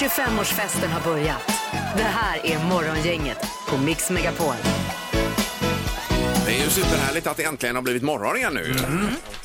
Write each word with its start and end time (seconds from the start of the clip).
25-årsfesten 0.00 0.88
har 0.90 1.00
börjat. 1.12 1.42
Det 1.96 2.02
här 2.02 2.46
är 2.46 2.58
Morgongänget 2.64 3.38
på 3.68 3.76
Mix 3.78 4.10
Megapol. 4.10 4.54
Det 6.46 6.52
är 6.60 6.64
ju 6.64 6.70
superhärligt 6.70 7.26
att 7.26 7.36
det 7.36 7.44
äntligen 7.44 7.74
har 7.76 7.82
blivit 7.82 8.02
morgon 8.02 8.36
igen 8.36 8.54
nu. 8.54 8.74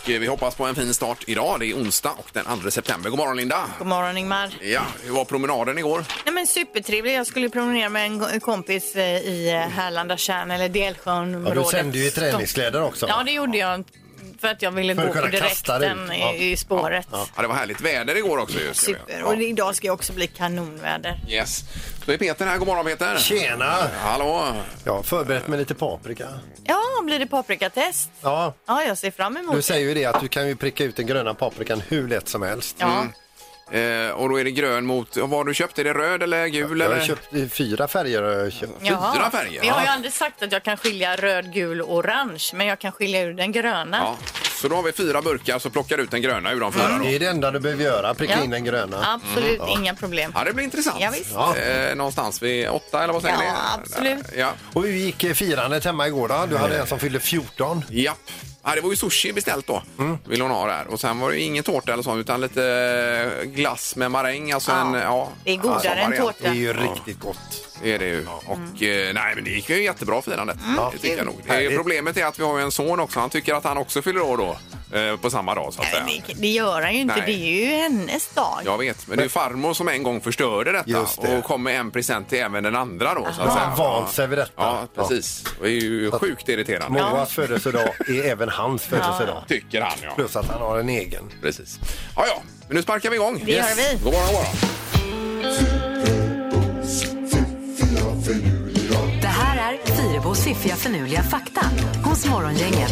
Och 0.04 0.09
eh, 0.09 0.20
vi 0.20 0.27
hoppas 0.27 0.55
på 0.55 0.65
en 0.65 0.75
fin 0.75 0.93
start 0.93 1.17
idag. 1.27 1.59
Det 1.59 1.65
är 1.65 1.73
onsdag 1.75 2.12
och 2.17 2.27
den 2.33 2.46
2 2.62 2.71
september. 2.71 3.09
God 3.09 3.20
morgon 3.20 3.38
Linda! 3.38 3.65
God 3.77 3.88
morgon 3.88 4.17
Ingmar. 4.17 4.49
Ja, 4.62 4.81
hur 5.04 5.12
var 5.12 5.25
promenaden 5.25 5.77
igår? 5.77 6.05
Nej, 6.25 6.34
men 6.34 6.48
supertrevlig. 6.48 7.13
Jag 7.16 7.27
skulle 7.27 7.50
promenera 7.50 7.89
med 7.89 8.05
en 8.05 8.20
ko- 8.20 8.39
kompis 8.39 8.95
eh, 8.95 9.04
i 9.18 9.50
eh, 9.52 9.59
Härlanda 9.75 10.18
tjärn 10.18 10.52
eller 10.52 10.63
Ja, 10.66 10.70
Delsjöområdet. 10.70 11.63
du 11.63 11.63
sände 11.77 11.97
ju 11.97 12.05
i 12.07 12.11
träningskläder 12.11 12.81
också. 12.84 13.05
Ja, 13.07 13.23
det 13.25 13.31
gjorde 13.31 13.57
jag 13.57 13.84
för 14.41 14.47
att 14.47 14.61
jag 14.61 14.71
ville 14.71 14.95
För 14.95 15.01
att 15.01 15.07
gå 15.07 15.13
på 15.13 15.19
kunna 15.27 15.31
kasta 15.39 15.79
direkten 15.79 16.11
ut. 16.11 16.17
Ja. 16.19 16.33
i, 16.33 16.51
i 16.51 16.57
spåret. 16.57 17.07
Ja, 17.11 17.27
det 17.41 17.47
var 17.47 17.55
härligt 17.55 17.81
väder 17.81 18.17
igår 18.17 18.38
också 18.38 18.59
ju. 18.59 18.73
ska 18.73 18.91
vi- 18.91 18.97
Super. 18.97 19.23
Och 19.23 19.33
idag 19.35 19.75
ska 19.75 19.88
det 19.88 19.91
också 19.91 20.13
bli 20.13 20.27
kanonväder. 20.27 21.20
Yes. 21.30 21.63
Då 22.05 22.11
är 22.11 22.17
Peter 22.17 22.45
här. 22.45 22.57
God 22.57 22.67
morgon 22.67 22.85
Peter! 22.85 23.17
Tjena! 23.17 23.75
Hallå! 24.02 24.53
Jag 24.83 24.94
har 24.94 25.03
förberett 25.03 25.47
med 25.47 25.59
lite 25.59 25.75
paprika. 25.75 26.27
Ja, 26.63 26.80
blir 27.03 27.20
det 27.20 27.27
paprikatest? 27.27 28.09
Ja, 28.21 28.53
Ja, 28.67 28.83
jag 28.83 28.97
ser 28.97 29.11
fram 29.11 29.38
emot 29.38 29.55
du 29.55 29.61
säger 29.61 29.88
ju 29.88 29.94
det 29.94 30.05
att 30.05 30.21
du 30.21 30.27
kan 30.27 30.47
ju 30.47 30.55
pricka 30.55 30.83
ut 30.83 30.95
den 30.95 31.08
gröna 31.08 31.33
paprikan 31.33 31.81
hur 31.88 32.08
lätt 32.08 32.27
som 32.30 32.41
helst. 32.41 32.75
Ja. 32.80 33.05
Eh, 33.72 34.12
och 34.12 34.30
då 34.30 34.40
är 34.40 34.44
det 34.44 34.52
grön 34.52 34.86
mot... 34.86 35.18
Vad 35.18 35.30
har 35.30 35.44
du 35.44 35.54
köpt? 35.54 35.80
Är 35.80 35.84
det 35.84 35.94
röd 35.94 36.23
eller 36.23 36.48
gul? 36.48 36.80
Jag 36.80 36.86
eller? 36.86 37.00
har 37.00 37.08
köpt 37.08 37.34
eh, 37.34 37.48
fyra 37.48 37.88
färger. 37.88 38.22
Har 38.22 38.32
jag 38.32 38.54
köpt. 38.54 38.82
Fyra 38.82 39.30
färger? 39.32 39.62
Vi 39.62 39.68
har 39.68 39.82
ju 39.82 39.88
aldrig 39.88 40.14
sagt 40.14 40.44
att 40.44 40.52
jag 40.52 40.64
kan 40.64 40.78
skilja 40.78 41.16
röd, 41.16 41.54
gul 41.54 41.82
och 41.82 41.95
orange, 41.95 42.44
men 42.54 42.68
jag 42.68 42.80
kan 42.80 42.92
skilja 42.92 43.22
ur 43.22 43.34
den 43.34 43.52
gröna. 43.52 43.98
Ja. 43.98 44.18
Så 44.62 44.68
då 44.68 44.76
har 44.76 44.84
vi 44.84 44.91
fyra 44.91 45.22
burkar 45.22 45.59
så 45.59 45.70
plockar 45.70 45.98
du 45.98 46.04
ut 46.04 46.12
den 46.12 46.22
gröna 46.22 46.52
ur 46.52 46.59
de 46.59 46.73
fyra 46.73 46.88
då. 46.98 47.04
Det 47.04 47.16
är 47.16 47.20
det 47.20 47.26
enda 47.27 47.52
du 47.52 47.59
behöver 47.59 47.84
göra, 47.84 48.13
pricka 48.13 48.34
Ja. 48.38 48.44
in 48.44 48.50
den 48.50 48.63
gröna. 48.63 49.20
Absolut, 49.23 49.62
inga 49.70 49.95
problem. 49.95 50.31
Ja, 50.36 50.44
det 50.44 50.54
blir 50.54 50.63
intressant. 50.66 50.98
Ja, 51.00 51.09
visst. 51.13 51.31
Ja. 51.34 51.55
Eh, 51.58 51.95
någonstans 51.95 52.41
vid 52.44 52.70
åtta 52.70 53.03
eller 53.03 53.14
vad 53.14 53.22
säger 53.22 53.36
Ja, 53.36 53.42
ni? 53.42 53.83
absolut. 53.83 54.25
Ja. 54.38 54.52
Och 54.73 54.83
hur 54.83 54.92
gick 54.92 55.23
eh, 55.23 55.33
firandet 55.33 55.86
hemma 55.86 56.08
igår 56.08 56.28
då? 56.28 56.45
Du 56.50 56.58
hade 56.58 56.80
en 56.80 56.88
som 56.88 57.00
fyllde 57.00 57.20
14. 57.20 57.86
Japp. 57.89 58.17
Ja, 58.64 58.75
det 58.75 58.81
var 58.81 58.89
ju 58.89 58.95
sushi 58.95 59.33
beställt 59.33 59.67
då. 59.67 59.83
Mm. 60.00 60.17
Vill 60.28 60.42
hon 60.42 60.52
ha 60.52 60.67
där. 60.67 60.88
Och 60.88 61.00
sen 61.00 61.20
var 61.20 61.30
det 61.31 61.39
ingen 61.39 61.64
tårta 61.64 61.94
eller 61.94 62.03
så 62.03 62.17
utan 62.17 62.42
lite 62.42 62.64
eh, 63.42 63.44
glass 63.50 63.95
med 63.95 64.11
maräng. 64.11 64.52
Alltså 64.52 64.72
Ja. 64.72 64.81
en, 64.81 64.94
ja, 64.94 65.30
Det 65.44 65.52
är 65.52 65.58
godare 65.58 65.81
ja, 65.83 65.92
än 65.92 66.09
variant. 66.11 66.26
tårta. 66.26 66.38
Det 66.42 66.48
är 66.48 66.53
ju 66.53 66.73
riktigt 66.73 67.20
gott. 67.20 67.38
Det 67.83 67.94
är 67.94 67.99
det 67.99 68.05
ju. 68.08 68.25
Och 68.45 68.83
eh, 68.83 69.13
nej, 69.13 69.35
men 69.35 69.44
det 69.44 69.49
gick 69.49 69.69
ju 69.69 69.83
jättebra 69.83 70.22
firandet. 70.22 70.58
Mm. 70.66 70.80
Det 70.91 70.97
tycker 70.97 71.17
jag 71.17 71.25
nog. 71.25 71.41
Det 71.45 71.49
är, 71.49 71.53
Härligt. 71.53 71.77
problemet 71.77 72.17
är 72.17 72.25
att 72.25 72.39
vi 72.39 72.44
har 72.44 72.58
ju 72.58 72.63
en 72.63 72.71
son 72.71 72.99
också. 72.99 73.19
Han 73.19 73.30
tycker 73.30 73.53
att 73.53 73.63
han 73.63 73.77
också 73.77 74.02
fyller 74.02 74.21
år 74.21 74.38
då. 74.38 74.58
Eh, 74.94 75.17
på 75.17 75.30
samma 75.30 75.55
dag 75.55 75.73
så 75.73 75.81
att 75.81 75.88
säga. 75.88 76.03
Nej, 76.05 76.23
det, 76.27 76.33
det 76.33 76.47
gör 76.47 76.81
han 76.81 76.94
ju 76.94 77.02
inte. 77.02 77.16
Nej. 77.16 77.23
Det 77.25 77.31
är 77.31 77.59
ju 77.59 77.66
hennes 77.66 78.27
dag. 78.30 78.59
Jag 78.66 78.77
vet, 78.77 79.08
men 79.08 79.17
det 79.17 79.21
är 79.21 79.25
ju 79.25 79.30
farmor 79.30 79.73
som 79.73 79.88
en 79.88 80.03
gång 80.03 80.21
förstörde 80.21 80.71
detta 80.71 80.89
Just 80.89 81.21
det. 81.21 81.38
och 81.38 81.44
kom 81.44 81.63
med 81.63 81.80
en 81.80 81.91
present 81.91 82.30
till 82.30 82.39
även 82.39 82.63
den 82.63 82.75
andra 82.75 83.13
då. 83.13 83.21
Så 83.23 83.27
att 83.30 83.36
Han 83.38 83.52
säga. 83.52 83.66
har 83.66 83.77
vant 83.99 84.11
sig 84.11 84.27
vid 84.27 84.38
detta. 84.38 84.52
Ja, 84.55 84.88
precis. 84.95 85.43
Det 85.61 85.67
är 85.67 85.71
ju 85.71 86.11
sjukt 86.11 86.49
irriterande. 86.49 87.02
Moas 87.02 87.33
födelsedag 87.33 87.89
är 88.08 88.23
även 88.25 88.49
hans 88.49 88.83
födelsedag. 88.83 89.43
Tycker 89.47 89.81
han, 89.81 89.97
ja. 90.03 90.11
Plus 90.16 90.36
att 90.36 90.47
han 90.47 90.61
har 90.61 90.80
en 90.80 90.89
egen. 90.89 91.23
Precis. 91.41 91.80
Ja, 92.16 92.25
ja. 92.27 92.41
Men 92.67 92.75
nu 92.75 92.81
sparkar 92.83 93.09
vi 93.09 93.16
igång. 93.16 93.41
Det 93.45 93.52
gör 93.52 93.64
vi. 93.75 94.03
God 94.03 94.14
morgon, 94.14 94.25
god 94.27 94.33
morgon. 94.33 95.78
Fyrebos 100.30 100.44
fiffiga 100.44 100.75
förnuliga 100.75 101.23
fakta 101.23 101.61
hos 102.03 102.25
Morgongänget. 102.25 102.91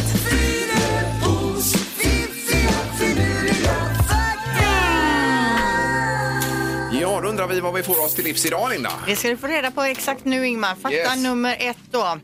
Ja, 7.00 7.20
då 7.22 7.28
undrar 7.28 7.46
vi 7.46 7.60
vad 7.60 7.74
vi 7.74 7.82
får 7.82 8.04
oss 8.04 8.14
till 8.14 8.24
livs 8.24 8.46
idag, 8.46 8.70
Linda. 8.70 8.92
Det 9.06 9.16
ska 9.16 9.28
du 9.28 9.36
få 9.36 9.46
reda 9.46 9.70
på 9.70 9.82
exakt 9.82 10.24
nu 10.24 10.46
Ingmar. 10.46 10.74
Fakta 10.74 10.92
Yes. 10.92 11.16
nummer 11.16 11.56
ett 11.60 11.76
då 11.90 12.18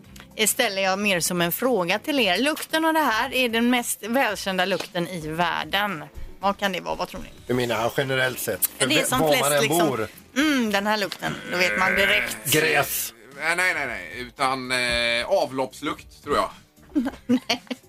ställer 0.46 0.82
jag 0.82 0.98
mer 0.98 1.20
som 1.20 1.40
en 1.40 1.52
fråga 1.52 1.98
till 1.98 2.20
er. 2.20 2.39
Lukten 2.39 2.84
av 2.84 2.94
det 2.94 3.00
här 3.00 3.34
är 3.34 3.48
den 3.48 3.70
mest 3.70 4.02
välkända 4.02 4.64
lukten 4.64 5.08
i 5.08 5.28
världen. 5.28 6.05
Vad 6.40 6.58
kan 6.58 6.72
det 6.72 6.80
vara? 6.80 6.94
Vad 6.94 7.08
tror 7.08 7.20
ni? 7.20 7.28
Du 7.46 7.55
menar 7.55 7.92
generellt 7.96 8.39
sett? 8.39 8.68
Det 8.78 9.00
är 9.00 9.05
som 9.05 9.20
Var 9.20 9.28
flest 9.28 9.42
man 9.44 9.52
än 9.52 9.62
liksom. 9.62 9.89
bor. 9.89 10.08
Mm, 10.36 10.70
den 10.72 10.86
här 10.86 10.96
lukten. 10.96 11.34
Då 11.52 11.58
vet 11.58 11.78
man 11.78 11.94
direkt. 11.94 12.36
Gräs. 12.52 13.14
Nej, 13.36 13.56
nej, 13.56 13.74
nej, 13.74 13.86
nej. 13.86 14.20
utan 14.20 14.72
eh, 14.72 15.27
avloppslukt 15.27 16.24
tror 16.24 16.36
jag. 16.36 16.50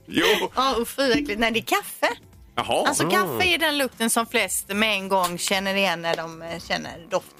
Jo. 0.07 0.51
Ja, 0.56 0.75
usch 0.79 0.95
fy 0.95 1.11
äckligt. 1.11 1.39
Nej, 1.39 1.51
det 1.51 1.59
är 1.59 1.61
kaffe. 1.61 2.07
Jaha. 2.56 2.88
Alltså 2.88 3.09
kaffe 3.09 3.44
är 3.45 3.57
den 3.57 3.78
lukten 3.78 4.09
som 4.09 4.25
flest 4.25 4.67
med 4.67 4.89
en 4.94 5.07
gång 5.07 5.38
känner 5.38 5.75
igen 5.75 6.01
när 6.01 6.16
de 6.16 6.41
eh, 6.41 6.59
känner 6.59 7.06
doften. 7.09 7.31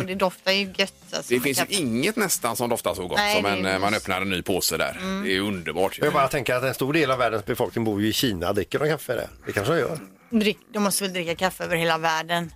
Och 0.00 0.06
det 0.06 0.14
doftar 0.14 0.52
ju 0.52 0.72
gött. 0.76 0.94
Alltså, 1.12 1.28
Det 1.28 1.34
med 1.34 1.42
finns 1.42 1.58
ju 1.58 1.62
kaffe. 1.62 1.74
inget 1.74 2.16
nästan 2.16 2.56
som 2.56 2.68
doftar 2.68 2.94
så 2.94 3.06
gott 3.06 3.18
Nej, 3.18 3.34
som 3.34 3.42
det 3.44 3.48
är 3.50 3.56
en, 3.56 3.62
ju- 3.64 3.68
eh, 3.70 3.78
man 3.78 3.94
öppnar 3.94 4.20
en 4.22 4.30
ny 4.30 4.42
påse 4.42 4.76
där. 4.76 5.00
Det 5.24 5.36
är 5.36 5.40
underbart. 5.40 5.98
ju. 5.98 6.04
Jag 6.04 6.12
bara 6.12 6.28
tänker 6.28 6.54
att 6.54 6.62
en 6.62 6.74
stor 6.74 6.92
del 6.92 7.10
av 7.10 7.18
världens 7.18 7.44
befolkning 7.44 7.84
bor 7.84 8.02
ju 8.02 8.08
i 8.08 8.12
Kina. 8.12 8.52
Dricker 8.52 8.78
de 8.78 8.88
kaffe 8.88 9.12
där? 9.14 9.28
Det 9.46 9.52
kanske 9.52 9.72
de 9.72 9.78
gör. 9.80 9.98
Drick, 10.30 10.58
de 10.72 10.82
måste 10.82 11.04
väl 11.04 11.12
dricka 11.12 11.34
kaffe 11.34 11.64
över 11.64 11.76
hela 11.76 11.98
världen. 11.98 12.52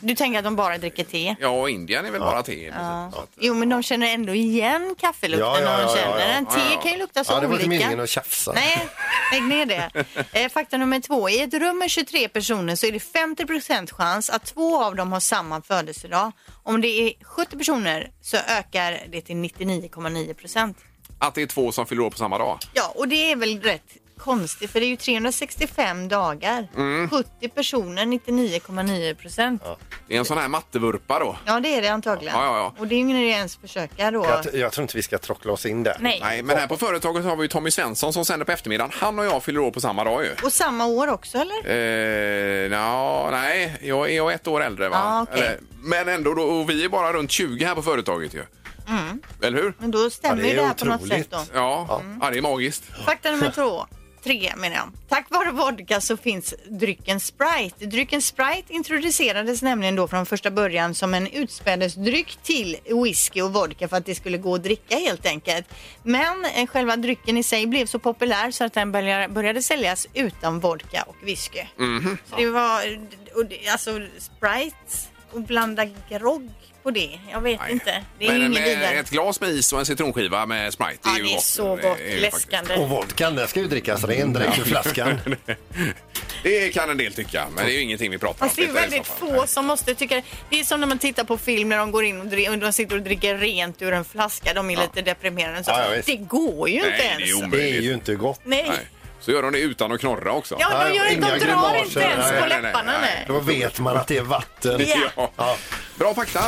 Du 0.00 0.14
tänker 0.14 0.38
att 0.38 0.44
de 0.44 0.56
bara 0.56 0.78
dricker 0.78 1.04
te? 1.04 1.36
Ja, 1.40 1.48
och 1.48 1.70
Indien 1.70 2.06
är 2.06 2.10
väl 2.10 2.20
bara 2.20 2.42
te. 2.42 2.64
Ja. 2.66 3.12
Jo, 3.40 3.54
men 3.54 3.68
de 3.68 3.82
känner 3.82 4.06
ändå 4.14 4.34
igen 4.34 4.94
kaffelukten 4.98 5.46
Ja, 5.48 5.60
ja, 5.60 5.64
när 5.64 5.76
de 5.78 5.82
ja, 5.82 5.96
känner 5.96 6.18
ja, 6.18 6.26
ja. 6.26 6.26
den. 6.34 6.46
Te 6.46 6.58
Ja, 6.58 6.64
ja. 6.74 6.80
kan 6.80 6.92
ju 6.92 6.98
lukta 6.98 7.24
så 7.24 7.32
Ja, 7.32 7.40
det 7.40 7.46
var 7.46 7.54
inte 7.54 7.66
olika. 7.66 7.84
meningen 7.84 8.04
att 8.04 8.08
tjafsa. 8.10 8.52
Nej, 8.52 8.88
lägg 9.32 9.42
ner 9.42 9.66
det. 9.66 9.90
Eh, 10.32 10.48
fakta 10.48 10.76
nummer 10.76 11.00
två. 11.00 11.28
I 11.28 11.40
ett 11.40 11.54
rum 11.54 11.78
med 11.78 11.90
23 11.90 12.28
personer 12.28 12.76
så 12.76 12.86
är 12.86 12.92
det 12.92 13.00
50 13.00 13.94
chans 13.94 14.30
att 14.30 14.44
två 14.46 14.84
av 14.84 14.96
dem 14.96 15.12
har 15.12 15.20
samma 15.20 15.62
födelsedag. 15.62 16.32
Om 16.62 16.80
det 16.80 16.88
är 16.88 17.12
70 17.24 17.58
personer 17.58 18.10
så 18.22 18.36
ökar 18.36 19.00
det 19.08 19.20
till 19.20 19.36
99,9 19.36 20.34
procent. 20.34 20.78
Att 21.18 21.34
det 21.34 21.42
är 21.42 21.46
två 21.46 21.72
som 21.72 21.86
fyller 21.86 22.02
år 22.02 22.10
på 22.10 22.18
samma 22.18 22.38
dag. 22.38 22.58
Ja, 22.74 22.92
och 22.96 23.08
det 23.08 23.32
är 23.32 23.36
väl 23.36 23.60
rätt 23.62 23.82
konstigt 24.18 24.70
för 24.70 24.80
det 24.80 24.86
är 24.86 24.88
ju 24.88 24.96
365 24.96 26.08
dagar. 26.08 26.68
Mm. 26.76 27.10
70 27.10 27.48
personer, 27.48 28.04
99,9 28.04 29.14
procent. 29.14 29.62
Ja. 29.64 29.76
Det 30.08 30.14
är 30.14 30.18
en 30.18 30.24
sån 30.24 30.38
här 30.38 30.48
mattevurpa 30.48 31.18
då. 31.18 31.36
det 31.60 31.74
är 31.74 31.82
det 31.82 31.88
antagligen. 31.88 32.34
Ja, 32.36 32.44
ja, 32.44 32.56
ja. 32.58 32.74
Och 32.78 32.86
det 32.86 32.94
är 32.94 32.96
ju 32.96 33.00
ingen 33.02 33.16
idé 33.16 33.30
ens 33.30 33.56
försöka 33.56 34.10
då. 34.10 34.24
Jag, 34.24 34.54
jag 34.54 34.72
tror 34.72 34.82
inte 34.82 34.96
vi 34.96 35.02
ska 35.02 35.18
trockla 35.18 35.52
oss 35.52 35.66
in 35.66 35.82
där. 35.82 35.96
Nej. 36.00 36.20
Nej, 36.22 36.42
men 36.42 36.56
här 36.58 36.66
på 36.66 36.76
företaget 36.76 37.24
har 37.24 37.36
vi 37.36 37.42
ju 37.42 37.48
Tommy 37.48 37.70
Svensson 37.70 38.12
som 38.12 38.24
sänder 38.24 38.46
på 38.46 38.52
eftermiddagen. 38.52 38.92
Han 38.94 39.18
och 39.18 39.24
jag 39.24 39.42
fyller 39.42 39.60
år 39.60 39.70
på 39.70 39.80
samma 39.80 40.04
dag 40.04 40.24
ju. 40.24 40.30
Och 40.44 40.52
samma 40.52 40.86
år 40.86 41.08
också 41.08 41.38
eller? 41.38 42.64
Eh, 42.64 42.70
nja, 42.70 43.30
nej, 43.30 43.78
jag 43.82 44.10
är 44.10 44.16
jag 44.16 44.32
ett 44.32 44.46
år 44.46 44.62
äldre 44.62 44.88
va? 44.88 44.96
Ja, 45.04 45.22
okej. 45.22 45.46
Eller, 45.46 45.58
men 45.82 46.08
ändå, 46.08 46.34
då, 46.34 46.42
och 46.42 46.70
vi 46.70 46.84
är 46.84 46.88
bara 46.88 47.12
runt 47.12 47.30
20 47.30 47.64
här 47.64 47.74
på 47.74 47.82
företaget 47.82 48.34
ju. 48.34 48.42
Eller 49.42 49.62
hur? 49.62 49.74
Men 49.78 49.90
då 49.90 50.10
stämmer 50.10 50.36
Ja, 50.36 50.42
det 50.42 50.48
ju 50.48 50.56
det 50.56 50.66
här 50.66 50.74
på 50.74 50.84
något 50.84 51.02
otroligt. 51.02 51.18
sätt 51.18 51.30
då. 51.30 51.58
Ja, 51.58 52.02
ja. 52.20 52.30
det 52.30 52.38
är 52.38 52.42
magiskt. 52.42 52.84
Fakta 53.06 53.30
nummer 53.30 53.50
två. 53.50 53.86
Tre 54.22 54.52
menar 54.56 54.76
jag. 54.76 54.88
Tack 55.08 55.26
vare 55.30 55.50
vodka 55.50 56.00
så 56.00 56.16
finns 56.16 56.54
drycken 56.70 57.20
Sprite. 57.20 57.86
Drycken 57.86 58.22
Sprite 58.22 58.72
introducerades 58.72 59.62
nämligen 59.62 59.96
då 59.96 60.08
från 60.08 60.26
första 60.26 60.50
början 60.50 60.94
som 60.94 61.14
en 61.14 61.26
utspädesdryck 61.26 62.38
till 62.42 62.76
whisky 63.04 63.42
och 63.42 63.52
vodka 63.52 63.88
för 63.88 63.96
att 63.96 64.06
det 64.06 64.14
skulle 64.14 64.38
gå 64.38 64.54
att 64.54 64.62
dricka 64.62 64.96
helt 64.96 65.26
enkelt. 65.26 65.66
Men 66.02 66.44
eh, 66.44 66.66
själva 66.66 66.96
drycken 66.96 67.36
i 67.36 67.42
sig 67.42 67.66
blev 67.66 67.86
så 67.86 67.98
populär 67.98 68.50
så 68.50 68.64
att 68.64 68.72
den 68.72 68.92
började, 68.92 69.62
säljas 69.62 70.06
utan 70.14 70.60
vodka 70.60 71.04
och 71.06 71.16
whisky. 71.22 71.60
Så 72.30 72.36
det 72.36 72.50
var, 72.50 72.82
alltså 73.72 74.00
Sprite 74.18 75.08
och 75.32 75.40
blanda 75.40 75.84
grogg 76.10 76.50
på 76.82 76.90
det, 76.90 77.18
jag 77.32 77.40
vet 77.40 77.60
Nej. 77.60 77.72
inte. 77.72 78.04
Det 78.18 78.24
är 78.26 78.28
men 78.30 78.40
ju 78.40 78.46
en, 78.46 78.52
inget 78.52 78.68
eh, 78.68 78.78
vidare. 78.78 78.94
ett 78.94 79.10
glas 79.10 79.40
med 79.40 79.50
is 79.50 79.72
och 79.72 79.78
en 79.78 79.86
citronskiva 79.86 80.46
med 80.46 80.72
Sprite, 80.72 80.98
det 81.02 81.08
Ja, 81.10 81.14
det 81.14 81.30
är 81.30 81.34
gott. 81.34 81.42
så 81.42 81.76
Det 81.76 81.82
gott. 81.82 81.98
är 82.00 82.14
ju 82.14 82.20
Läskande. 82.20 82.74
Och 82.74 82.88
vodkan, 82.88 83.34
den 83.34 83.48
ska 83.48 83.60
ju 83.60 83.66
drickas 83.66 84.04
ren 84.04 84.32
direkt 84.32 84.58
ur 84.58 84.64
flaskan. 84.64 85.20
Det 86.42 86.74
kan 86.74 86.90
en 86.90 86.96
del 86.96 87.12
tycka, 87.12 87.46
men 87.54 87.64
det 87.66 87.72
är 87.72 87.74
ju 87.74 87.80
ingenting 87.80 88.10
vi 88.10 88.18
pratar 88.18 88.44
om. 88.44 88.48
Fast 88.48 88.56
det 88.56 88.62
är 88.62 88.66
Detta 88.66 88.78
i 88.78 88.82
väldigt 88.82 89.06
så 89.06 89.12
fall. 89.12 89.40
få 89.40 89.46
som 89.46 89.66
måste 89.66 89.94
tycka 89.94 90.22
Det 90.50 90.60
är 90.60 90.64
som 90.64 90.80
när 90.80 90.86
man 90.86 90.98
tittar 90.98 91.24
på 91.24 91.36
film 91.38 91.68
när 91.68 91.78
de 91.78 91.90
går 91.90 92.04
in 92.04 92.20
och, 92.20 92.26
dri- 92.26 92.48
och 92.50 92.58
de 92.58 92.72
sitter 92.72 92.96
och 92.96 93.02
dricker 93.02 93.38
rent 93.38 93.82
ur 93.82 93.92
en 93.92 94.04
flaska. 94.04 94.54
De 94.54 94.70
är 94.70 94.76
lite 94.76 95.02
deprimerade. 95.02 95.64
Så 95.64 95.70
Ja, 95.70 95.84
ja, 95.84 95.90
visst. 95.96 96.06
det 96.06 96.16
går 96.16 96.68
ju 96.68 96.80
Nej, 96.80 96.86
inte 96.86 96.98
det 96.98 97.08
är 97.08 97.20
ens. 97.20 97.34
omöjligt. 97.44 97.72
Det 97.72 97.78
är 97.78 97.82
ju 97.82 97.94
inte 97.94 98.14
gott. 98.14 98.40
Nej. 98.44 98.64
Nej. 98.68 98.78
Så 99.20 99.30
gör 99.30 99.42
de 99.42 99.52
det 99.52 99.58
utan 99.58 99.92
att 99.92 100.00
knorra 100.00 100.32
också. 100.32 100.56
Ja, 100.58 100.84
de, 100.84 100.94
gör, 100.94 101.04
Nej, 101.04 101.14
inte- 101.14 101.26
de 101.28 101.36
inga 101.36 101.38
drar 101.38 101.46
grimaser. 101.72 101.84
inte 101.86 102.00
ens 102.00 102.30
Nej, 102.30 102.40
på 102.42 102.46
nej, 102.46 102.48
nej, 102.48 102.62
läpparna. 102.62 102.92
nej. 102.92 103.00
Nej. 103.16 103.24
Då 103.28 103.40
vet 103.40 103.80
man 103.80 103.96
att 103.96 104.06
det 104.06 104.16
är 104.16 104.22
vatten. 104.22 104.80
Ja. 105.16 105.30
Ja. 105.36 105.56
Bra 105.98 106.14
fakta. 106.14 106.40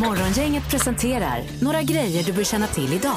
Morgongänget 0.00 0.70
presenterar 0.70 1.42
några 1.60 1.82
grejer 1.82 2.22
du 2.22 2.32
bör 2.32 2.44
känna 2.44 2.66
till 2.66 2.92
idag. 2.92 3.16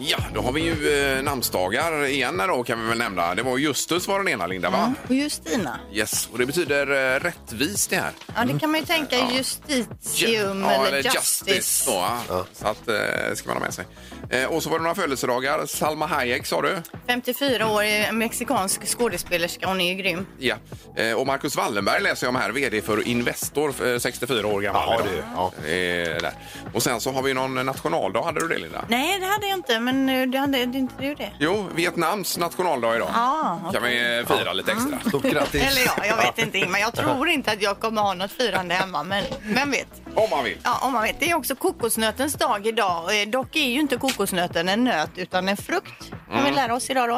Ja, 0.00 0.18
då 0.34 0.40
har 0.42 0.52
vi 0.52 0.60
ju 0.60 1.02
eh, 1.16 1.22
namnsdagar 1.22 2.04
igen 2.04 2.40
här 2.40 2.48
då 2.48 2.62
kan 2.64 2.82
vi 2.82 2.88
väl 2.88 2.98
nämna. 2.98 3.34
Det 3.34 3.42
var 3.42 3.58
Justus 3.58 4.08
var 4.08 4.18
den 4.18 4.28
ena, 4.28 4.46
Linda, 4.46 4.70
va? 4.70 4.94
Och 5.08 5.14
Justina. 5.14 5.80
Yes, 5.92 6.28
och 6.32 6.38
det 6.38 6.46
betyder 6.46 7.14
eh, 7.14 7.20
rättvis 7.20 7.86
det 7.86 7.96
här. 7.96 8.10
Ja, 8.36 8.44
det 8.44 8.58
kan 8.58 8.70
man 8.70 8.80
ju 8.80 8.86
tänka 8.86 9.16
justitium 9.32 10.60
Ja, 10.62 10.86
eller, 10.86 11.02
justice. 11.14 11.90
då, 11.90 11.92
ja. 12.28 12.44
Så 12.52 12.66
att 12.66 12.88
eh, 12.88 13.34
ska 13.34 13.48
man 13.48 13.56
ha 13.56 13.64
med 13.64 13.74
sig. 13.74 13.84
Eh, 14.30 14.44
och 14.44 14.62
så 14.62 14.70
var 14.70 14.78
det 14.78 14.82
några 14.82 14.94
födelsedagar. 14.94 15.66
Salma 15.66 16.06
Hayek 16.06 16.46
sa 16.46 16.62
du. 16.62 16.76
54 17.06 17.66
år, 17.68 18.12
mexikansk 18.12 18.86
skådespelerska. 18.98 19.66
Hon 19.68 19.80
är 19.80 19.88
ju 19.88 19.94
grym. 19.94 20.26
Ja. 20.38 20.54
Eh, 20.96 21.12
och 21.12 21.26
Marcus 21.26 21.56
Wallenberg 21.56 22.02
läser 22.02 22.26
jag 22.26 22.34
om 22.34 22.40
här, 22.40 22.50
VD 22.50 22.80
för 22.82 23.08
Investor, 23.08 23.74
eh, 23.86 23.98
64 23.98 24.46
år 24.46 24.60
gammal. 24.60 24.82
Ja, 24.98 25.04
du, 25.10 25.22
ja. 25.34 25.52
Eh, 25.68 26.22
där. 26.22 26.32
Och 26.74 26.82
sen 26.82 27.00
så 27.00 27.12
har 27.12 27.22
vi 27.22 27.34
någon 27.34 27.66
nationaldag, 27.66 28.22
hade 28.22 28.40
du 28.40 28.48
det 28.48 28.58
Linda? 28.58 28.84
Nej, 28.88 29.18
det 29.20 29.26
hade 29.26 29.46
jag 29.46 29.58
inte, 29.58 29.80
men 29.80 30.08
eh, 30.08 30.28
det 30.28 30.38
hade 30.38 30.66
det 30.66 30.78
inte 30.78 30.94
du 30.98 31.14
det? 31.14 31.32
Jo, 31.38 31.66
Vietnams 31.74 32.38
nationaldag 32.38 32.96
idag. 32.96 33.08
Ah, 33.14 33.56
Kan 33.72 33.82
vi 33.82 34.18
eh, 34.18 34.36
fira 34.38 34.52
lite 34.52 34.72
extra. 34.72 34.98
Stort 35.08 35.22
grattis. 35.22 35.62
Eller 35.62 35.80
ja, 35.96 36.06
jag 36.06 36.16
vet 36.16 36.38
inte 36.38 36.58
Ingmar. 36.58 36.78
Jag 36.78 36.94
tror 36.94 37.28
inte 37.28 37.52
att 37.52 37.62
jag 37.62 37.80
kommer 37.80 38.02
ha 38.02 38.14
något 38.14 38.32
firande 38.32 38.74
hemma, 38.74 39.02
men 39.02 39.24
vem 39.42 39.70
vet? 39.70 39.88
Om 40.18 40.30
man 40.30 40.44
vill. 40.44 40.58
Ja, 40.64 40.78
om 40.82 40.92
man 40.92 41.02
vet. 41.02 41.20
Det 41.20 41.30
är 41.30 41.36
också 41.36 41.54
kokosnötens 41.54 42.34
dag 42.34 42.66
idag. 42.66 43.22
Eh, 43.22 43.28
Dock 43.28 43.56
är 43.56 43.60
ju 43.68 43.80
inte 43.80 43.96
kokosnöten 43.96 44.68
en 44.68 44.84
nöt 44.84 45.10
utan 45.16 45.48
en 45.48 45.56
frukt. 45.56 46.10
Kan 46.32 46.44
vi 46.44 46.50
lära 46.50 46.74
oss 46.74 46.90
idag 46.90 47.08
då. 47.08 47.16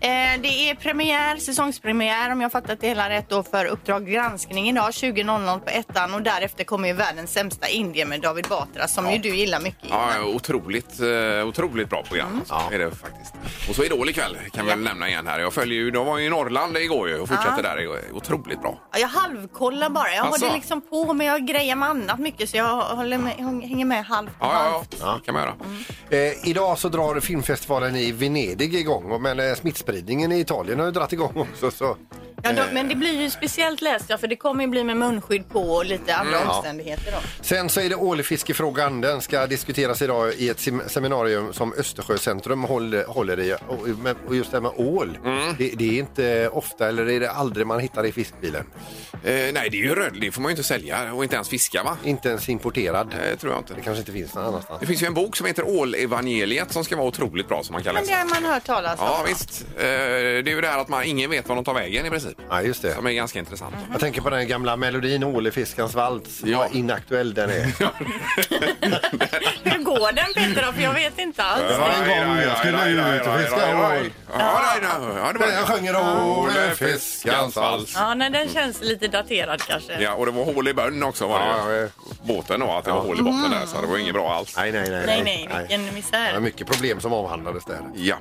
Eh, 0.00 0.40
det 0.40 0.70
är 0.70 0.74
premiär, 0.74 1.36
säsongspremiär 1.36 2.32
om 2.32 2.40
jag 2.40 2.52
fattat 2.52 2.80
det 2.80 2.86
hela 2.88 3.10
rätt 3.10 3.28
då 3.28 3.42
för 3.42 3.64
Uppdrag 3.64 4.06
granskning 4.06 4.68
idag 4.68 4.90
20.00 4.90 5.58
på 5.60 5.70
ettan 5.70 6.14
och 6.14 6.22
därefter 6.22 6.64
kommer 6.64 6.88
ju 6.88 6.94
världens 6.94 7.32
sämsta 7.32 7.68
Indien 7.68 8.08
med 8.08 8.20
David 8.20 8.46
Batra 8.48 8.88
som 8.88 9.10
ju 9.12 9.18
du 9.18 9.36
gillar 9.36 9.60
mycket. 9.60 9.88
Ja, 9.90 10.22
otroligt, 10.24 11.00
eh, 11.00 11.46
otroligt 11.48 11.90
bra 11.90 12.02
program. 12.02 12.40
Ja. 12.48 12.68
Är 12.72 12.78
det 12.78 12.90
faktiskt. 12.90 13.34
Och 13.68 13.74
så 13.74 13.84
Idol 13.84 14.08
ikväll 14.08 14.36
kan 14.52 14.64
vi 14.64 14.70
väl 14.70 14.80
nämna 14.80 15.08
igen 15.08 15.26
här. 15.26 15.38
Jag 15.38 15.52
följer 15.52 15.78
ju, 15.78 15.90
de 15.90 16.06
var 16.06 16.18
ju 16.18 16.26
i 16.26 16.30
Norrland 16.30 16.76
igår 16.76 17.08
ju 17.08 17.18
och 17.18 17.28
fortsätter 17.28 17.62
där. 17.62 17.88
Otroligt 18.12 18.60
bra. 18.62 18.78
Ja, 18.92 18.98
Jag 18.98 19.08
halvkollar 19.08 19.90
bara. 19.90 20.14
Jag 20.14 20.26
Asså? 20.26 20.44
har 20.44 20.50
det 20.50 20.56
liksom 20.56 20.80
på 20.80 21.12
men 21.12 21.26
jag 21.26 21.46
grejar 21.46 21.76
med 21.76 21.88
annat 21.88 22.18
mycket 22.28 22.50
så 22.50 22.56
jag 22.56 22.66
håller 22.80 23.18
med, 23.18 23.32
hänger 23.68 23.84
med 23.84 24.04
halvt 24.04 24.30
och 24.38 24.46
Ja, 24.46 24.64
ja, 24.64 24.70
halvt. 24.70 24.96
ja. 25.00 25.18
Det 25.20 25.24
kan 25.26 25.34
man 25.34 25.42
göra. 25.42 25.54
Eh, 26.26 26.48
idag 26.48 26.78
så 26.78 26.88
drar 26.88 27.20
filmfestivalen 27.20 27.96
i 27.96 28.12
Venedig 28.12 28.74
igång 28.74 29.22
men 29.22 29.40
eh, 29.40 29.54
smittspridningen 29.54 30.32
i 30.32 30.40
Italien 30.40 30.78
har 30.78 30.86
ju 30.86 30.92
dragit 30.92 31.12
igång 31.12 31.32
också. 31.52 31.70
Så. 31.70 31.96
Ja, 32.42 32.52
då, 32.52 32.62
men 32.72 32.88
det 32.88 32.94
blir 32.94 33.20
ju 33.22 33.30
speciellt 33.30 33.80
läst 33.82 34.04
jag 34.08 34.20
för 34.20 34.26
det 34.28 34.36
kommer 34.36 34.64
ju 34.64 34.70
bli 34.70 34.84
med 34.84 34.96
munskydd 34.96 35.48
på 35.48 35.60
och 35.60 35.84
lite 35.84 36.16
andra 36.16 36.50
omständigheter 36.50 37.12
då. 37.12 37.18
Sen 37.44 37.68
så 37.68 37.80
är 37.80 37.88
det 37.88 37.96
ålfiskefrågan. 37.96 39.00
Den 39.00 39.20
ska 39.20 39.46
diskuteras 39.46 40.02
idag 40.02 40.34
i 40.34 40.48
ett 40.48 40.56
sem- 40.58 40.88
seminarium 40.88 41.52
som 41.52 41.72
Östersjöcentrum 41.78 42.64
håller, 42.64 43.04
håller 43.04 43.40
i. 43.40 43.54
Och, 43.68 43.78
och 44.28 44.36
just 44.36 44.50
det 44.50 44.56
här 44.56 44.62
med 44.62 44.72
ål, 44.76 45.18
det, 45.58 45.72
det 45.78 45.84
är 45.96 45.98
inte 45.98 46.48
ofta 46.52 46.88
eller 46.88 47.08
är 47.10 47.20
det 47.20 47.30
aldrig 47.30 47.66
man 47.66 47.80
hittar 47.80 48.06
i 48.06 48.12
fiskbilen. 48.12 48.64
Eh, 49.12 49.32
nej, 49.32 49.68
det 49.70 49.76
är 49.76 49.82
ju 49.82 49.94
röd. 49.94 50.16
Det 50.20 50.30
får 50.32 50.42
man 50.42 50.48
ju 50.48 50.52
inte 50.52 50.62
sälja 50.68 51.12
och 51.14 51.22
inte 51.24 51.34
ens 51.36 51.48
fiska 51.48 51.82
va? 51.82 51.96
Inte 52.08 52.28
ens 52.28 52.48
importerad. 52.48 53.12
Eh, 53.12 53.38
tror 53.38 53.52
jag 53.52 53.60
inte. 53.60 53.74
Det 53.74 53.80
kanske 53.80 54.00
inte 54.00 54.12
finns 54.12 54.34
någon 54.34 54.44
annanstans. 54.44 54.80
Det 54.80 54.86
finns 54.86 55.02
ju 55.02 55.06
en 55.06 55.14
bok 55.14 55.36
som 55.36 55.46
heter 55.46 55.68
Ålevangeliet 55.68 56.72
som 56.72 56.84
ska 56.84 56.96
vara 56.96 57.06
otroligt 57.06 57.48
bra 57.48 57.62
som 57.62 57.72
man 57.72 57.82
kan 57.82 57.94
Men 57.94 58.06
det 58.06 58.12
har 58.12 58.24
man 58.40 58.44
hört 58.44 58.64
talas 58.64 59.00
om. 59.00 59.06
Ja 59.06 59.24
visst. 59.28 59.66
Eh, 59.76 59.84
det 59.84 59.86
är 59.86 60.48
ju 60.48 60.60
det 60.60 60.68
här 60.68 60.78
att 60.78 60.88
man, 60.88 61.04
ingen 61.04 61.30
vet 61.30 61.48
var 61.48 61.56
de 61.56 61.64
tar 61.64 61.74
vägen 61.74 62.06
i 62.06 62.10
princip. 62.10 62.38
Ja, 62.50 62.62
just 62.62 62.82
det. 62.82 62.94
Som 62.94 63.06
är 63.06 63.12
ganska 63.12 63.38
intressant. 63.38 63.74
Jag 63.92 64.00
tänker 64.00 64.20
på 64.20 64.30
den 64.30 64.48
gamla 64.48 64.76
melodin 64.76 65.24
Ålefiskans 65.24 65.94
vals. 65.94 66.42
Ja. 66.44 66.58
Vad 66.58 66.74
inaktuell 66.74 67.34
den 67.34 67.50
är. 67.50 67.64
Hur 69.64 69.84
går 69.84 70.12
den 70.12 70.34
Peter 70.34 70.66
då? 70.66 70.72
För 70.72 70.82
jag 70.82 70.94
vet 70.94 71.18
inte 71.18 71.42
alls. 71.42 71.62
en 71.62 72.26
gång 72.26 72.38
jag 72.38 72.58
skulle 72.58 73.16
ut 73.16 73.26
och 73.26 73.40
fiska 73.40 73.78
ål. 73.78 74.10
Ja, 74.32 74.60
nej, 74.62 74.80
nej, 75.00 75.16
ja, 75.24 75.32
det 75.32 75.38
var 75.38 75.46
Jag 75.46 75.66
sjunger 75.66 75.96
Ålefiskans 76.38 77.56
vals. 77.56 77.92
Ja, 77.94 78.14
nej, 78.14 78.30
den 78.30 78.48
känns 78.48 78.80
lite 78.82 79.08
daterad 79.08 79.62
kanske. 79.62 80.00
Ja, 80.02 80.12
och 80.14 80.26
det 80.26 80.32
var 80.32 80.44
hål 80.44 80.68
i 80.68 80.74
bön 80.74 81.02
också 81.02 81.26
var 81.28 81.38
det 81.40 81.46
Ja, 81.46 81.72
ju. 81.72 81.80
ja. 81.82 81.88
Båten 82.22 82.60
då, 82.60 82.72
att 82.72 82.84
det 82.84 82.90
var 82.92 83.00
hål 83.00 83.18
i 83.20 83.22
botten 83.22 83.50
där 83.50 83.66
så 83.66 83.80
det 83.80 83.86
var 83.86 83.98
inget 83.98 84.14
bra 84.14 84.34
alls. 84.34 84.56
Nej, 84.56 84.72
nej, 84.72 84.90
nej. 84.90 85.02
Nej, 85.06 85.22
nej, 85.24 85.48
vilken 85.58 85.80
Det 85.80 85.86
var 85.90 85.94
misär. 85.94 86.40
mycket 86.40 86.66
problem 86.66 87.00
som 87.00 87.12
avhandlades 87.12 87.64
där. 87.64 87.80
Ja. 87.94 88.16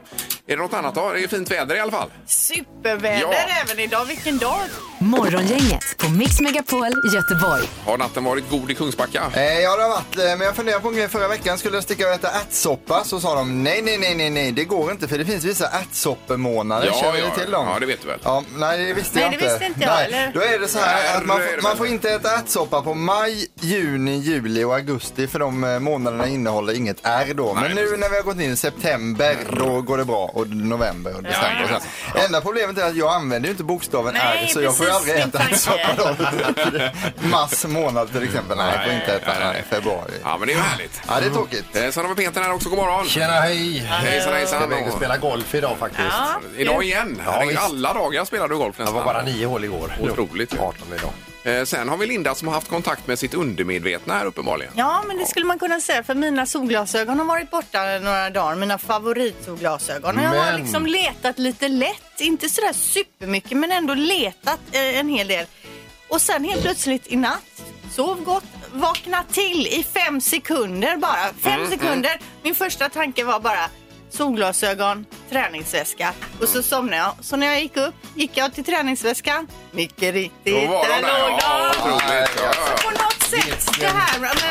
Är 0.47 0.55
det 0.57 0.61
något 0.63 0.73
annat 0.73 0.95
då? 0.95 1.11
Det 1.13 1.23
är 1.23 1.27
fint 1.27 1.51
väder 1.51 1.75
i 1.75 1.79
alla 1.79 1.91
fall. 1.91 2.09
Superväder 2.25 3.19
Ja. 3.21 3.33
även 3.63 3.79
idag. 3.79 4.05
Vilken 4.05 4.37
dag! 4.37 4.59
Morgongänget 4.99 5.97
på 5.97 6.09
Mix 6.09 6.41
Megapol 6.41 6.87
Göteborg. 7.13 7.63
Har 7.85 7.97
natten 7.97 8.23
varit 8.23 8.49
god 8.49 8.71
i 8.71 8.75
Kungsbacka? 8.75 9.23
Eh, 9.35 9.59
ja, 9.59 9.75
det 9.77 9.83
har 9.83 9.89
varit, 9.89 10.17
eh, 10.17 10.23
men 10.23 10.41
jag 10.41 10.55
funderade 10.55 10.81
på 10.81 10.89
en 10.89 10.95
grej 10.95 11.07
förra 11.07 11.27
veckan. 11.27 11.57
Skulle 11.57 11.75
jag 11.77 11.83
sticka 11.83 12.07
och 12.07 12.13
äta 12.13 12.29
ärtsoppa 12.29 13.03
så 13.03 13.19
sa 13.19 13.35
de 13.35 13.63
nej, 13.63 13.81
nej, 13.81 13.97
nej, 13.97 14.15
nej, 14.15 14.29
nej, 14.29 14.51
det 14.51 14.63
går 14.65 14.91
inte 14.91 15.07
för 15.07 15.17
det 15.17 15.25
finns 15.25 15.43
vissa 15.43 15.67
ärtsoppemånader. 15.97 16.87
Ja, 16.87 16.93
Känner 17.01 17.19
ja, 17.19 17.25
du 17.35 17.41
till 17.41 17.51
dem? 17.51 17.67
ja, 17.67 17.79
det 17.79 17.85
vet 17.85 18.01
du 18.01 18.07
väl. 18.07 18.19
Ja, 18.23 18.43
nej, 18.57 18.85
det 18.85 18.93
visste 18.93 19.15
Nej, 19.15 19.23
jag 19.23 19.31
det 19.31 19.35
inte. 19.35 19.45
visste 19.47 19.65
inte 19.65 19.79
jag, 19.81 19.89
nej, 19.95 20.05
eller? 20.05 20.31
Då 20.33 20.41
är 20.41 20.59
det 20.59 20.67
så 20.67 20.79
här 20.79 21.17
att 21.17 21.25
man, 21.25 21.37
Där 21.39 21.45
är 21.47 21.49
det 21.51 21.55
får, 21.55 21.61
man 21.61 21.71
väl. 21.71 21.77
får 21.77 21.87
inte 21.87 22.09
äta 22.09 22.35
ärtsoppa 22.35 22.81
på 22.81 22.93
maj, 22.93 23.47
juni, 23.61 24.17
juli 24.17 24.63
och 24.63 24.73
augusti 24.75 25.27
för 25.27 25.39
de 25.39 25.63
eh, 25.63 25.79
månaderna 25.79 26.27
innehåller 26.27 26.73
inget 26.73 26.97
R 27.03 27.33
då. 27.35 27.53
Nej, 27.53 27.63
Men 27.63 27.71
nu 27.75 27.81
precis. 27.83 27.99
när 27.99 28.09
vi 28.09 28.15
har 28.15 28.23
gått 28.23 28.35
in 28.39 28.51
i 28.51 28.55
september, 28.55 29.37
då 29.59 29.81
går 29.81 29.97
det 29.97 30.05
bra. 30.05 30.25
Och 30.33 30.47
november 30.49 31.15
och 31.15 31.23
december. 31.23 31.63
och 31.63 31.69
ja, 31.71 31.79
så. 32.13 32.25
Enda 32.25 32.41
problemet 32.41 32.77
är 32.77 32.83
att 32.87 32.95
jag 32.95 33.13
använder 33.13 33.47
ju 33.47 33.51
inte 33.51 33.63
bokstaven 33.63 34.13
Nej, 34.13 34.43
R 34.43 34.47
så 34.53 34.61
jag 34.61 34.77
får 34.77 34.85
ju 34.85 34.91
precis, 34.91 35.09
aldrig 35.09 35.15
min 35.19 35.27
äta 35.29 35.37
tanke. 35.37 35.53
ärtsoppa 35.53 36.93
då. 37.21 37.27
Mars 37.27 37.65
månad 37.65 38.11
till 38.11 38.23
exempel. 38.23 38.57
Nej, 38.57 38.73
jag 38.75 38.83
får 38.83 38.93
inte 38.93 39.13
äta 39.13 39.39
nej, 39.39 39.47
nej. 39.53 39.63
februari. 39.69 40.11
Ja, 40.23 40.37
men 40.37 40.47
det 40.47 40.53
är 40.53 40.57
ju 40.57 40.61
härligt. 40.61 41.01
Ja, 41.07 41.13
det 41.19 41.25
är 41.25 41.29
tråkigt. 41.29 41.75
Eh, 41.75 41.89
Sen 41.89 42.05
har 42.05 42.15
vi 42.15 42.25
Peter 42.25 42.41
här 42.41 42.53
också. 42.53 42.69
God 42.69 42.77
morgon. 42.77 43.05
Tjena, 43.05 43.33
hej! 43.33 43.79
Hejsan, 43.79 44.31
Jag 44.31 44.37
hejsan. 44.39 44.59
ska 44.61 44.65
iväg 44.75 44.87
och 44.87 44.93
spela 44.93 45.17
golf 45.17 45.55
idag 45.55 45.75
faktiskt. 45.89 46.17
Ja. 46.17 46.41
Idag 46.57 46.83
igen. 46.83 47.21
Ja, 47.25 47.31
Herregud, 47.31 47.49
visst. 47.53 47.63
alla 47.63 47.93
dagar 47.93 48.25
spelar 48.25 48.47
du 48.47 48.57
golf 48.57 48.77
Det 48.77 48.83
nästan. 48.83 48.95
var 48.95 49.05
bara 49.05 49.21
nio 49.23 49.45
hål 49.47 49.63
igår. 49.63 49.91
Otroligt. 50.01 50.53
18 50.59 50.73
idag. 50.93 51.11
Eh, 51.43 51.63
Sen 51.65 51.89
har 51.89 51.97
vi 51.97 52.05
Linda 52.07 52.35
som 52.35 52.47
har 52.47 52.55
haft 52.55 52.67
kontakt 52.69 53.07
med 53.07 53.19
sitt 53.19 53.33
undermedvetna 53.33 54.13
här 54.13 54.25
uppenbarligen. 54.25 54.73
Ja, 54.75 55.03
men 55.07 55.17
det 55.17 55.25
skulle 55.25 55.45
man 55.45 55.59
kunna 55.59 55.81
säga 55.81 56.03
för 56.03 56.15
mina 56.15 56.45
solglasögon 56.45 57.19
har 57.19 57.25
varit 57.25 57.51
borta 57.51 57.79
några 58.01 58.29
dagar. 58.29 58.55
Mina 58.55 58.77
favoritsolglasögon. 58.77 60.17
Och 60.17 60.23
Jag 60.23 60.29
har 60.29 60.51
Men- 60.51 60.61
liksom 60.61 60.85
letat 60.85 61.39
lite 61.39 61.67
lätt. 61.67 62.19
Inte 62.21 62.49
sådär 62.49 62.73
supermycket 62.73 63.57
men 63.57 63.71
ändå 63.71 63.93
letat 63.93 64.59
eh, 64.71 64.99
en 64.99 65.09
hel 65.09 65.27
del. 65.27 65.45
Och 66.09 66.21
sen 66.21 66.43
helt 66.43 66.61
plötsligt 66.61 67.07
i 67.07 67.15
natt, 67.15 67.61
sov 67.91 68.23
gott, 68.23 68.43
vakna 68.73 69.23
till 69.31 69.67
i 69.67 69.85
fem 69.93 70.21
sekunder 70.21 70.97
bara. 70.97 71.33
Fem 71.43 71.67
sekunder. 71.69 72.19
Min 72.43 72.55
första 72.55 72.89
tanke 72.89 73.23
var 73.23 73.39
bara 73.39 73.69
solglasögon, 74.09 75.05
träningsväska. 75.29 76.13
Och 76.41 76.49
så 76.49 76.63
somnade 76.63 76.97
jag. 76.97 77.13
Så 77.21 77.35
när 77.35 77.47
jag 77.47 77.61
gick 77.61 77.77
upp 77.77 77.93
gick 78.15 78.31
jag 78.37 78.53
till 78.53 78.63
träningsväskan. 78.63 79.47
Mycket 79.71 80.13
riktigt, 80.13 80.53
där 80.53 81.01
låg 81.01 81.39
de. 81.39 82.83
På 82.83 82.89
något 82.89 83.23
sätt 83.23 83.79
det 83.79 83.87
här 83.87 84.19
med 84.19 84.31
att 84.31 84.43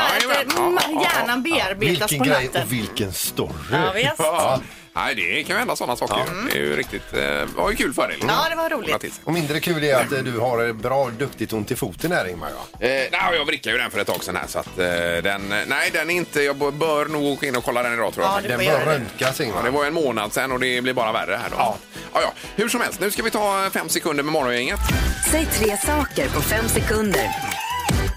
eh, 0.84 1.02
hjärnan 1.02 1.42
bearbetas 1.42 2.12
Vilken 2.12 2.18
på 2.18 2.24
grej 2.24 2.44
natten. 2.44 2.62
och 2.62 2.72
vilken 2.72 3.12
story. 3.12 3.52
Ja, 3.72 3.92
visst. 3.94 4.14
ja. 4.18 4.60
Nej, 4.96 5.14
det 5.14 5.44
kan 5.44 5.56
ju 5.56 5.58
hända 5.58 5.76
sådana 5.76 5.96
saker. 5.96 6.24
Det 6.52 6.58
är 6.58 6.62
ju 6.62 6.76
riktigt... 6.76 7.14
Eh, 7.14 7.44
var 7.56 7.70
ju 7.70 7.76
kul 7.76 7.94
för 7.94 8.08
dig. 8.08 8.16
Linda. 8.18 8.34
Ja, 8.44 8.50
det 8.50 8.56
var 8.56 8.70
roligt. 8.70 8.86
Kolla 8.86 8.98
till 8.98 9.12
sig. 9.12 9.22
Och 9.24 9.32
mindre 9.32 9.60
kul 9.60 9.84
är 9.84 9.94
att 9.94 10.12
eh, 10.12 10.18
du 10.18 10.38
har 10.38 10.72
bra, 10.72 11.10
duktigt 11.18 11.52
ont 11.52 11.70
i 11.70 11.76
foten 11.76 12.12
här 12.12 12.28
Ingmar. 12.28 12.48
Ja. 12.80 12.86
Eh, 12.86 12.90
nej, 12.90 13.10
jag 13.36 13.44
vrickade 13.44 13.76
ju 13.76 13.82
den 13.82 13.90
för 13.90 13.98
ett 14.00 14.06
tag 14.06 14.24
sedan 14.24 14.36
här 14.36 14.46
så 14.46 14.58
att 14.58 14.78
eh, 14.78 14.84
den... 15.22 15.48
Nej, 15.66 15.90
den 15.92 16.10
är 16.10 16.14
inte... 16.14 16.42
Jag 16.42 16.56
bör- 16.56 16.70
bör 16.70 17.06
nog 17.06 17.24
åka 17.24 17.46
in 17.46 17.56
och 17.56 17.64
kolla 17.64 17.82
den 17.82 17.92
idag 17.94 18.14
tror 18.14 18.24
jag. 18.26 18.30
Ja, 18.30 18.34
faktiskt. 18.34 18.58
du 18.58 18.64
Den 18.64 18.72
får 18.78 18.84
bör 18.84 18.92
det. 18.92 18.98
röntgas 18.98 19.40
Ja, 19.40 19.44
Ingmar. 19.46 19.62
det 19.62 19.70
var 19.70 19.84
en 19.84 19.94
månad 19.94 20.32
sedan 20.32 20.52
och 20.52 20.60
det 20.60 20.80
blir 20.82 20.92
bara 20.94 21.12
värre 21.12 21.36
här 21.42 21.50
då. 21.50 21.56
Ja. 21.58 21.76
Ja, 22.14 22.20
ja. 22.22 22.32
Hur 22.56 22.68
som 22.68 22.80
helst, 22.80 23.00
nu 23.00 23.10
ska 23.10 23.22
vi 23.22 23.30
ta 23.30 23.70
fem 23.72 23.88
sekunder 23.88 24.22
med 24.24 24.32
morgongänget. 24.32 24.80
Säg 25.30 25.46
tre 25.46 25.76
saker 25.76 26.28
på 26.28 26.40
fem 26.42 26.68
sekunder. 26.68 27.28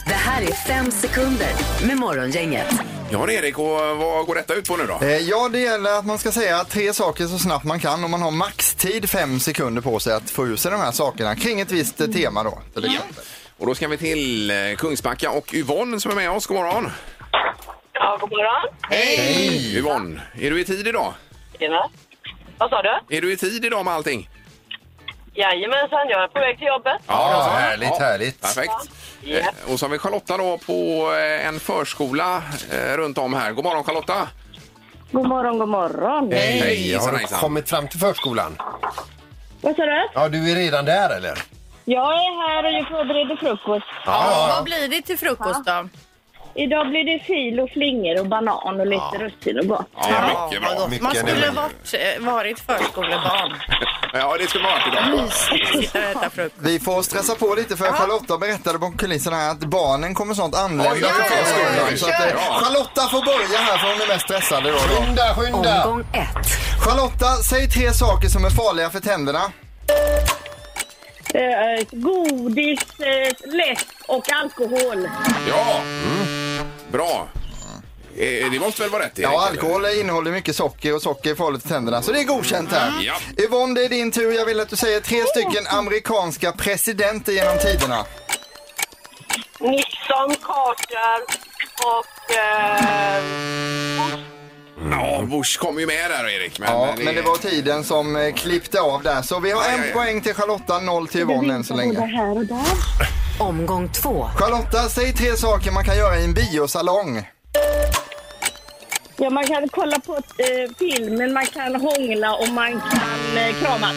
Det 0.08 0.14
här 0.14 0.42
är 0.42 0.54
fem 0.54 0.92
sekunder 0.92 1.50
med 1.88 1.98
Morgongänget. 1.98 2.68
Ja, 3.12 3.32
Erik, 3.32 3.60
och 3.60 3.66
vad 3.98 4.26
går 4.26 4.36
detta 4.36 4.54
ut 4.54 4.68
på 4.68 4.78
nu 4.78 4.86
då? 4.88 5.00
Eh, 5.06 5.18
Ja, 5.18 5.50
det 5.50 5.60
gäller 5.60 6.00
att 6.00 6.06
man 6.06 6.18
ska 6.18 6.32
säga 6.32 6.64
tre 6.64 6.94
saker 6.94 7.28
så 7.28 7.38
snabbt 7.40 7.66
man 7.66 7.80
kan 7.80 8.04
och 8.04 8.10
man 8.10 8.22
har 8.22 8.32
maxtid 8.32 9.10
fem 9.10 9.40
sekunder 9.40 9.82
på 9.82 10.00
sig 10.00 10.14
att 10.14 10.30
få 10.30 10.48
ur 10.48 10.56
sig 10.56 10.72
de 10.72 10.80
här 10.80 10.92
sakerna 10.92 11.36
kring 11.36 11.60
ett 11.60 11.72
visst 11.72 12.02
eh, 12.02 12.08
tema 12.08 12.44
då. 12.44 12.60
Till 12.74 12.86
exempel. 12.86 13.24
Och 13.58 13.66
då 13.68 13.76
ska 13.76 13.88
vi 13.88 13.98
till 13.98 14.52
eh, 14.52 14.56
Kungsbacka 14.78 15.32
och 15.32 15.54
Yvonne 15.54 16.00
som 16.00 16.12
är 16.12 16.16
med 16.16 16.32
oss. 16.32 16.48
God 16.48 16.58
morgon! 16.58 16.92
Ja, 17.94 18.18
god 18.22 18.30
morgon. 18.30 18.74
Hej! 18.90 19.78
Yvonne, 19.78 20.22
är 20.42 20.52
du 20.52 20.62
i 20.62 20.66
tid 20.66 20.88
idag? 20.88 21.14
Tjena. 21.60 21.90
Vad 22.58 22.70
sa 22.70 22.82
du? 22.82 23.18
Är 23.18 23.22
du 23.22 23.32
i 23.34 23.38
tid 23.38 23.66
idag 23.66 23.86
med 23.86 23.94
allting? 23.94 24.30
Jajamensan, 25.34 26.00
jag 26.10 26.24
är 26.24 26.28
på 26.28 26.40
väg 26.40 26.58
till 26.58 26.68
jobbet. 26.68 26.98
Ja, 27.08 27.50
härligt, 27.58 27.98
härligt. 28.00 28.42
Perfekt. 28.42 28.72
Ja. 29.22 29.38
Eh, 29.38 29.46
Och 29.74 29.80
så 29.80 29.86
har 29.86 29.92
vi 29.92 29.98
Charlotta 30.00 30.38
då 30.38 30.58
på 30.58 31.12
eh, 31.14 31.48
en 31.48 31.60
förskola 31.60 32.42
eh, 32.72 32.98
runt 32.98 33.18
om 33.18 33.34
här. 33.34 33.52
God 33.52 33.64
morgon 33.66 33.84
Charlotta! 33.84 34.28
God 35.12 35.28
morgon, 35.28 35.60
god 35.60 35.70
morgon. 35.70 36.32
Hej! 36.32 36.60
Hej, 36.60 36.94
Har 36.94 37.12
du 37.12 37.18
hejsan. 37.18 37.40
kommit 37.40 37.70
fram 37.70 37.88
till 37.88 38.00
förskolan? 38.00 38.58
Vad 39.62 39.76
sa 39.76 39.86
du? 39.86 40.08
Ja, 40.14 40.30
du 40.30 40.52
är 40.52 40.56
redan 40.56 40.86
där 40.86 41.18
eller? 41.18 41.38
Jag 41.86 42.14
är 42.14 42.48
här 42.50 42.66
och 42.66 42.72
jag 42.72 42.88
förbereder 42.88 43.36
frukost. 43.36 43.86
Ja, 44.06 44.46
vad 44.56 44.64
blir 44.64 44.88
det 44.88 45.02
till 45.02 45.18
frukost 45.18 45.66
då? 45.66 45.90
Idag 46.64 46.90
blir 46.90 47.04
det 47.12 47.20
fil 47.24 47.60
och 47.60 47.70
flingor 47.70 48.20
och 48.20 48.28
banan 48.28 48.80
och 48.80 48.88
lite 48.88 49.16
russin 49.20 49.60
och 49.60 49.68
gott. 49.68 49.88
Ja, 49.96 50.48
mycket 50.50 50.62
bra. 50.64 50.70
gott. 50.70 50.80
Man 50.80 50.90
Mycket 50.90 51.18
skulle 51.18 51.32
energi. 51.32 51.56
varit, 51.56 51.94
eh, 52.20 52.26
varit 52.26 52.60
förskolebarn. 52.60 53.54
Ja, 54.14 54.36
det 54.40 54.48
skulle 54.50 54.64
man 54.64 54.72
ha 54.72 54.80
varit 54.80 54.94
idag. 54.94 55.32
Sitta 55.84 56.00
och 56.00 56.06
äta 56.06 56.30
frukost. 56.30 56.56
Vi 56.60 56.80
får 56.80 57.02
stressa 57.02 57.36
på 57.36 57.56
lite 57.56 57.78
för 57.78 57.86
Charlotta 57.86 58.38
berättade 58.38 58.80
bakom 58.80 58.98
kulisserna 58.98 59.36
här 59.36 59.52
att 59.52 59.60
barnen 59.60 60.14
kommer 60.16 60.34
snart 60.34 60.56
anlända 60.56 60.92
Oj, 60.92 60.98
till 60.98 61.08
ja, 61.08 61.14
ja, 61.20 61.26
ja, 61.30 61.36
förskolan. 61.36 61.88
ja, 61.92 61.98
Så 61.98 62.06
att, 62.06 62.20
eh, 62.20 62.28
ja. 62.50 62.60
Charlotta 62.60 63.02
får 63.02 63.26
börja 63.26 63.60
här 63.60 63.78
för 63.78 63.88
hon 63.88 64.02
är 64.02 64.08
mest 64.08 64.26
stressad 64.26 64.68
idag. 64.68 64.80
Då. 64.90 64.96
Skynda, 65.06 65.36
skynda! 65.36 65.86
Omgång 65.86 66.02
ett. 66.14 66.48
Charlotta, 66.86 67.26
säg 67.50 67.70
tre 67.70 67.94
saker 67.94 68.28
som 68.28 68.46
är 68.46 68.50
farliga 68.50 68.90
för 68.90 69.00
tänderna. 69.00 69.42
Eh, 71.34 71.86
godis, 71.92 72.80
eh, 73.00 73.50
läsk 73.54 73.88
och 74.08 74.32
alkohol. 74.34 75.10
Ja, 75.50 75.82
bra. 76.92 77.28
Eh, 78.18 78.52
Det 78.52 78.60
måste 78.60 78.82
väl 78.82 78.92
vara 78.92 79.04
rätt? 79.04 79.20
Erik, 79.20 79.26
Ja, 79.26 79.30
eller? 79.48 79.62
alkohol 79.62 79.86
innehåller 79.86 80.32
mycket 80.32 80.56
socker 80.56 80.96
och 80.96 81.02
socker 81.02 81.32
är 81.32 81.36
farligt 81.36 81.62
för 81.62 81.70
tänderna. 81.70 82.02
Så 82.02 82.12
det 82.12 82.20
är 82.20 82.24
godkänt 82.24 82.72
här. 82.72 82.92
Ja. 83.02 83.16
Yvonne, 83.44 83.74
det 83.80 83.86
är 83.86 83.90
din 83.90 84.12
tur. 84.12 84.32
Jag 84.32 84.46
vill 84.46 84.60
att 84.60 84.70
du 84.70 84.76
säger 84.76 85.00
tre 85.00 85.24
stycken 85.26 85.68
amerikanska 85.68 86.52
presidenter 86.52 87.32
genom 87.34 87.58
tiderna. 87.58 88.06
Nixon, 89.60 90.36
Carter 90.44 91.22
och... 91.86 92.36
Eh, 92.36 93.24
Ja, 94.92 95.22
Bush 95.22 95.60
kom 95.60 95.80
ju 95.80 95.86
med 95.86 96.12
där 96.12 96.30
Erik. 96.30 96.60
Men, 96.60 96.70
Ja, 96.72 96.96
men 96.98 97.16
det 97.16 97.22
var 97.22 97.36
tiden 97.38 97.84
som 97.84 98.16
eh, 98.16 98.34
klippte 98.34 98.82
av 98.82 99.04
där. 99.04 99.22
Så 99.22 99.40
vi 99.40 99.52
har 99.52 99.62
Aj, 99.62 99.68
en 99.74 99.80
aj, 99.80 99.88
aj. 99.88 99.94
poäng 99.94 100.22
till 100.22 100.34
Charlotta, 100.34 100.80
noll 100.80 101.08
till 101.08 101.22
Yvonne 101.22 101.54
än 101.54 101.64
så 101.64 101.74
länge. 101.76 102.00
här 102.00 102.38
och 102.38 102.46
där. 102.46 102.66
Omgång 103.40 103.90
två. 103.90 104.30
Charlotta, 104.36 104.90
säg 104.90 105.14
tre 105.14 105.38
saker 105.38 105.72
man 105.72 105.84
kan 105.86 105.98
göra 105.98 106.18
i 106.20 106.24
en 106.26 106.34
biosalong. 106.34 107.30
Ja, 109.18 109.30
man 109.30 109.48
kan 109.48 109.70
kolla 109.70 110.00
på 110.00 110.16
eh, 110.16 110.22
filmen, 110.80 111.34
man 111.34 111.46
kan 111.46 111.76
hångla 111.76 112.36
och 112.36 112.50
man 112.50 112.72
kan 112.82 113.38
eh, 113.38 113.56
kramas. 113.62 113.96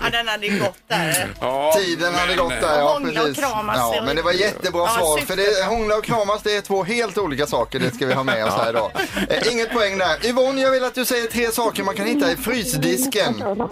Ja, 0.00 0.10
den 0.12 0.28
hade 0.28 0.46
ju 0.46 0.58
gått 0.60 0.78
där. 0.88 1.28
Ja, 1.40 1.72
Tiden 1.76 2.14
hade 2.14 2.26
men, 2.26 2.36
gått 2.36 2.60
där, 2.60 2.78
ja 2.78 2.92
Hångla 2.92 3.20
och 3.20 3.26
precis. 3.26 3.44
kramas, 3.44 3.76
Ja, 3.76 4.02
men 4.06 4.16
det 4.16 4.22
var 4.22 4.32
jättebra 4.32 4.82
Ja, 4.86 4.94
svar. 4.98 5.18
syftet. 5.18 5.36
För 5.36 5.60
det, 5.60 5.64
hångla 5.66 5.96
och 5.96 6.04
kramas, 6.04 6.42
det 6.42 6.56
är 6.56 6.60
två 6.60 6.84
helt 6.84 7.18
olika 7.18 7.46
saker. 7.46 7.78
Det 7.78 7.90
ska 7.94 8.06
vi 8.06 8.14
ha 8.14 8.22
med 8.22 8.44
oss 8.46 8.54
här 8.54 8.70
idag. 8.70 8.90
Eh, 9.30 9.52
inget 9.52 9.72
poäng 9.72 9.98
där. 9.98 10.26
Yvonne, 10.26 10.60
jag 10.60 10.70
vill 10.70 10.84
att 10.84 10.94
du 10.94 11.04
säger 11.04 11.26
tre 11.26 11.52
saker 11.52 11.82
man 11.82 11.94
kan 11.96 12.06
hitta 12.06 12.32
i 12.32 12.36
frysdisken. 12.36 13.42
Ärtor, 13.42 13.68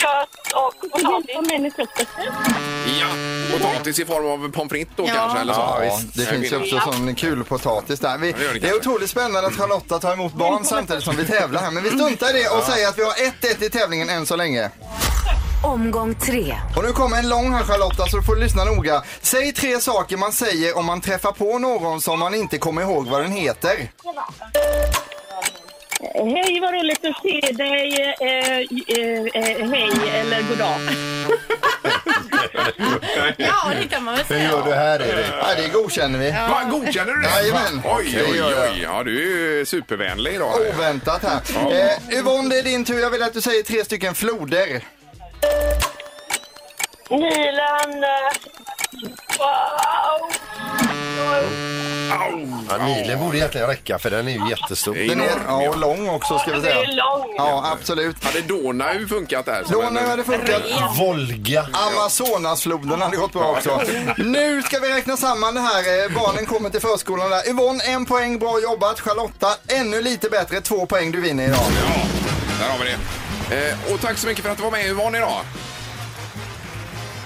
kött 0.00 0.54
och 0.54 0.90
potatis. 0.90 1.74
Ja, 3.00 3.06
potatis 3.52 3.98
i 3.98 4.04
form 4.04 4.26
av 4.26 4.52
pommes 4.52 4.70
frites 4.70 4.92
då 4.96 5.04
Ja. 5.06 5.12
kanske? 5.14 5.38
Eller 5.38 5.54
så. 5.54 5.60
Ja, 5.60 5.84
Ja, 5.84 5.96
visst. 5.96 6.14
Det 6.16 6.26
finns 6.26 6.52
ju 6.52 6.56
också 6.56 6.80
sån 6.92 7.14
kulpotatis 7.14 8.00
där. 8.00 8.18
Vi, 8.18 8.32
det 8.60 8.68
är 8.68 8.76
otroligt 8.76 9.10
spännande 9.10 9.46
att 9.48 9.56
Charlotta 9.56 9.98
tar 9.98 10.12
emot 10.12 10.32
barn 10.34 10.64
samtidigt 10.64 11.04
som 11.04 11.16
vi 11.16 11.24
tävlar 11.26 11.60
här. 11.60 11.70
Men 11.70 11.82
vi 11.82 11.90
struntar 11.90 12.36
i 12.36 12.42
det 12.42 12.48
och 12.48 12.62
säger 12.64 12.88
att 12.88 12.98
vi 12.98 13.02
har 13.02 13.12
1-1 13.12 13.64
i 13.64 13.70
tävlingen 13.70 14.08
än 14.10 14.26
så 14.26 14.36
länge. 14.36 14.70
Omgång 15.64 16.14
tre. 16.14 16.56
Och 16.76 16.84
nu 16.84 16.92
kommer 16.92 17.16
en 17.18 17.28
lång 17.28 17.52
här 17.54 17.64
Charlotta 17.64 18.06
så 18.06 18.16
du 18.16 18.22
får 18.22 18.36
lyssna 18.36 18.64
noga. 18.64 19.02
Säg 19.22 19.52
tre 19.52 19.80
saker 19.80 20.16
man 20.16 20.32
säger 20.32 20.78
om 20.78 20.86
man 20.86 21.00
träffar 21.00 21.32
på 21.32 21.58
någon 21.58 22.00
som 22.00 22.18
man 22.18 22.34
inte 22.34 22.58
kommer 22.58 22.82
ihåg 22.82 23.06
vad 23.08 23.20
den 23.22 23.32
heter. 23.32 23.90
Hej, 26.00 26.60
vad 26.60 26.72
roligt 26.74 27.04
att 27.04 27.22
se 27.22 27.52
dig. 27.52 28.14
Eh, 28.20 28.28
eh, 28.28 28.60
eh, 29.34 29.70
hej 29.70 29.90
eller 30.20 30.42
god 30.48 30.58
dag. 30.58 30.76
Ja, 33.36 33.54
det 33.80 33.88
kan 33.88 34.04
man 34.04 34.14
väl 34.16 34.24
Hur 34.28 34.34
säga. 34.36 34.50
gör 34.50 34.64
du 34.64 34.72
här 34.74 35.02
Erik? 35.02 35.26
Ja, 35.40 35.46
det 35.56 35.68
godkänner 35.68 36.18
vi. 36.18 36.30
Va, 36.30 36.62
godkänner 36.70 37.12
du 37.12 37.20
det? 37.22 37.28
Jajamän. 37.28 37.80
Oj, 37.84 38.12
Det 38.14 38.22
oj, 38.30 38.36
gör 38.36 38.50
jag. 38.50 38.70
oj. 38.72 38.80
Ja, 38.82 39.02
du 39.04 39.16
är 39.18 39.56
ju 39.58 39.66
supervänlig 39.66 40.34
idag. 40.34 40.54
Oväntat 40.74 41.22
här. 41.22 41.40
Eh, 42.10 42.18
Yvonne, 42.18 42.48
det 42.48 42.58
är 42.58 42.62
din 42.62 42.84
tur. 42.84 43.00
Jag 43.00 43.10
vill 43.10 43.22
att 43.22 43.32
du 43.34 43.40
säger 43.40 43.62
tre 43.62 43.84
stycken 43.84 44.14
floder. 44.14 44.82
Nilen. 47.10 48.04
Eh, 48.04 48.32
wow. 49.38 50.28
Ja, 52.68 52.76
Nilen 52.86 53.18
borde 53.18 53.38
egentligen 53.38 53.66
räcka 53.66 53.98
för 53.98 54.10
den 54.10 54.28
är 54.28 54.32
ju 54.32 54.50
jättestor. 54.50 54.94
Den 54.94 55.20
är 55.20 55.30
ja, 55.46 55.68
och 55.68 55.78
lång 55.78 56.08
också 56.08 56.38
ska 56.38 56.50
vi 56.52 56.60
Det 56.60 56.70
är 56.70 56.74
säga. 56.84 56.94
lång. 57.04 57.34
Ja, 57.36 57.70
absolut. 57.72 58.24
Hade 58.24 58.40
Donau 58.40 59.08
funkat 59.08 59.46
där? 59.46 59.64
som 59.64 59.80
en- 59.96 60.08
har 60.08 60.16
det 60.16 60.24
funkat. 60.24 60.62
Volga. 60.98 61.66
Amazonasfloden 61.72 63.00
hade 63.02 63.16
gått 63.16 63.32
bra 63.32 63.50
också. 63.50 63.80
Nu 64.16 64.62
ska 64.62 64.78
vi 64.78 64.92
räkna 64.92 65.16
samman 65.16 65.54
det 65.54 65.60
här. 65.60 66.04
Eh, 66.04 66.14
Barnen 66.14 66.46
kommer 66.46 66.70
till 66.70 66.80
förskolan 66.80 67.30
där. 67.30 67.48
Yvonne, 67.48 67.84
en 67.84 68.04
poäng. 68.06 68.38
Bra 68.38 68.60
jobbat. 68.62 69.00
Charlotta, 69.00 69.48
ännu 69.68 70.02
lite 70.02 70.28
bättre. 70.30 70.60
Två 70.60 70.86
poäng. 70.86 71.10
Du 71.12 71.20
vinner 71.20 71.44
idag. 71.48 71.58
Ja, 71.60 72.02
där 72.60 72.70
har 72.72 72.78
vi 72.78 72.84
det. 72.84 73.68
Eh, 73.68 73.94
och 73.94 74.00
tack 74.00 74.18
så 74.18 74.26
mycket 74.26 74.44
för 74.44 74.50
att 74.50 74.56
du 74.56 74.62
var 74.64 74.70
med 74.70 74.86
Yvonne 74.86 75.18
idag. 75.18 75.40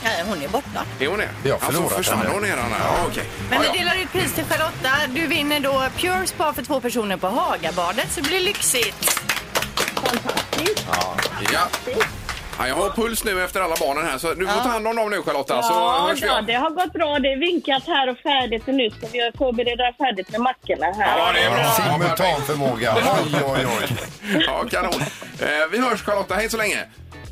Nej, 0.05 0.23
hon 0.29 0.43
är 0.43 0.49
borta. 0.49 0.85
Är 1.01 1.07
hon 1.07 1.19
det? 1.19 1.29
Vi 1.43 1.51
har 1.51 1.57
alltså, 1.57 1.73
förlorat 1.73 1.93
försvann 1.97 2.19
henne. 2.19 2.31
hon 2.33 2.43
redan? 2.43 2.65
Ja, 2.81 2.97
okej. 3.11 3.25
Men 3.51 3.63
ja, 3.63 3.71
vi 3.73 3.79
delar 3.79 3.97
ut 4.03 4.13
pris 4.13 4.33
till 4.35 4.45
Charlotta. 4.45 4.89
Du 5.09 5.27
vinner 5.27 5.61
då 5.61 5.85
Pure 5.97 6.27
Spa 6.27 6.53
för 6.53 6.63
två 6.63 6.81
personer 6.81 7.17
på 7.17 7.27
Hagabadet, 7.27 8.13
så 8.13 8.21
det 8.21 8.29
blir 8.29 8.41
lyxigt. 8.41 9.21
Ja. 11.53 11.69
Ja, 12.59 12.69
jag 12.69 12.75
har 12.75 12.91
puls 12.91 13.25
nu 13.25 13.45
efter 13.45 13.61
alla 13.61 13.75
barnen 13.81 14.05
här, 14.07 14.19
så 14.19 14.35
du 14.35 14.47
får 14.47 14.55
ta 14.63 14.69
hand 14.69 14.87
om 14.89 14.97
dem 14.97 15.11
nu 15.11 15.23
Charlotta, 15.23 15.63
så 15.63 15.73
Ja, 15.73 16.07
hörs 16.09 16.23
vi 16.23 16.27
ja, 16.27 16.39
om. 16.39 16.47
det 16.47 16.53
har 16.53 16.71
gått 16.71 16.93
bra. 16.93 17.19
Det 17.19 17.33
är 17.33 17.37
vinkat 17.37 17.83
här 17.87 18.09
och 18.11 18.19
färdigt 18.19 18.69
och 18.69 18.75
nu 18.75 18.91
ska 18.91 19.07
vi 19.13 19.31
förbereda 19.39 19.93
färdigt 19.99 20.31
med 20.31 20.41
mackorna 20.41 20.87
här. 20.87 21.19
Ja, 21.19 21.33
det 21.33 21.41
är 21.43 21.51
bra. 21.51 21.71
Simultanförmåga. 21.71 22.95
Oj, 22.97 23.43
oj, 23.47 23.67
oj. 23.81 23.97
Ja, 24.47 24.65
kanon. 24.71 24.93
Eh, 25.41 25.47
vi 25.73 25.79
hörs 25.79 26.03
Charlotta, 26.03 26.35
hej 26.35 26.51
så 26.51 26.57
länge. 26.57 26.79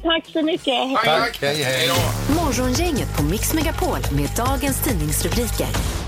Tack 0.03 0.27
så 0.27 0.43
mycket. 0.43 0.75
Tack, 0.95 1.05
Tack, 1.05 1.39
hej, 1.43 1.63
hej. 1.63 1.89
då. 1.89 2.35
Morgongänget 2.35 3.17
på 3.17 3.23
Mix 3.23 3.55
Megapol 3.55 3.99
med 4.17 4.29
dagens 4.37 4.83
tidningsrubriker. 4.85 5.67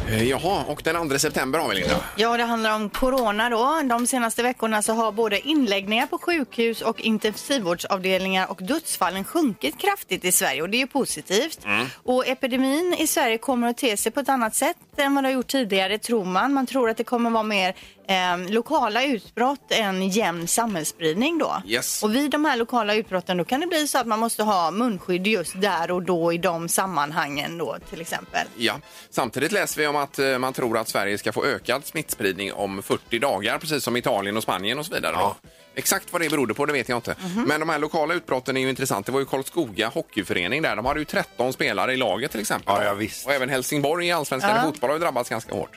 Eh, 0.09 0.29
Jaha, 0.29 0.65
och 0.69 0.81
den 0.85 1.09
2 1.11 1.19
september 1.19 1.59
har 1.59 1.69
vi 1.69 1.75
Linda. 1.75 1.97
Ja, 2.17 2.37
det 2.37 2.43
handlar 2.45 2.75
om 2.75 2.91
corona 2.91 3.51
då. 3.51 3.81
De 3.85 4.07
senaste 4.07 4.43
veckorna 4.43 4.83
så 4.83 4.93
har 4.93 5.13
både 5.13 5.49
inläggningar 5.49 6.07
på 6.07 6.19
sjukhus 6.19 6.81
och 6.83 7.01
intensivvårdsavdelningar 7.01 8.51
och 8.51 8.59
dödsfallen 8.63 9.25
sjunkit 9.25 9.79
kraftigt 9.79 10.25
i 10.25 10.33
Sverige 10.33 10.63
och 10.63 10.69
det 10.71 10.77
är 10.77 10.79
ju 10.81 10.87
positivt. 10.87 11.59
Och 12.05 12.27
epidemin 12.29 12.97
i 12.99 13.07
Sverige 13.07 13.39
kommer 13.39 13.69
att 13.69 13.77
te 13.79 13.97
sig 13.97 14.13
på 14.13 14.21
ett 14.21 14.29
annat 14.29 14.55
sätt 14.55 14.77
än 14.99 15.15
vad 15.15 15.25
det 15.25 15.29
har 15.29 15.35
gjort 15.35 15.49
tidigare 15.49 15.99
tror 15.99 16.25
man. 16.25 16.53
Man 16.53 16.67
tror 16.67 16.91
att 16.91 16.97
det 16.97 17.05
kommer 17.05 17.31
vara 17.31 17.43
mer 17.43 17.75
eh, 18.09 18.51
lokala 18.51 19.05
utbrott 19.05 19.73
än 19.73 20.09
jämn 20.09 20.49
samhällsspridning 20.49 21.39
då. 21.39 21.63
Yes. 21.67 22.03
Och 22.03 22.15
vid 22.15 22.31
de 22.31 22.45
här 22.45 22.57
lokala 22.57 22.95
utbrotten 22.95 23.37
då 23.37 23.45
kan 23.45 23.61
det 23.61 23.67
bli 23.67 23.87
så 23.87 23.99
att 23.99 24.07
man 24.07 24.19
måste 24.19 24.43
ha 24.43 24.71
munskydd 24.71 25.27
just 25.27 25.61
där 25.61 25.91
och 25.91 26.03
då 26.03 26.33
i 26.33 26.39
de 26.39 26.69
sammanhangen 26.69 27.59
då 27.59 27.77
till 27.91 28.01
exempel. 28.01 28.47
Ja. 28.57 28.75
Samtidigt 29.11 29.53
läser 29.53 29.81
vi 29.81 29.87
om 29.87 29.97
att 29.97 30.19
eh, 30.19 30.39
man 30.39 30.53
tror 30.53 30.79
att 30.79 30.89
Sverige 30.89 31.19
ska 31.19 31.33
få 31.33 31.45
ökad 31.45 31.87
smittspridning 31.87 32.53
om 32.53 32.83
40 32.83 33.19
dagar, 33.19 33.59
precis 33.59 33.85
som 33.85 33.97
Italien 33.97 34.37
och 34.37 34.43
Spanien 34.43 34.79
och 34.79 34.87
så 34.87 34.95
vidare. 34.95 35.17
Då. 35.17 35.37
Exakt 35.75 36.13
vad 36.13 36.23
det 36.23 36.29
berodde 36.31 36.55
på 36.55 36.67
det 36.67 36.73
vet 36.73 36.89
jag 36.89 36.99
inte. 36.99 37.17
Men 37.47 37.61
de 37.61 37.69
här 37.69 37.79
lokala 37.79 38.15
utbrotten 38.15 38.57
är 38.57 38.61
ju 38.61 38.71
intressant. 38.71 39.07
Det 39.07 39.13
var 39.13 39.21
ju 39.21 39.27
Karlskoga 39.27 39.89
hockeyförening 39.89 40.63
där. 40.63 40.77
De 40.77 40.85
hade 40.87 41.01
ju 41.01 41.05
13 41.05 41.53
spelare 41.53 41.93
i 41.93 41.97
laget 41.97 42.31
till 42.31 42.41
exempel. 42.41 42.75
Ja, 42.79 42.85
ja, 42.85 42.95
visst. 42.95 43.27
Och 43.27 43.33
även 43.33 43.49
Helsingborg 43.49 44.07
i 44.07 44.13
allsvenskan 44.13 44.51
Ja. 44.57 44.63
i 44.63 44.65
fotboll 44.65 44.91
har 44.91 44.95
ju 44.97 45.01
drabbats 45.01 45.31
ganska 45.31 45.55
hårt. 45.55 45.77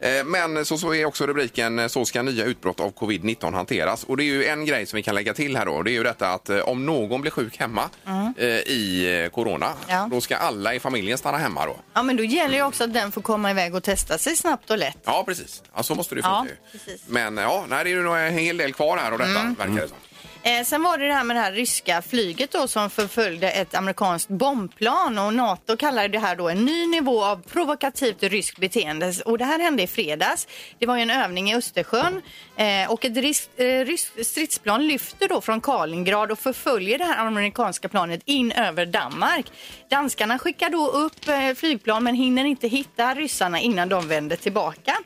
Eh, 0.00 0.24
Men 0.24 0.64
så, 0.64 0.78
så 0.78 0.94
är 0.94 1.04
också 1.04 1.26
rubriken 1.26 1.78
eh, 1.78 1.86
Så 1.88 2.04
ska 2.04 2.22
nya 2.22 2.44
utbrott 2.44 2.80
av 2.80 2.92
covid-19 2.94 3.54
hanteras. 3.54 4.04
Och 4.04 4.16
det 4.16 4.22
är 4.22 4.24
ju 4.24 4.44
en 4.46 4.64
grej 4.64 4.86
som 4.86 4.96
vi 4.96 5.02
kan 5.02 5.14
lägga 5.14 5.34
till 5.34 5.56
här 5.56 5.66
då. 5.66 5.82
Det 5.82 5.90
är 5.90 5.92
ju 5.92 6.02
detta 6.02 6.28
att 6.30 6.48
eh, 6.50 6.58
om 6.58 6.86
någon 6.86 7.20
blir 7.20 7.30
sjuk 7.30 7.56
hemma 7.56 7.90
eh, 8.36 8.46
i 8.48 9.28
corona, 9.32 9.72
Ja. 9.88 10.08
då 10.10 10.20
ska 10.20 10.36
alla 10.36 10.74
i 10.74 10.80
familjen 10.80 11.18
stanna 11.18 11.38
hemma 11.38 11.66
då. 11.66 11.76
Ja, 11.94 12.02
men 12.02 12.16
då 12.16 12.22
gäller 12.24 12.54
ju 12.56 12.62
också 12.62 12.84
att 12.84 12.94
den 12.94 13.12
får 13.12 13.22
komma 13.22 13.50
iväg 13.50 13.74
och 13.74 13.82
testa 13.82 14.18
sig 14.18 14.36
snabbt 14.36 14.70
och 14.70 14.78
lätt. 14.78 14.98
Ja, 15.04 15.24
precis. 15.26 15.62
Ja, 15.76 15.82
så 15.82 15.94
måste 15.94 16.14
det 16.14 16.20
Ja, 16.24 16.38
funka 16.48 16.54
ju. 16.72 16.78
precis. 16.78 17.02
Men 17.08 17.36
ja, 17.36 17.64
nej, 17.68 17.84
det 17.84 17.90
är 17.90 17.94
ju 17.94 18.26
en 18.26 18.38
hel 18.38 18.56
del 18.56 18.72
kvar 18.72 18.96
här 18.96 19.12
och 19.12 19.18
detta, 19.18 19.40
Mm. 19.40 19.54
verkar 19.54 19.74
det 19.74 19.88
som. 19.88 19.96
Eh, 20.42 20.64
sen 20.64 20.82
var 20.82 20.98
det 20.98 21.06
det 21.06 21.14
här 21.14 21.24
med 21.24 21.36
det 21.36 21.40
här 21.40 21.52
ryska 21.52 22.02
flyget 22.02 22.50
då 22.50 22.68
som 22.68 22.90
förföljde 22.90 23.50
ett 23.50 23.74
amerikanskt 23.74 24.28
bombplan 24.28 25.18
och 25.18 25.34
NATO 25.34 25.76
kallar 25.76 26.08
det 26.08 26.18
här 26.18 26.36
då 26.36 26.48
en 26.48 26.64
ny 26.64 26.86
nivå 26.86 27.24
av 27.24 27.42
provokativt 27.42 28.22
ryskt 28.22 28.58
beteende. 28.58 29.12
Och 29.24 29.38
det 29.38 29.44
här 29.44 29.58
hände 29.58 29.82
i 29.82 29.86
fredags. 29.86 30.46
Det 30.78 30.86
var 30.86 30.96
ju 30.96 31.02
en 31.02 31.10
övning 31.10 31.50
i 31.50 31.56
Östersjön 31.56 32.22
eh, 32.56 32.90
och 32.90 33.04
ett 33.04 33.16
risk, 33.16 33.50
eh, 33.56 33.84
ryskt 33.84 34.26
stridsplan 34.26 34.88
lyfter 34.88 35.28
då 35.28 35.40
från 35.40 35.60
Kaliningrad 35.60 36.30
och 36.30 36.38
förföljer 36.38 36.98
det 36.98 37.04
här 37.04 37.26
amerikanska 37.26 37.88
planet 37.88 38.20
in 38.24 38.52
över 38.52 38.86
Danmark. 38.86 39.46
Danskarna 39.90 40.38
skickar 40.38 40.70
då 40.70 40.88
upp 40.88 41.28
eh, 41.28 41.54
flygplan 41.56 42.04
men 42.04 42.14
hinner 42.14 42.44
inte 42.44 42.68
hitta 42.68 43.14
ryssarna 43.14 43.60
innan 43.60 43.88
de 43.88 44.08
vänder 44.08 44.36
tillbaka. 44.36 44.96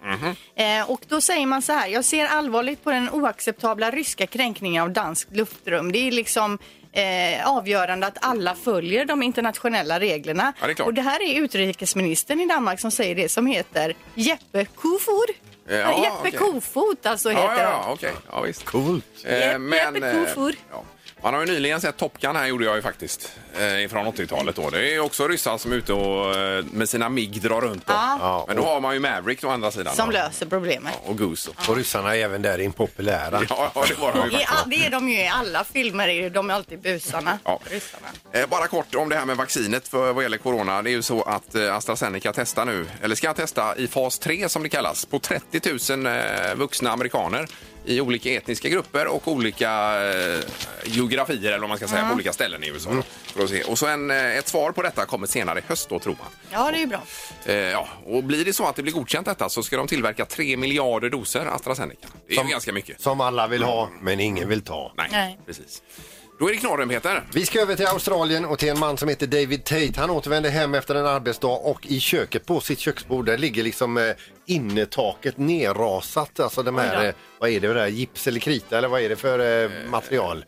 Eh, 0.55 0.91
och 0.91 1.01
då 1.09 1.21
säger 1.21 1.47
man 1.47 1.63
så 1.63 1.73
här, 1.73 1.89
jag 1.89 2.05
ser 2.05 2.27
allvarligt 2.27 2.85
på 2.85 2.91
den 2.91 3.11
oacceptabla 3.11 3.91
ryska 3.91 4.27
kränkningen 4.27 4.83
av 4.83 4.93
danskt 5.23 5.37
luftrum. 5.37 5.93
Det 5.93 5.99
är 5.99 6.11
liksom 6.13 6.59
eh, 6.93 7.49
avgörande 7.49 8.07
att 8.07 8.19
alla 8.21 8.55
följer 8.55 9.05
de 9.05 9.23
internationella 9.23 10.01
reglerna. 10.01 10.53
Ja, 10.61 10.67
det 10.67 10.73
är 10.73 10.75
klart. 10.75 10.87
Och 10.89 10.95
det 10.95 11.03
här 11.03 11.23
är 11.23 11.41
utrikesministern 11.41 12.41
i 12.41 12.47
Danmark 12.47 12.81
som 12.81 12.91
säger 12.91 13.15
det 13.15 13.29
som 13.29 13.47
heter 13.47 13.95
Jeppe 14.15 14.65
Kofod. 14.65 15.31
Ja, 15.69 15.75
Jeppe 15.77 16.11
okej. 16.21 16.33
Kofot 16.33 17.07
alltså 17.07 17.33
Ja, 17.33 17.41
heter 17.51 17.63
ja, 17.63 17.71
han. 17.71 17.81
ja, 17.87 17.93
okej. 17.93 18.13
Ja, 18.33 18.41
visst. 18.41 18.65
Coolt. 18.65 19.05
Eh, 19.25 19.39
Jeppe 19.39 19.59
men, 19.59 20.03
eh, 20.03 20.25
Kofod. 20.25 20.55
ja. 20.71 20.85
Man 21.23 21.35
har 21.35 21.41
ju 21.41 21.53
nyligen 21.53 21.81
sett 21.81 21.97
Top 21.97 22.19
Gun 22.21 22.37
här 22.37 22.47
gjorde 22.47 22.65
jag 22.65 22.77
ju 22.77 22.83
faktiskt. 22.83 23.33
Eh, 23.55 23.89
från 23.91 24.07
80-talet 24.07 24.57
då. 24.57 24.71
Det 24.71 24.79
är 24.79 24.93
ju 24.93 25.01
också 25.01 25.29
ryssar 25.29 25.59
som 25.59 25.73
är 25.73 25.77
ute 25.77 25.93
och 25.93 26.37
eh, 26.37 26.65
med 26.73 26.89
sina 26.89 27.09
MIG 27.09 27.43
drar 27.43 27.61
runt 27.61 27.87
då. 27.87 27.93
Ja. 27.93 28.45
Men 28.49 28.57
då 28.57 28.65
har 28.65 28.81
man 28.81 28.95
ju 28.95 29.01
Maverick 29.01 29.45
å 29.45 29.49
andra 29.49 29.71
sidan. 29.71 29.97
Som 29.97 30.07
då. 30.07 30.13
löser 30.13 30.47
problemet. 30.47 30.95
Och 31.05 31.19
Goose. 31.19 31.51
Och... 31.51 31.69
Och 31.69 31.77
ryssarna 31.77 32.17
är 32.17 32.21
även 32.25 32.43
där 32.43 32.61
impopulära. 32.61 33.43
Ja, 33.49 33.73
ja, 33.75 33.85
det 33.89 33.99
var 33.99 34.13
de 34.13 34.31
ju 34.31 34.37
I, 34.37 34.45
faktiskt. 34.45 34.65
det 34.71 34.87
är 34.87 34.91
de 34.91 35.09
ju 35.09 35.19
i 35.19 35.29
alla 35.29 35.65
filmer, 35.65 36.09
är 36.09 36.31
de 36.31 36.51
är 36.51 36.55
alltid 36.55 36.79
busarna. 36.81 37.39
Ja. 37.45 37.61
Ryssarna. 37.71 38.09
Eh, 38.33 38.47
Bara 38.47 38.67
kort 38.67 38.95
om 38.95 39.09
det 39.09 39.17
här 39.17 39.27
med 39.27 39.37
vaccinet 39.37 39.89
för 39.89 40.13
vad 40.13 40.23
gäller 40.25 40.39
corona. 40.39 40.83
Det 40.83 40.91
är 40.91 40.93
ju 40.93 41.03
så 41.03 41.23
att 41.23 41.55
eh, 41.55 41.77
AstraZeneca 41.77 42.33
testar 42.33 42.65
nu, 42.65 42.87
eller 43.03 43.15
ska 43.15 43.35
testa 43.35 43.77
i 43.77 43.87
fas 43.89 44.19
3 44.19 44.49
som 44.49 44.63
det 44.63 44.69
kallas, 44.69 45.05
på 45.05 45.19
30 45.19 45.97
000 45.97 46.07
eh, 46.07 46.55
vuxna 46.55 46.91
amerikaner 46.93 47.47
i 47.85 48.01
olika 48.01 48.31
etniska 48.33 48.69
grupper 48.69 49.07
och 49.07 49.29
olika 49.29 49.71
eh, 50.13 50.41
geografier 50.85 51.49
eller 51.49 51.59
vad 51.59 51.69
man 51.69 51.79
ska 51.79 51.89
säga, 51.89 52.09
på 52.09 52.15
olika 52.15 52.33
ställen 52.33 52.65
i 52.65 52.69
USA. 52.69 52.91
För 53.25 53.45
att 53.45 53.51
se. 53.51 53.63
Och 53.63 53.79
så 53.79 53.87
en, 53.87 54.11
eh, 54.11 54.37
ett 54.39 54.49
svar 54.49 54.73
på 54.73 54.83
detta 54.83 55.07
kommer 55.07 55.27
senare 55.27 55.59
i 55.59 55.63
höst 55.67 55.89
då 55.89 55.99
tror 55.99 56.17
man. 56.19 56.29
Ja, 56.51 56.71
det 56.71 56.77
är 56.77 56.81
ju 56.81 56.87
bra. 56.87 57.03
Eh, 57.47 57.55
ja. 57.55 57.89
Och 58.07 58.25
blir 58.25 58.45
det 58.45 58.53
så 58.53 58.67
att 58.67 58.77
det 58.77 58.83
blir 58.83 58.93
godkänt 58.93 59.27
detta 59.27 59.49
så 59.49 59.63
ska 59.63 59.77
de 59.77 59.87
tillverka 59.89 60.25
3 60.25 60.57
miljarder 60.57 61.11
doser 61.11 61.47
AstraZeneca. 61.47 62.09
Det 62.27 62.33
är 62.33 62.37
Som- 62.37 62.47
ju 62.47 62.53
ganska 62.53 62.73
mycket. 62.73 63.01
Som 63.01 63.21
alla 63.21 63.47
vill 63.47 63.63
ha, 63.63 63.91
men 64.01 64.21
ingen 64.21 64.49
vill 64.49 64.63
ta. 64.63 64.93
Nej, 64.97 65.09
Nej. 65.13 65.39
precis. 65.47 65.83
Då 66.39 66.49
är 66.49 66.53
det 66.53 66.59
knorren 66.59 66.89
Peter. 66.89 67.23
Vi 67.33 67.47
ska 67.47 67.61
över 67.61 67.77
till 67.77 67.87
Australien 67.87 68.45
och 68.45 68.59
till 68.59 68.69
en 68.69 68.79
man 68.79 68.97
som 68.97 69.09
heter 69.09 69.27
David 69.27 69.65
Tate. 69.65 69.93
Han 69.97 70.11
återvände 70.11 70.51
hem 70.51 70.75
efter 70.75 70.95
en 70.95 71.07
arbetsdag 71.07 71.49
och 71.49 71.87
i 71.87 72.01
köket 72.01 72.47
på 72.47 72.61
sitt 72.61 72.79
köksbord 72.79 73.27
där 73.27 73.39
ligger 73.39 73.63
liksom 73.63 73.97
eh, 73.99 74.05
innetaket 74.47 75.39
nerrasat. 75.39 76.41
Alltså 76.41 76.63
de 76.63 76.79
här, 76.79 77.07
eh, 77.07 77.15
vad 77.39 77.51
är 77.51 77.61
det, 77.61 77.69
det 77.69 77.75
där, 77.75 77.87
gips 77.87 78.27
eller 78.27 78.41
krita 78.41 78.79
eller 78.79 78.89
vad 78.89 79.01
är 79.01 79.09
det 79.09 79.17
för 79.17 79.65
eh, 79.65 79.71
material? 79.91 80.45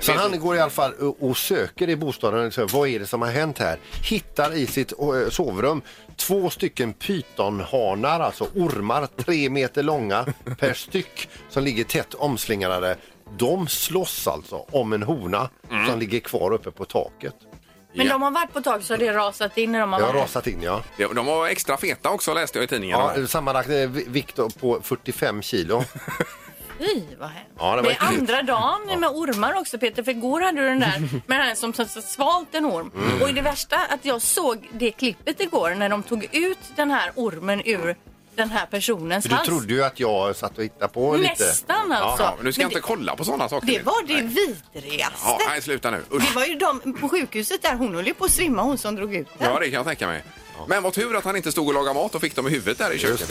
Så 0.00 0.12
han 0.12 0.40
går 0.40 0.56
i 0.56 0.60
alla 0.60 0.70
fall 0.70 0.92
och, 0.92 1.22
och 1.30 1.36
söker 1.36 1.90
i 1.90 1.96
bostaden. 1.96 2.52
säger, 2.52 2.68
Vad 2.68 2.88
är 2.88 2.98
det 2.98 3.06
som 3.06 3.22
har 3.22 3.30
hänt 3.30 3.58
här? 3.58 3.78
Hittar 4.10 4.54
i 4.54 4.66
sitt 4.66 4.92
eh, 4.92 5.30
sovrum 5.30 5.82
två 6.16 6.50
stycken 6.50 6.92
pythonhanar, 6.92 8.20
alltså 8.20 8.44
ormar, 8.54 9.08
tre 9.16 9.50
meter 9.50 9.82
långa 9.82 10.26
per 10.58 10.74
styck 10.74 11.28
som 11.48 11.64
ligger 11.64 11.84
tätt 11.84 12.14
omslingrade. 12.14 12.96
De 13.38 13.68
slåss 13.68 14.26
alltså 14.26 14.56
om 14.56 14.92
en 14.92 15.02
hona 15.02 15.50
som 15.88 15.98
ligger 15.98 16.20
kvar 16.20 16.52
uppe 16.52 16.70
på 16.70 16.84
taket. 16.84 17.34
Men 17.94 18.06
Ja. 18.06 18.12
de 18.12 18.22
har 18.22 18.30
varit 18.30 18.52
på 18.52 18.60
tag 18.60 18.82
så 18.84 18.92
har 18.94 18.98
det 18.98 19.12
rasat 19.12 19.58
in 19.58 19.72
när 19.72 19.80
de 19.80 19.92
har 19.92 20.00
Det 20.00 20.06
har 20.06 20.12
varit 20.12 20.22
rasat 20.22 20.46
in 20.46 20.62
ja. 20.62 20.82
De 21.14 21.26
var 21.26 21.46
extra 21.48 21.76
feta 21.76 22.10
också 22.10 22.34
läste 22.34 22.58
jag 22.58 22.64
i 22.64 22.68
tidningen. 22.68 22.98
ja 22.98 23.26
sammanlagt 23.26 23.68
eh, 23.70 23.86
vikt 23.88 24.38
på 24.60 24.80
45 24.82 25.42
kilo. 25.42 25.84
Fy 26.78 27.02
vad 27.18 27.28
hemskt. 27.28 27.50
Ja, 27.58 27.76
det 27.76 27.76
det, 27.76 27.82
var 27.82 27.90
är 27.90 27.94
äckligt. 27.94 28.30
andra 28.32 28.42
dagen 28.42 29.00
med 29.00 29.08
ormar 29.10 29.54
också 29.54 29.78
Peter. 29.78 30.02
För 30.02 30.10
igår 30.10 30.40
hade 30.40 30.60
du 30.60 30.66
den 30.66 30.80
där 30.80 30.98
med 31.26 31.38
den 31.40 31.46
här 31.46 31.54
som 31.54 31.74
som 31.74 31.86
svalt 31.86 32.54
en 32.54 32.66
orm. 32.66 32.90
Mm. 32.96 33.22
Och 33.22 33.34
det 33.34 33.42
värsta 33.42 33.76
att 33.78 34.04
jag 34.04 34.22
såg 34.22 34.68
det 34.72 34.90
klippet 34.90 35.40
igår 35.40 35.70
när 35.74 35.88
de 35.88 36.02
tog 36.02 36.28
ut 36.32 36.58
den 36.76 36.90
här 36.90 37.12
ormen 37.16 37.62
ur 37.64 37.96
den 38.36 38.50
här 38.50 38.66
personens 38.66 39.22
För 39.24 39.28
du 39.30 39.34
hals. 39.36 39.48
trodde 39.48 39.72
ju 39.74 39.84
att 39.84 40.00
jag 40.00 40.36
satt 40.36 40.58
och 40.58 40.64
hittade 40.64 40.92
på 40.92 41.16
lite. 41.16 41.30
Nästan 41.44 41.92
alltså. 41.92 42.22
Ja, 42.22 42.34
men 42.36 42.44
du 42.46 42.52
ska 42.52 42.60
Men 42.62 42.66
inte 42.70 42.78
det, 42.78 42.82
kolla 42.82 43.16
på 43.16 43.24
sådana 43.24 43.48
saker. 43.48 43.66
det 43.66 43.72
nu. 43.78 43.82
var 43.82 44.06
det 44.06 44.14
Nej. 44.22 44.36
vidrigaste. 44.74 45.16
Ja, 45.24 45.38
nej, 45.48 45.62
sluta 45.62 45.90
nu. 45.90 46.02
Usch. 46.12 46.22
Det 46.28 46.34
var 46.34 46.44
ju 46.44 46.54
de 46.54 46.92
på 47.00 47.08
sjukhuset 47.08 47.62
där, 47.62 47.74
hon 47.74 47.94
höll 47.94 48.06
ju 48.06 48.14
på 48.14 48.24
att 48.24 48.30
svimma 48.30 48.62
hon 48.62 48.78
som 48.78 48.94
drog 48.96 49.14
ut 49.14 49.26
den. 49.38 49.50
Ja, 49.52 49.58
det 49.58 49.64
kan 49.64 49.72
jag 49.74 49.86
tänka 49.86 50.06
mig. 50.06 50.24
Men 50.68 50.82
vad 50.82 50.92
tur 50.92 51.16
att 51.16 51.24
han 51.24 51.36
inte 51.36 51.52
stod 51.52 51.68
och 51.68 51.74
lagade 51.74 51.94
mat 51.94 52.14
och 52.14 52.20
fick 52.20 52.36
dem 52.36 52.46
i 52.46 52.50
huvudet 52.50 52.78
där 52.78 52.90
i 52.92 52.98
köket. 52.98 53.30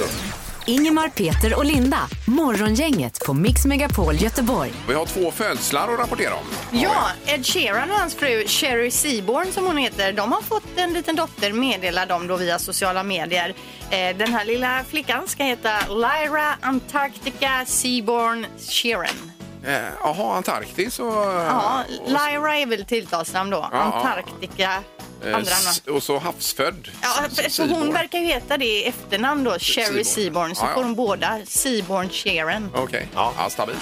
Ingemar, 0.65 1.09
Peter 1.09 1.57
och 1.57 1.65
Linda. 1.65 1.97
Morgongänget 2.27 3.19
på 3.25 3.33
Mix 3.33 3.65
Megapol 3.65 4.15
Göteborg. 4.15 4.73
Vi 4.87 4.93
har 4.93 5.05
två 5.05 5.31
födslar 5.31 5.93
att 5.93 5.99
rapportera 5.99 6.33
om. 6.35 6.79
Ja, 6.79 7.07
Ed 7.25 7.45
Sheeran 7.45 7.91
och 7.91 7.97
hans 7.97 8.15
fru 8.15 8.47
Sherry 8.47 8.91
Seaborn 8.91 9.51
som 9.51 9.65
hon 9.65 9.77
heter, 9.77 10.13
de 10.13 10.31
har 10.31 10.41
fått 10.41 10.63
en 10.75 10.93
liten 10.93 11.15
dotter 11.15 11.53
meddelar 11.53 12.05
de 12.05 12.27
då 12.27 12.35
via 12.37 12.59
sociala 12.59 13.03
medier. 13.03 13.53
Eh, 13.89 14.17
Den 14.17 14.33
här 14.33 14.45
lilla 14.45 14.83
flickan 14.89 15.27
ska 15.27 15.43
heta 15.43 15.79
Lyra 15.89 16.55
Antarctica 16.61 17.65
Seaborn 17.65 18.45
Sheeran. 18.69 19.31
Eh, 19.65 19.73
Jaha, 20.03 20.35
Antarktis 20.37 20.99
och... 20.99 21.13
Ja, 21.13 21.83
Lyra 22.05 22.55
är 22.57 22.65
väl 22.65 22.85
tilltalsnamn 22.85 23.49
då. 23.49 23.69
Antarctica, 23.71 24.63
eh, 24.73 24.79
andra 25.25 25.39
s- 25.51 25.81
namn. 25.85 25.97
och 25.97 26.03
så 26.03 26.17
havsfödd. 26.19 26.89
Ja, 27.01 27.09
för, 27.35 27.49
för 27.49 27.67
hon 27.67 27.93
verkar 27.93 28.19
ju 28.19 28.25
heta 28.25 28.57
det 28.57 28.65
i 28.65 28.83
efternamn 28.87 29.43
då, 29.43 29.51
Sherry 29.59 30.03
Seaborn. 30.03 30.05
Seaborn. 30.05 30.55
Så 30.55 30.63
Ja, 30.63 30.67
ja. 30.69 30.73
får 30.75 30.81
de 30.83 30.95
båda 30.95 31.39
Seaborn 31.47 32.09
Sheeran. 32.09 32.69
Okej, 32.75 33.07
ja. 33.13 33.47
stabilt. 33.49 33.79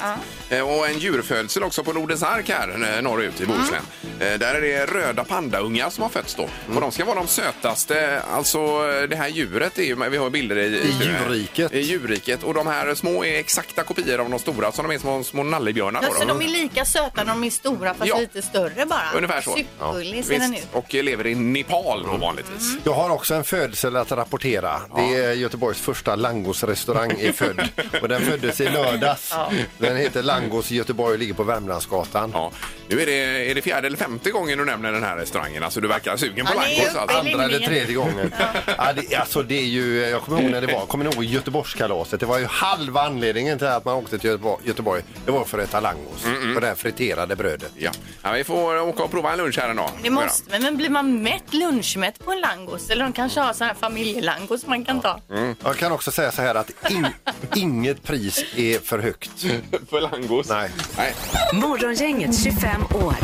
Eh, 0.49 0.59
Och 0.69 0.87
en 0.87 0.99
djurfödsel 0.99 1.63
också 1.63 1.83
på 1.83 1.93
Nordens 1.93 2.23
ark 2.23 2.49
här 2.49 2.95
eh, 2.97 3.01
norrut 3.01 3.41
i 3.41 3.45
Bohuslän. 3.45 3.81
Eh, 4.19 4.33
Där 4.39 4.55
är 4.55 4.61
det 4.61 4.85
röda 4.85 5.23
pandaungar 5.23 5.89
som 5.89 6.01
har 6.01 6.09
fötts 6.09 6.35
då. 6.35 6.49
Och 6.75 6.81
de 6.81 6.91
ska 6.91 7.05
vara 7.05 7.15
de 7.15 7.27
sötaste. 7.27 8.21
Alltså 8.31 8.59
eh, 8.59 9.01
det 9.09 9.15
här 9.15 9.27
djuret 9.27 9.77
är 9.79 9.83
ju, 9.83 10.09
vi 10.09 10.17
har 10.17 10.29
bilder 10.29 10.55
i, 10.55 10.61
I 10.65 10.93
djurriket. 11.01 11.73
I 11.73 11.79
djurriket. 11.79 12.43
Och 12.43 12.53
de 12.53 12.67
här 12.67 12.95
små 12.95 13.25
är 13.25 13.39
exakta 13.39 13.83
kopior 13.83 14.19
av 14.19 14.29
de 14.29 14.39
stora. 14.39 14.71
Så 14.71 14.81
de 14.81 14.91
är 14.91 14.97
små, 14.99 15.23
små 15.23 15.43
nallebjörnar. 15.43 16.01
Då, 16.01 16.07
Ja, 16.11 16.13
så 16.19 16.25
de 16.25 16.41
är 16.41 16.47
lika 16.47 16.85
söta 16.85 17.23
när 17.23 17.25
de 17.33 17.43
är 17.43 17.49
stora 17.49 17.93
fast 17.93 18.09
Ja. 18.09 18.19
lite 18.19 18.41
större 18.41 18.85
bara. 18.85 19.11
Ungefär 19.15 19.41
så. 19.41 19.55
Supergullig 19.55 20.25
ser 20.25 20.39
den 20.39 20.51
Visst. 20.51 20.63
ut. 20.63 20.69
Och 20.73 20.93
lever 20.93 21.27
i 21.27 21.28
Nepal 21.35 22.03
då 22.03 22.17
vanligtvis. 22.17 22.77
Jag 22.83 22.93
har 22.93 23.09
också 23.09 23.33
en 23.35 23.43
födsel 23.43 23.95
att 23.95 24.11
rapportera. 24.11 24.81
Det 24.95 25.15
är 25.15 25.33
Göteborgs 25.33 25.79
första 25.81 26.15
Langos-restaurang 26.15 27.11
är 27.19 27.31
född. 27.31 27.61
Och 28.01 28.07
den 28.09 28.21
föddes 28.21 28.61
i 28.61 28.69
lördags. 28.69 29.33
Den 29.77 29.97
heter 29.97 30.23
Langos 30.23 30.71
i 30.71 30.75
Göteborg 30.75 31.13
och 31.13 31.19
ligger 31.19 31.33
på 31.33 31.43
Värmlandsgatan. 31.43 32.31
Ja. 32.33 32.51
Nu 32.87 33.01
är 33.01 33.05
det, 33.05 33.51
är 33.51 33.55
det 33.55 33.61
fjärde 33.61 33.87
eller 33.87 33.97
femte 33.97 34.31
gången 34.31 34.57
du 34.57 34.65
nämner 34.65 34.91
den 34.91 35.03
här 35.03 35.15
restaurangen. 35.17 35.63
Alltså 35.63 35.81
du 35.81 35.87
verkar 35.87 36.17
sugen 36.17 36.45
på 36.45 36.51
Ja, 36.55 36.61
det 36.61 36.73
är 36.73 36.77
langos. 36.77 36.91
uppe 36.91 37.01
Alltså. 37.01 37.27
i 37.27 37.31
Andra 37.33 37.45
eller 37.45 37.59
tredje 37.67 37.95
gången. 37.95 38.33
Ja, 38.77 38.93
det, 38.93 39.15
alltså 39.15 39.43
det 39.43 39.59
är 39.59 39.65
ju, 39.65 39.99
jag 39.99 40.21
kommer 40.21 40.41
ihåg 40.41 40.51
när 40.51 40.61
det 40.61 40.73
var, 40.73 40.85
kommer 40.85 41.05
ni 41.05 41.11
ihåg 41.15 41.23
Göteborgskalaset? 41.23 42.19
Det 42.19 42.25
var 42.25 42.39
ju 42.39 42.45
halva 42.45 43.01
anledningen 43.01 43.57
till 43.57 43.67
att 43.67 43.85
man 43.85 43.93
åkte 43.95 44.17
till 44.19 44.29
Göteborg. 44.29 44.61
Göteborg. 44.67 45.01
Det 45.25 45.31
var 45.31 45.45
för 45.45 45.59
att 45.59 45.63
äta 45.69 45.79
langos. 45.79 46.23
På 46.53 46.59
det 46.59 46.67
här 46.67 46.75
friterade 46.75 47.35
brödet. 47.35 47.71
Ja. 47.77 47.91
ja, 48.21 48.31
vi 48.31 48.43
får 48.43 48.79
åka 48.81 49.03
och 49.03 49.11
prova 49.11 49.31
en 49.31 49.37
lunch 49.37 49.57
här 49.59 49.69
en 49.69 49.75
dag. 49.75 49.89
Det 50.03 50.09
måste, 50.09 50.49
men, 50.51 50.63
men 50.63 50.77
blir 50.77 50.89
man 50.89 51.18
mätt, 51.19 51.53
lunchmätt 51.53 52.25
på 52.25 52.31
en 52.31 52.41
langos? 52.41 52.89
Eller 52.89 53.03
de 53.03 53.13
kanske 53.13 53.39
har 53.39 53.53
sån 53.53 53.67
här 53.67 53.73
familjelangos 53.73 54.67
man 54.67 54.85
kan 54.85 55.01
ta. 55.01 55.19
Jag 55.63 55.77
kan 55.77 55.91
också 55.91 56.11
säga 56.11 56.31
så 56.31 56.41
här 56.41 56.55
att 56.55 56.91
in, 56.91 57.07
inget 57.55 58.03
pris 58.03 58.45
är 58.55 58.79
för 58.79 58.99
högt. 58.99 59.31
För 59.89 60.01
langos? 60.01 60.49
Nej. 60.49 60.69
Nej. 60.97 61.13
Morgongänget 61.53 62.43
25 62.43 62.81
år. 63.05 63.15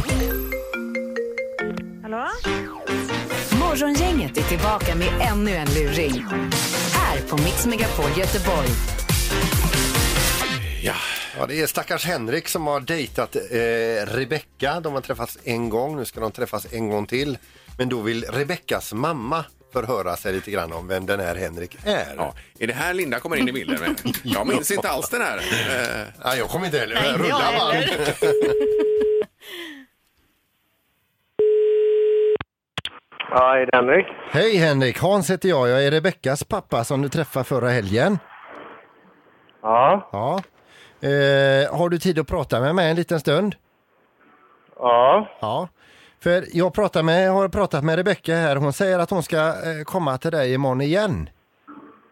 Hallå? 2.02 2.28
Morgongänget 3.60 4.38
är 4.38 4.42
tillbaka 4.44 4.96
med 4.96 5.08
ännu 5.32 5.52
en 5.52 5.68
luring. 5.68 6.26
Här 6.94 7.22
på 7.30 7.38
Mix 7.38 7.66
Megapol 7.66 8.10
Göteborg. 8.18 8.70
Ja. 10.84 10.94
Ja, 11.38 11.46
det 11.46 11.62
är 11.62 11.68
stackars 11.68 12.06
Henrik 12.06 12.48
som 12.48 12.68
har 12.68 12.80
dejtat 12.80 13.36
eh, 13.36 14.16
Rebecka. 14.16 14.80
De 14.80 14.94
har 14.94 15.02
träffats 15.02 15.38
en 15.44 15.70
gång, 15.70 15.96
nu 15.96 16.06
ska 16.06 16.20
de 16.20 16.32
träffas 16.32 16.74
en 16.74 16.90
gång 16.90 17.08
till. 17.08 17.38
Men 17.78 17.90
då 17.90 18.02
vill 18.02 18.24
Rebeckas 18.24 18.94
mamma 18.94 19.46
förhöra 19.74 20.16
sig 20.16 20.34
lite 20.34 20.52
grann 20.52 20.74
om 20.74 20.88
vem 20.88 21.06
den 21.06 21.20
här 21.20 21.36
Henrik 21.36 21.78
är. 21.86 22.14
Ja. 22.18 22.34
Är 22.60 22.68
det 22.68 22.74
här 22.74 22.94
Linda 22.94 23.20
kommer 23.20 23.36
in 23.36 23.50
i 23.50 23.52
bilden 23.52 23.80
med? 23.80 24.16
Jag 24.24 24.48
minns 24.48 24.72
inte 24.72 24.90
alls 24.90 25.10
den 25.10 25.22
här. 25.22 25.38
Eh, 25.38 26.08
Ja, 26.24 26.36
jag 26.36 26.50
kommer 26.50 26.66
inte 26.66 26.78
heller. 26.80 26.96
Nej, 26.96 27.10
inte 27.14 27.20
jag 27.20 27.26
Rulla 27.26 27.60
band. 27.60 27.74
heller. 27.74 29.26
Ja, 33.30 33.58
är 33.58 33.66
det 33.66 33.76
Henrik? 33.78 34.06
Hej 34.32 34.58
Henrik, 34.58 35.00
Hans 35.00 35.30
heter 35.30 35.50
jag. 35.50 35.70
Jag 35.70 35.86
är 35.86 35.92
Rebeckas 35.92 36.44
pappa 36.44 36.84
som 36.84 37.02
du 37.02 37.10
träffade 37.10 37.44
förra 37.46 37.70
helgen. 37.70 38.20
Ja. 39.62 40.10
Ja. 40.12 40.42
Eh, 41.08 41.78
har 41.78 41.90
du 41.90 42.00
tid 42.00 42.20
att 42.20 42.28
prata 42.28 42.60
med 42.60 42.76
mig 42.76 42.90
en 42.90 42.96
liten 42.96 43.20
stund? 43.20 43.56
Ja. 44.76 45.30
Ja. 45.42 45.68
För 46.24 46.44
jag 46.54 46.74
pratar 46.74 47.04
med, 47.04 47.32
har 47.32 47.48
pratat 47.50 47.84
med 47.84 47.96
Rebecka 47.96 48.36
här. 48.36 48.56
Hon 48.56 48.74
säger 48.74 49.00
att 49.00 49.10
hon 49.10 49.24
ska 49.24 49.38
eh, 49.38 49.84
komma 49.84 50.18
till 50.18 50.32
dig 50.32 50.54
imorgon 50.54 50.82
igen. 50.82 51.30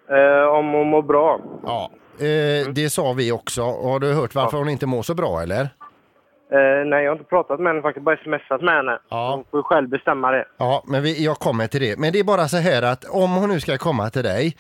Eh, 0.10 0.48
om 0.50 0.72
hon 0.74 0.88
mår 0.88 1.02
bra. 1.02 1.40
Ja. 1.66 1.92
Eh, 2.26 2.68
det 2.74 2.90
sa 2.90 3.14
vi 3.14 3.32
också. 3.32 3.62
Har 3.62 4.00
du 4.00 4.14
hört 4.14 4.36
varför 4.36 4.58
hon 4.58 4.70
inte 4.70 4.86
mår 4.86 5.02
så 5.02 5.16
bra 5.16 5.42
eller? 5.42 5.62
Eh, 6.52 6.86
nej, 6.86 7.04
jag 7.04 7.12
har 7.12 7.16
inte 7.16 7.30
pratat 7.30 7.60
med 7.60 7.68
henne 7.70 7.82
faktiskt. 7.82 8.06
Bara 8.06 8.18
smsat 8.18 8.62
med 8.62 8.74
henne. 8.74 9.00
Ja. 9.10 9.32
Hon 9.36 9.44
får 9.52 9.60
ju 9.60 9.64
själv 9.64 9.90
bestämma 9.90 10.32
det. 10.32 10.46
Ja, 10.58 10.84
men 10.88 11.04
vi, 11.04 11.24
jag 11.26 11.38
kommer 11.40 11.68
till 11.68 11.82
det. 11.82 12.00
Men 12.00 12.14
det 12.14 12.20
är 12.20 12.24
bara 12.24 12.48
så 12.48 12.58
här 12.58 12.82
att 12.82 13.06
om 13.06 13.32
hon 13.32 13.50
nu 13.50 13.60
ska 13.60 13.78
komma 13.78 14.10
till 14.10 14.24
dig 14.24 14.58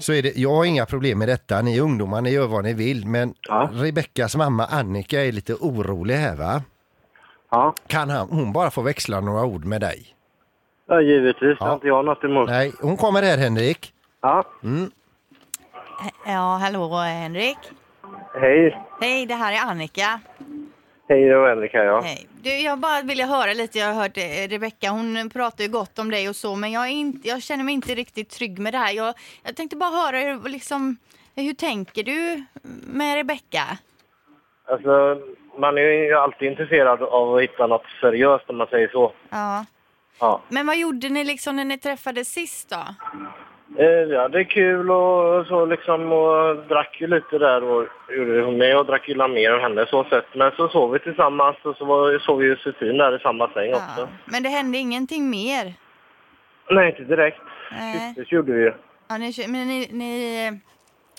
så 0.00 0.12
är 0.12 0.22
det, 0.22 0.36
jag 0.36 0.50
har 0.50 0.64
inga 0.64 0.86
problem 0.86 1.18
med 1.18 1.28
detta. 1.28 1.62
Ni 1.62 1.76
är 1.78 1.82
ungdomar, 1.82 2.20
ni 2.20 2.30
gör 2.30 2.46
vad 2.46 2.64
ni 2.64 2.72
vill. 2.74 3.06
Men 3.06 3.34
Ja. 3.48 3.70
Rebeckas 3.72 4.36
mamma 4.36 4.64
Annika 4.66 5.24
är 5.24 5.32
lite 5.32 5.54
orolig 5.54 6.14
här 6.14 6.36
va? 6.36 6.62
Ja, 7.56 7.74
Kan 7.86 8.10
han, 8.10 8.28
hon 8.30 8.52
bara 8.52 8.70
få 8.70 8.82
växla 8.82 9.20
några 9.20 9.44
ord 9.44 9.64
med 9.64 9.80
dig? 9.80 10.14
ja 10.88 11.00
givetvis. 11.00 11.56
Ja. 11.60 11.66
Har 11.66 11.74
inte 11.74 11.86
jag 11.86 12.04
något 12.04 12.24
emot. 12.24 12.48
Nej, 12.48 12.72
hon 12.80 12.96
kommer 12.96 13.22
här 13.22 13.38
Henrik. 13.38 13.92
Ja, 14.20 14.44
Ja, 16.26 16.58
hallå 16.62 16.88
Henrik. 16.96 17.58
hej. 18.40 18.82
Hej, 19.00 19.26
det 19.26 19.34
här 19.34 19.52
är 19.52 19.70
Annika. 19.70 20.20
Hej, 21.08 21.24
det 21.28 21.36
var 21.38 21.48
Henrik 21.48 21.72
här, 21.74 21.84
ja. 21.84 22.00
Hej. 22.00 22.26
Du, 22.42 22.50
jag 22.58 22.78
bara 22.78 23.02
ville 23.02 23.24
höra 23.24 23.52
lite. 23.52 23.78
Jag 23.78 23.86
har 23.94 24.02
hört 24.02 24.16
eh, 24.16 24.48
Rebecka, 24.48 24.90
hon 24.90 25.30
pratar 25.30 25.64
ju 25.64 25.70
gott 25.70 25.98
om 25.98 26.10
dig 26.10 26.28
och 26.28 26.36
så, 26.36 26.56
men 26.56 26.72
jag, 26.72 26.84
är 26.86 26.90
inte, 26.90 27.28
jag 27.28 27.42
känner 27.42 27.64
mig 27.64 27.74
inte 27.74 27.94
riktigt 27.94 28.30
trygg 28.30 28.58
med 28.58 28.74
det 28.74 28.78
här. 28.78 28.92
Jag, 28.92 29.14
jag 29.44 29.56
tänkte 29.56 29.76
bara 29.76 29.90
höra, 29.90 30.18
hur, 30.18 30.48
liksom, 30.48 30.96
hur 31.36 31.54
tänker 31.54 32.02
du 32.02 32.44
med 32.86 33.14
Rebecka? 33.16 33.62
Alltså, 34.68 35.20
man 35.58 35.78
är 35.78 35.82
ju 35.82 36.14
alltid 36.14 36.48
intresserad 36.50 37.02
av 37.02 37.34
att 37.34 37.42
hitta 37.42 37.66
något 37.66 37.84
seriöst 38.00 38.50
om 38.50 38.56
man 38.56 38.66
säger 38.66 38.88
så. 38.88 39.12
Ja. 39.30 39.64
Ja. 40.20 40.40
Men 40.48 40.66
vad 40.66 40.76
gjorde 40.76 41.08
ni 41.08 41.24
liksom 41.24 41.56
när 41.56 41.64
ni 41.64 41.78
träffades 41.78 42.28
sist 42.28 42.70
då? 42.70 42.84
Eh, 43.82 43.86
Ja, 43.88 44.28
det 44.28 44.38
är 44.40 44.44
kul 44.44 44.90
och 44.90 45.46
så 45.46 45.66
liksom 45.66 46.12
och 46.12 46.56
drack 46.68 47.00
ju 47.00 47.06
lite 47.06 47.38
där 47.38 47.64
och 47.64 47.86
gjorde 48.08 48.42
hon 48.42 48.58
med 48.58 48.78
och 48.78 48.86
drack 48.86 49.08
ju 49.08 49.28
mer 49.28 49.52
än 49.52 49.60
henne 49.60 49.86
så 49.86 50.04
sett. 50.04 50.34
Men 50.34 50.52
så 50.56 50.68
sov 50.68 50.92
vi 50.92 50.98
tillsammans 50.98 51.56
och 51.62 51.76
så 51.76 51.84
var, 51.84 52.18
sov 52.18 52.38
vi 52.38 52.44
ju 52.44 52.50
Josefin 52.50 52.98
där 52.98 53.16
i 53.16 53.18
samma 53.18 53.48
säng 53.48 53.70
också. 53.70 54.00
Ja. 54.00 54.08
Men 54.24 54.42
det 54.42 54.48
hände 54.48 54.78
ingenting 54.78 55.30
mer? 55.30 55.74
Nej, 56.70 56.88
inte 56.90 57.02
direkt. 57.04 57.40
Nej. 57.72 58.12
Det 58.16 58.32
gjorde 58.32 58.52
vi 58.52 58.62
ju. 58.62 58.72
Ja, 59.08 59.18
ni, 59.18 59.32
men 59.48 59.68
ni, 59.68 59.88
ni, 59.92 60.60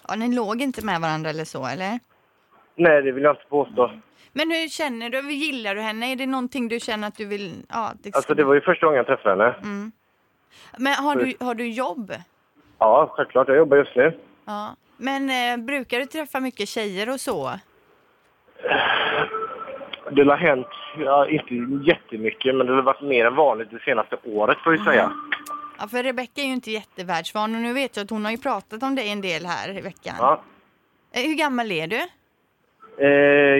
ja, 0.07 0.15
ni 0.15 0.35
låg 0.35 0.61
inte 0.61 0.85
med 0.85 1.01
varandra 1.01 1.29
eller 1.29 1.45
så, 1.45 1.65
eller? 1.67 1.99
Nej, 2.75 3.01
det 3.01 3.11
vill 3.11 3.23
jag 3.23 3.33
inte 3.35 3.45
påstå. 3.49 3.91
Men 4.37 4.51
hur 4.51 4.67
känner 4.69 5.09
du? 5.09 5.31
Gillar 5.31 5.75
du 5.75 5.81
henne? 5.81 6.11
Är 6.11 6.15
det 6.15 6.25
någonting 6.25 6.67
du 6.67 6.79
känner 6.79 7.07
att 7.07 7.17
du 7.17 7.25
vill... 7.25 7.65
Ja, 7.69 7.91
det 8.01 8.15
Alltså 8.15 8.33
det 8.33 8.43
var 8.43 8.53
ju 8.53 8.61
första 8.61 8.85
gången 8.85 8.97
jag 8.97 9.05
träffade 9.05 9.43
henne. 9.43 9.91
Men 10.77 10.93
har 10.93 11.15
du, 11.15 11.33
har 11.39 11.55
du 11.55 11.67
jobb? 11.67 12.13
Ja, 12.79 13.13
självklart. 13.15 13.47
Jag 13.47 13.57
jobbar 13.57 13.77
just 13.77 13.95
nu. 13.95 14.17
Ja. 14.45 14.75
Men 14.97 15.29
eh, 15.29 15.65
brukar 15.65 15.99
du 15.99 16.05
träffa 16.05 16.39
mycket 16.39 16.69
tjejer 16.69 17.09
och 17.09 17.19
så? 17.19 17.51
Det 20.11 20.23
har 20.23 20.37
hänt, 20.37 20.67
ja, 20.97 21.27
inte 21.29 21.55
jättemycket, 21.89 22.55
men 22.55 22.67
det 22.67 22.73
har 22.73 22.81
varit 22.81 23.01
mer 23.01 23.25
än 23.25 23.35
vanligt 23.35 23.71
det 23.71 23.79
senaste 23.79 24.17
året 24.23 24.57
får 24.63 24.71
vi 24.71 24.77
säga. 24.77 25.11
Ja, 25.79 25.87
för 25.87 26.03
Rebecca 26.03 26.41
är 26.41 26.45
ju 26.45 26.53
inte 26.53 26.71
jättevärldsvan 26.71 27.55
och 27.55 27.61
nu 27.61 27.73
vet 27.73 27.95
jag 27.95 28.03
att 28.03 28.09
hon 28.09 28.25
har 28.25 28.31
ju 28.31 28.37
pratat 28.37 28.83
om 28.83 28.95
dig 28.95 29.09
en 29.11 29.21
del 29.21 29.45
här 29.45 29.77
i 29.77 29.81
veckan. 29.81 30.15
Ja. 30.19 30.41
Eh, 31.11 31.21
Hur 31.21 31.35
gammal 31.35 31.71
är 31.71 31.87
du? 31.87 32.01
Eh, 32.99 33.07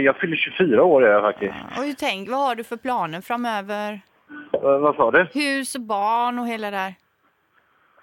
jag 0.06 0.16
fyller 0.18 0.36
24 0.36 0.84
år 0.84 1.06
är 1.06 1.12
jag 1.12 1.22
faktiskt. 1.22 1.54
Och 1.78 1.84
hur 1.84 1.94
tänk, 1.94 2.30
vad 2.30 2.40
har 2.40 2.56
du 2.56 2.64
för 2.64 2.78
planer 2.78 3.22
framöver? 3.22 4.02
Eh, 4.54 4.62
vad 4.80 4.96
sa 4.96 5.12
du? 5.12 5.28
Hus 5.34 5.76
och 5.76 5.82
barn 5.82 6.40
och 6.40 6.48
hela 6.48 6.72
det 6.72 6.78
där. 6.78 6.94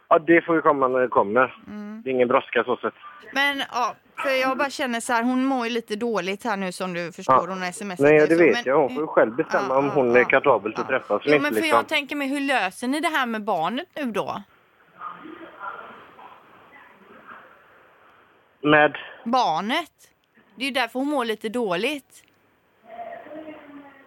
Ja, 0.08 0.18
det 0.18 0.42
får 0.42 0.54
ju 0.56 0.62
komma 0.62 0.88
när 0.88 0.98
det 1.00 1.08
kommer. 1.08 1.56
Det 2.04 2.10
är 2.10 2.12
ingen 2.14 2.28
brådska 2.28 2.64
så 2.64 2.76
sett. 2.76 2.94
Men 3.32 3.62
ja, 3.72 3.94
för 4.16 4.30
jag 4.40 4.58
bara 4.58 4.70
känner 4.70 5.00
så 5.00 5.12
här, 5.12 5.22
hon 5.22 5.44
mår 5.44 5.66
ju 5.66 5.72
lite 5.72 5.96
dåligt 5.96 6.44
här 6.44 6.56
nu 6.56 6.72
som 6.72 6.94
du 6.94 7.12
förstår. 7.12 7.34
Ja. 7.34 7.46
Hon 7.48 7.62
har 7.62 7.68
sms 7.68 8.00
Nej, 8.00 8.18
det 8.18 8.26
så, 8.36 8.42
vet 8.44 8.52
men- 8.52 8.62
jag. 8.64 8.78
Hon 8.80 8.94
får 8.94 9.02
ju 9.02 9.06
själv 9.06 9.36
bestämma 9.36 9.66
Ja, 9.68 9.76
om 9.78 9.84
ja, 9.86 9.92
hon 9.94 10.16
är 10.16 10.18
ja. 10.18 10.24
kapabel 10.24 10.74
att 10.76 10.88
träffas 10.88 11.22
Jo, 11.24 11.32
men 11.32 11.42
för 11.42 11.60
Liksom. 11.60 11.76
jag 11.76 11.88
tänker 11.88 12.16
mig, 12.16 12.28
hur 12.28 12.40
löser 12.40 12.88
ni 12.88 13.00
det 13.00 13.08
här 13.08 13.26
med 13.26 13.44
barnet 13.44 13.86
nu 13.96 14.04
då? 14.04 14.42
Med... 18.62 18.96
Barnet? 19.24 19.90
Det 20.56 20.64
är 20.64 20.66
ju 20.66 20.70
därför 20.70 20.98
hon 20.98 21.08
mår 21.08 21.24
lite 21.24 21.48
dåligt. 21.48 22.24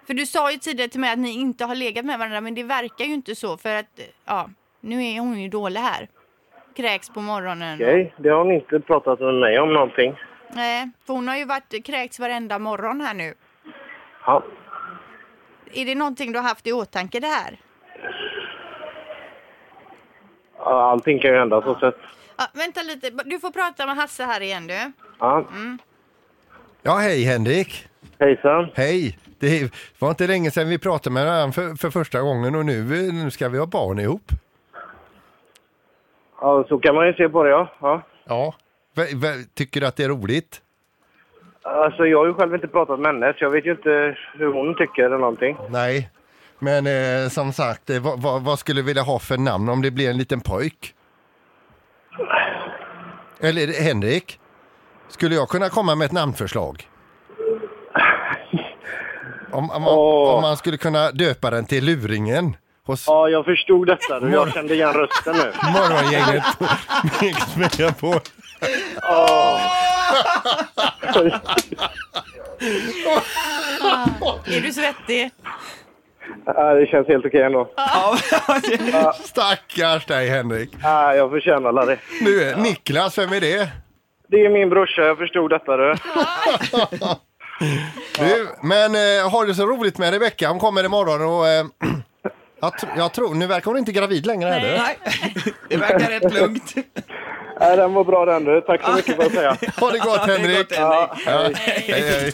För 0.07 0.13
du 0.13 0.25
sa 0.25 0.51
ju 0.51 0.57
tidigare 0.57 0.89
till 0.89 0.99
mig 0.99 1.11
att 1.11 1.19
ni 1.19 1.31
inte 1.31 1.65
har 1.65 1.75
legat 1.75 2.05
med 2.05 2.19
varandra, 2.19 2.41
men 2.41 2.55
det 2.55 2.63
verkar 2.63 3.05
ju 3.05 3.13
inte 3.13 3.35
så 3.35 3.57
för 3.57 3.75
att, 3.75 3.99
ja, 4.25 4.49
nu 4.79 5.05
är 5.05 5.19
hon 5.19 5.41
ju 5.41 5.49
dålig 5.49 5.79
här. 5.81 6.07
Kräks 6.75 7.09
på 7.09 7.21
morgonen. 7.21 7.75
Okej, 7.75 8.13
det 8.17 8.29
har 8.29 8.37
hon 8.37 8.51
inte 8.51 8.79
pratat 8.79 9.19
med 9.19 9.33
mig 9.33 9.59
om 9.59 9.73
någonting. 9.73 10.15
Nej, 10.53 10.89
för 11.05 11.13
hon 11.13 11.27
har 11.27 11.37
ju 11.37 11.45
varit 11.45 11.85
kräks 11.85 12.19
varenda 12.19 12.59
morgon 12.59 13.01
här 13.01 13.13
nu. 13.13 13.33
Ja. 14.25 14.43
Är 15.73 15.85
det 15.85 15.95
någonting 15.95 16.31
du 16.31 16.39
har 16.39 16.47
haft 16.47 16.67
i 16.67 16.73
åtanke 16.73 17.19
det 17.19 17.27
här? 17.27 17.57
Allting 20.59 21.19
kan 21.19 21.31
ju 21.31 21.37
hända 21.37 21.61
så 21.61 21.75
sett. 21.79 21.95
Ja, 22.37 22.45
vänta 22.53 22.81
lite, 22.81 23.09
du 23.25 23.39
får 23.39 23.51
prata 23.51 23.85
med 23.85 23.95
Hasse 23.95 24.23
här 24.23 24.41
igen 24.41 24.67
du. 24.67 24.91
Ja. 25.19 25.45
Ja, 26.87 26.93
hej 26.97 27.23
Henrik. 27.23 27.87
Hejsan. 28.19 28.69
Hej. 28.75 29.17
Det 29.39 29.71
var 29.99 30.09
inte 30.09 30.27
länge 30.27 30.51
sedan 30.51 30.69
vi 30.69 30.77
pratade 30.77 31.13
med 31.13 31.25
varandra 31.25 31.51
för, 31.51 31.75
för 31.75 31.89
första 31.89 32.21
gången 32.21 32.55
och 32.55 32.65
nu, 32.65 32.83
nu 33.11 33.31
ska 33.31 33.49
vi 33.49 33.57
ha 33.59 33.65
barn 33.65 33.99
ihop. 33.99 34.21
Ja, 36.41 36.65
så 36.69 36.79
kan 36.79 36.95
man 36.95 37.07
ju 37.07 37.13
se 37.13 37.29
på 37.29 37.43
det, 37.43 37.49
ja. 37.49 37.71
ja. 37.81 38.01
Ja. 38.25 38.53
V- 38.95 39.13
v- 39.15 39.43
tycker 39.53 39.81
du 39.81 39.87
att 39.87 39.95
det 39.95 40.03
är 40.03 40.09
roligt? 40.09 40.61
Alltså, 41.61 42.05
jag 42.05 42.17
har 42.17 42.25
ju 42.25 42.33
själv 42.33 42.53
inte 42.55 42.67
pratat 42.67 42.99
med 42.99 43.13
henne, 43.13 43.33
så 43.37 43.43
jag 43.43 43.49
vet 43.49 43.65
ju 43.65 43.71
inte 43.71 44.17
hur 44.33 44.53
hon 44.53 44.75
tycker 44.75 45.03
eller 45.03 45.17
någonting. 45.17 45.57
Nej. 45.69 46.09
Men 46.59 46.87
eh, 46.87 47.29
som 47.29 47.53
sagt, 47.53 47.89
eh, 47.89 47.99
vad, 48.03 48.21
vad, 48.21 48.41
vad 48.41 48.59
skulle 48.59 48.81
du 48.81 48.85
vilja 48.85 49.01
ha 49.03 49.19
för 49.19 49.37
namn 49.37 49.69
om 49.69 49.81
det 49.81 49.91
blir 49.91 50.09
en 50.09 50.17
liten 50.17 50.41
pojk? 50.41 50.93
Eller 53.39 53.83
Henrik? 53.83 54.39
Skulle 55.09 55.35
jag 55.35 55.49
kunna 55.49 55.69
komma 55.69 55.95
med 55.95 56.05
ett 56.05 56.11
namnförslag? 56.11 56.89
Om, 59.51 59.71
om, 59.71 59.87
Åh. 59.87 60.35
om 60.35 60.41
man 60.41 60.57
skulle 60.57 60.77
kunna 60.77 61.11
döpa 61.11 61.49
den 61.49 61.65
till 61.65 61.85
Luringen 61.85 62.57
hos 62.85 63.07
Ja, 63.07 63.29
jag 63.29 63.45
förstod 63.45 63.87
detta. 63.87 64.19
du. 64.19 64.29
Jag 64.31 64.53
kände 64.53 64.73
igen 64.73 64.93
rösten 64.93 65.35
nu. 65.35 65.51
morgongänget 65.71 66.43
på 66.59 66.65
Mix 67.25 67.55
Megapol. 67.55 68.19
Är 74.45 74.61
du 74.61 74.73
svettig? 74.73 75.29
Ja, 76.45 76.73
det 76.73 76.85
känns 76.85 77.07
helt 77.07 77.25
okej 77.25 77.41
ändå. 77.41 77.69
Stackars 79.23 80.05
dig 80.05 80.29
Henrik. 80.29 80.69
Ja, 80.83 81.15
jag 81.15 81.29
förtjänar 81.31 81.85
det. 81.85 81.97
Nu 82.21 82.55
Niklas, 82.61 83.17
vem 83.17 83.33
är 83.33 83.41
det? 83.41 83.69
Det 84.27 84.45
är 84.45 84.49
min 84.49 84.69
brorsa, 84.69 85.01
jag 85.01 85.17
förstod 85.17 85.49
detta 85.49 85.77
du. 85.77 85.95
Du, 88.19 88.47
men 88.61 88.95
eh, 88.95 89.29
har 89.31 89.45
du 89.45 89.53
så 89.53 89.65
roligt 89.65 89.97
med 89.97 90.13
Rebecka? 90.13 90.49
Hon 90.49 90.59
kommer 90.59 90.83
imorgon 90.83 91.21
och 91.21 91.47
eh, 91.47 91.65
jag, 92.61 92.73
tr- 92.73 92.97
jag 92.97 93.13
tror, 93.13 93.35
nu 93.35 93.47
verkar 93.47 93.65
hon 93.71 93.77
inte 93.77 93.91
gravid 93.91 94.25
längre 94.25 94.49
heller. 94.49 94.77
Nej, 94.77 94.97
det 95.69 95.77
verkar 95.77 96.09
rätt 96.19 96.33
lugnt. 96.33 96.73
Ja, 97.59 97.75
den 97.75 97.93
var 97.93 98.03
bra 98.03 98.25
den 98.25 98.43
du. 98.43 98.61
Tack 98.61 98.81
så 98.85 98.91
mycket 98.91 99.15
får 99.15 99.23
jag 99.23 99.33
säga. 99.33 99.57
Ha 99.79 99.91
det 99.91 99.99
gott 99.99 100.27
Henrik! 100.27 100.67
Ja, 100.69 101.15
hej, 101.25 101.85
hej. 101.87 102.33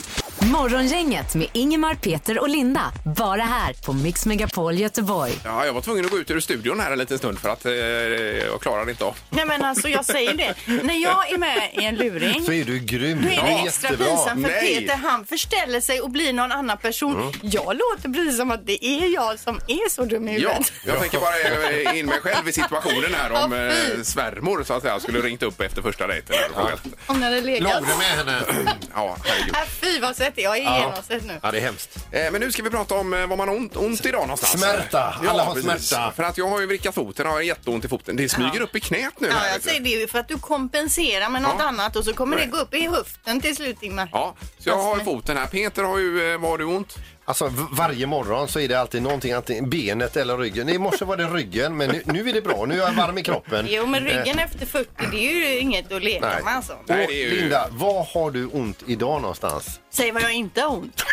Morgongänget 0.51 1.35
med 1.35 1.47
Ingemar, 1.53 1.93
Peter 1.95 2.39
och 2.39 2.49
Linda. 2.49 2.81
Bara 3.17 3.41
här 3.41 3.73
på 3.85 3.93
Mix 3.93 4.25
Megapol 4.25 4.75
Göteborg. 4.79 5.31
Ja, 5.45 5.65
jag 5.65 5.73
var 5.73 5.81
tvungen 5.81 6.05
att 6.05 6.11
gå 6.11 6.17
ut 6.17 6.31
ur 6.31 6.39
studion 6.39 6.79
här 6.79 6.91
en 6.91 6.97
liten 6.99 7.17
stund 7.17 7.39
för 7.39 7.49
att 7.49 7.65
eh, 7.65 7.71
jag 7.71 8.61
klarade 8.61 8.91
inte 8.91 9.03
av. 9.05 9.15
Nej 9.29 9.45
men 9.45 9.63
alltså 9.63 9.89
jag 9.89 10.05
säger 10.05 10.33
det, 10.33 10.55
när 10.83 11.03
jag 11.03 11.31
är 11.31 11.37
med 11.37 11.69
i 11.73 11.85
en 11.85 11.95
luring 11.95 12.43
Så 12.45 12.51
är 12.51 12.63
du 12.65 12.79
grym. 12.79 13.21
Då 13.21 13.27
är 13.27 13.31
det 13.31 13.35
Ja, 13.51 13.65
extra 13.67 13.89
jättebra. 13.89 14.07
pinsamt 14.15 14.41
för 14.45 14.51
Nej. 14.51 14.75
Peter 14.79 14.95
han 15.03 15.25
förställer 15.25 15.81
sig 15.81 16.01
och 16.01 16.09
blir 16.09 16.33
någon 16.33 16.51
annan 16.51 16.77
person. 16.77 17.33
Jag 17.41 17.65
låter 17.77 18.09
precis 18.13 18.37
som 18.37 18.51
att 18.51 18.65
det 18.67 18.85
är 18.85 19.13
jag 19.13 19.39
som 19.39 19.55
är 19.67 19.89
så 19.89 20.05
dum 20.05 20.27
i 20.27 20.31
Ja, 20.39 20.49
huvudet. 20.49 20.73
jag 20.85 20.99
tänker 20.99 21.19
bara 21.19 21.91
eh, 21.91 21.99
in 21.99 22.05
mig 22.05 22.19
själv 22.21 22.47
i 22.49 22.51
situationen 22.51 23.13
här 23.17 23.31
om 23.45 23.51
Ja, 23.51 23.71
fy. 23.71 23.93
eh, 23.97 24.01
svärmor 24.03 24.63
så 24.63 24.73
att 24.73 24.81
säga 24.81 24.99
skulle 24.99 25.12
ringt 25.21 25.43
upp 25.43 25.61
efter 25.61 25.81
första 25.81 26.07
dejten. 26.07 26.35
frågat. 26.53 26.81
Om 27.05 27.19
ni 27.19 27.23
hade 27.25 27.41
legat. 27.41 27.73
Låg 27.73 27.81
du 27.89 27.97
med 27.97 28.05
henne? 28.07 28.41
Ja, 28.95 29.17
herregud. 29.25 29.55
Äh, 29.55 29.61
fy 29.81 29.99
vad 29.99 30.15
svettig 30.15 30.43
jag 30.43 30.57
är 30.57 30.79
genomsvettig 30.79 31.27
nu. 31.27 31.39
Ja, 31.43 31.51
det 31.51 31.57
är 31.57 31.61
hemskt. 31.61 31.97
Eh, 32.11 32.31
Men 32.31 32.41
nu 32.41 32.51
ska 32.51 32.63
vi 32.63 32.69
prata 32.69 32.95
om 32.95 33.13
eh, 33.13 33.27
vad 33.27 33.37
man 33.37 33.47
har 33.47 33.55
ont, 33.55 33.75
ont 33.75 34.05
idag 34.05 34.21
någonstans. 34.21 34.51
Smärta. 34.63 35.15
Alla 35.29 35.43
har 35.43 35.53
precis. 35.53 35.87
smärta. 35.89 36.11
För 36.15 36.23
att 36.23 36.37
jag 36.37 36.47
har 36.49 36.59
ju 36.59 36.65
vrickat 36.67 36.95
foten 36.95 37.27
och 37.27 37.33
har 37.33 37.41
jätteont 37.41 37.85
i 37.85 37.87
foten. 37.87 38.15
Det 38.15 38.29
smyger 38.29 38.61
upp 38.61 38.75
i 38.75 38.79
knät 38.79 39.13
nu. 39.19 39.27
Ja, 39.27 39.33
här, 39.33 39.45
jag 39.47 39.53
vet 39.53 39.63
du. 39.63 39.69
säger 39.69 39.81
det 39.81 39.89
ju 39.89 40.07
för 40.07 40.19
att 40.19 40.27
du 40.27 40.37
kompenserar 40.39 41.29
med 41.29 41.41
något 41.41 41.55
Ja. 41.59 41.63
annat 41.65 41.95
och 41.95 42.05
så 42.05 42.13
kommer 42.13 42.37
det 42.37 42.45
gå 42.45 42.57
upp 42.57 42.73
i 42.73 42.87
höften 42.87 43.41
till 43.41 43.55
slut 43.55 43.83
Ingmar. 43.83 44.09
Ja, 44.11 44.35
så 44.59 44.69
jag 44.69 44.77
har 44.77 44.97
ju 44.97 45.03
foten 45.03 45.37
här. 45.37 45.45
Peter 45.45 45.83
har 45.83 45.97
ju, 45.97 46.33
eh, 46.33 46.39
vad 46.39 46.49
har 46.51 46.57
du 46.57 46.63
ont? 46.65 46.95
Alltså 47.25 47.47
v- 47.47 47.63
varje 47.71 48.07
morgon 48.07 48.47
så 48.47 48.59
är 48.59 48.67
det 48.67 48.75
alltid 48.79 49.01
någonting, 49.01 49.31
antingen 49.33 49.69
benet 49.69 50.17
eller 50.17 50.37
ryggen. 50.37 50.69
I 50.69 50.77
morse 50.77 51.05
var 51.05 51.17
det 51.17 51.23
ryggen, 51.25 51.77
men 51.77 51.89
nu, 51.89 52.01
nu 52.05 52.29
är 52.29 52.33
det 52.33 52.41
bra. 52.41 52.65
Nu 52.65 52.73
är 52.75 52.79
jag 52.79 52.91
varm 52.93 53.17
i 53.17 53.23
kroppen. 53.23 53.65
Jo 53.69 53.85
men 53.85 54.07
Eh, 54.07 54.13
ryggen 54.17 54.39
efter 54.39 54.65
40 54.65 54.87
det 55.11 55.17
är 55.27 55.31
ju 55.33 55.57
inget 55.59 55.91
att 55.91 56.03
leka 56.03 56.27
Nej. 56.27 56.43
med 56.43 56.55
alltså. 56.55 56.73
Nej, 56.85 57.01
och 57.05 57.07
det 57.11 57.23
är 57.23 57.25
ju- 57.29 57.39
Linda, 57.41 57.67
var 57.71 58.03
har 58.13 58.31
du 58.31 58.45
ont 58.47 58.83
idag 58.87 59.21
någonstans? 59.21 59.79
Säg 59.89 60.11
vad 60.11 60.23
jag 60.23 60.33
inte 60.33 60.61
har 60.61 60.69
ont. 60.77 61.03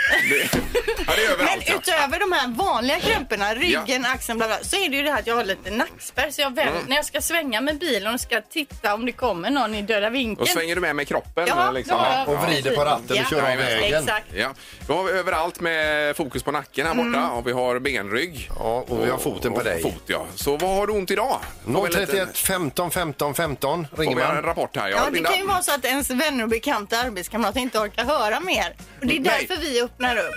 Ja, 1.07 1.12
det 1.16 1.25
är 1.25 1.29
Men 1.29 1.33
överallt. 1.40 1.62
ja. 1.66 1.75
utöver 1.75 2.20
de 2.20 2.33
här 2.33 2.49
vanliga 2.49 3.01
krämporna, 3.01 3.55
ryggen, 3.55 4.05
axeln, 4.05 4.38
bla 4.38 4.46
bla, 4.46 4.59
så 4.62 4.77
är 4.77 4.88
det 4.88 4.96
ju 4.96 5.03
det 5.03 5.11
här 5.11 5.18
att 5.18 5.27
jag 5.27 5.35
har 5.37 5.44
lite 5.44 5.70
nackspärr. 5.70 6.31
Så 6.31 6.40
jag 6.40 6.55
väl, 6.55 6.68
Mm. 6.68 6.83
när 6.88 6.96
jag 6.96 7.05
ska 7.05 7.20
svänga 7.20 7.61
med 7.61 7.79
bilen 7.79 8.14
och 8.14 8.20
ska 8.20 8.40
titta 8.40 8.94
om 8.94 9.07
det 9.07 9.12
kommer 9.12 9.51
någon 9.51 9.75
i 9.75 9.83
döda 9.83 10.07
Då 10.07 10.12
vinkeln. 10.12 10.46
svänger 10.46 10.75
du 10.75 10.81
med 10.81 10.96
med 10.96 11.09
kroppen. 11.09 11.44
Ja, 11.49 11.70
liksom. 11.70 11.96
då 11.99 12.05
har 12.05 12.18
jag- 12.18 12.29
Och 12.29 12.44
vrider 12.49 12.77
på 12.77 12.85
ratten 12.85 13.18
och 13.25 13.31
kör 13.31 13.42
av 13.42 13.51
Ja, 13.51 13.57
vägen. 13.57 14.03
Exakt. 14.03 14.27
Ja, 14.35 14.55
då 14.87 14.94
har 14.94 15.05
vi 15.05 15.11
överallt 15.12 15.61
med 15.61 15.99
eh, 16.08 16.14
fokus 16.14 16.42
på 16.42 16.52
nacken 16.52 16.86
här 16.86 16.94
borta 16.94 17.30
och 17.30 17.46
vi 17.46 17.52
har 17.52 17.78
benrygg. 17.78 18.50
Ja, 18.58 18.84
och 18.88 19.06
vi 19.06 19.10
har 19.10 19.18
foten 19.18 19.52
på 19.52 19.58
och 19.58 19.64
dig. 19.64 19.82
Fot, 19.82 20.02
ja. 20.06 20.26
Så 20.34 20.56
vad 20.56 20.70
har 20.76 20.86
du 20.86 20.92
ont 20.92 21.10
idag? 21.10 21.36
Får 21.64 21.72
vi 21.72 21.78
en 21.78 21.84
liten- 22.00 22.06
031 22.26 22.38
15 22.38 22.90
15 22.90 23.34
15 23.34 23.86
ringer 23.96 24.12
Får 24.12 24.20
vi 24.20 24.28
en 24.28 24.34
man. 24.34 24.42
rapport 24.42 24.76
här? 24.76 24.88
Ja, 24.88 25.04
det 25.06 25.10
Linda. 25.10 25.30
kan 25.30 25.38
ju 25.38 25.46
vara 25.46 25.62
så 25.62 25.74
att 25.74 25.84
ens 25.84 26.10
vänner 26.10 26.42
och 26.44 26.50
bekanta 26.50 26.98
arbetskamrater 26.98 27.60
inte 27.60 27.78
orkar 27.78 28.04
höra 28.04 28.40
mer. 28.40 28.74
Och 29.00 29.06
det 29.06 29.16
är 29.16 29.20
Nej. 29.20 29.46
därför 29.48 29.62
vi 29.62 29.82
öppnar 29.82 30.16
upp. 30.16 30.34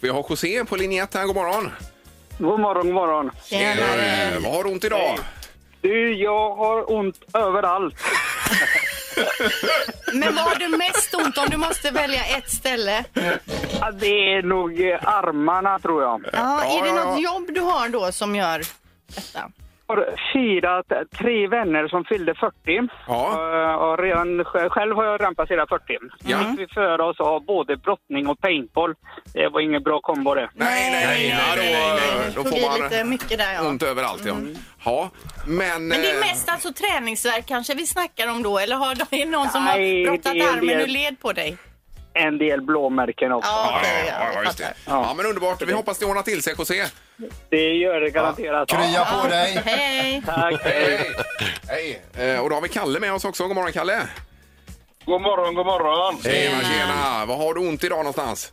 Vi 0.00 0.08
har 0.08 0.26
José 0.30 0.64
på 0.64 0.76
linje 0.76 1.02
1 1.02 1.14
här. 1.14 1.24
God 1.26 1.36
morgon. 1.36 1.70
God 2.38 2.60
morgon, 2.60 2.86
god 2.86 2.94
morgon. 2.94 3.30
Tjenare. 3.44 4.32
Eh, 4.34 4.40
vad 4.44 4.52
har 4.54 4.64
du 4.64 4.70
ont 4.70 4.84
idag? 4.84 5.18
Du, 5.80 6.14
jag 6.14 6.56
har 6.56 6.92
ont 6.92 7.16
överallt. 7.34 7.94
Men 10.12 10.34
vad 10.34 10.44
har 10.44 10.54
du 10.54 10.68
mest 10.68 11.14
ont 11.14 11.38
om 11.38 11.46
du 11.50 11.56
måste 11.56 11.90
välja 11.90 12.24
ett 12.24 12.50
ställe? 12.50 13.04
Ja, 13.80 13.90
Det 13.90 14.34
är 14.34 14.42
nog 14.42 14.80
eh, 14.80 14.98
armarna, 15.08 15.78
tror 15.78 16.02
jag. 16.02 16.24
Ja, 16.32 16.64
är 16.64 16.84
det 16.84 16.92
något 17.04 17.22
jobb 17.22 17.44
du 17.54 17.60
har 17.60 17.88
då 17.88 18.12
som 18.12 18.34
gör 18.36 18.62
detta? 19.14 19.50
Har 19.90 20.14
firat 20.32 20.86
tre 21.18 21.46
vänner 21.48 21.88
som 21.88 22.04
fyllde 22.04 22.34
40. 22.34 22.88
Ja. 23.06 23.22
Eh, 23.32 23.74
Och 23.74 23.98
redan, 23.98 24.44
själv 24.44 24.96
har 24.96 25.04
jag 25.04 25.20
redan 25.20 25.34
passerat 25.34 25.68
40. 25.68 25.98
Ja. 26.24 26.38
Så 26.38 26.44
fick 26.50 26.58
vi 26.60 26.66
för 26.74 27.00
oss 27.00 27.20
att 27.20 27.26
ha 27.26 27.40
både 27.40 27.76
brottning 27.76 28.26
och 28.28 28.40
paintball. 28.40 28.94
Det 29.34 29.48
var 29.48 29.60
ingen 29.60 29.82
bra 29.82 30.00
kombo 30.00 30.34
det. 30.34 30.50
Nej, 30.54 30.90
nej, 30.92 31.06
nej. 31.06 31.28
Ja, 31.28 31.56
då, 31.56 31.62
Det 31.62 32.34
då 32.36 32.42
får 32.42 32.50
får 32.50 32.68
man 32.68 32.80
lite 32.90 33.04
mycket 33.04 33.38
där 33.38 33.52
ja. 33.54 33.68
ont 33.68 33.82
överallt. 33.82 34.22
Ja. 34.26 34.34
ja, 34.84 35.10
men... 35.46 35.88
Men 35.88 36.00
det 36.00 36.10
är 36.10 36.14
eh, 36.14 36.20
mest 36.20 36.48
alltså 36.48 36.72
träningsverk 36.72 37.46
kanske 37.46 37.74
vi 37.74 37.86
snackar 37.86 38.30
om 38.30 38.42
då? 38.42 38.58
Eller 38.58 38.76
har 38.76 38.90
är 39.10 39.18
det 39.24 39.24
någon 39.30 39.48
som 39.48 39.64
Nej, 39.64 40.04
har 40.04 40.10
brottat 40.10 40.32
armen 40.32 40.80
ur 40.80 40.86
led 40.86 41.20
på 41.20 41.32
dig? 41.32 41.56
En 42.26 42.38
del 42.38 42.60
blåmärken 42.62 43.32
också. 43.32 43.50
Ja, 43.50 43.70
Ja, 43.72 43.78
okej, 43.80 44.04
ja, 44.08 44.28
ja, 44.34 44.42
just 44.44 44.58
det. 44.58 44.64
fattar. 44.64 45.02
Ja, 45.08 45.14
men 45.16 45.26
underbart. 45.26 45.62
Vi 45.62 45.72
hoppas 45.72 45.98
det 45.98 46.06
ordnar 46.06 46.22
till 46.22 46.42
sig, 46.42 46.54
José. 46.58 46.84
Det 47.50 47.72
gör 47.74 48.00
det 48.00 48.10
garanterat. 48.10 48.68
Krya 48.68 49.04
på 49.04 49.28
dig. 49.28 49.62
Hej! 49.64 50.22
Tack. 50.26 50.54
Hej! 50.64 51.10
Hej! 51.68 52.02
Eh, 52.34 52.40
Och 52.40 52.48
då 52.50 52.56
har 52.56 52.62
vi 52.62 52.68
Kalle 52.68 53.00
med 53.00 53.12
oss 53.12 53.24
också. 53.24 53.46
God 53.46 53.56
morgon, 53.56 53.72
Kalle. 53.72 54.02
God 55.04 55.20
morgon, 55.22 55.54
god 55.54 55.66
morgon. 55.66 56.22
Tjena, 56.22 56.60
tjena. 56.60 57.24
Vad 57.26 57.38
har 57.38 57.54
du 57.54 57.60
ont 57.68 57.84
idag 57.84 57.98
någonstans? 57.98 58.52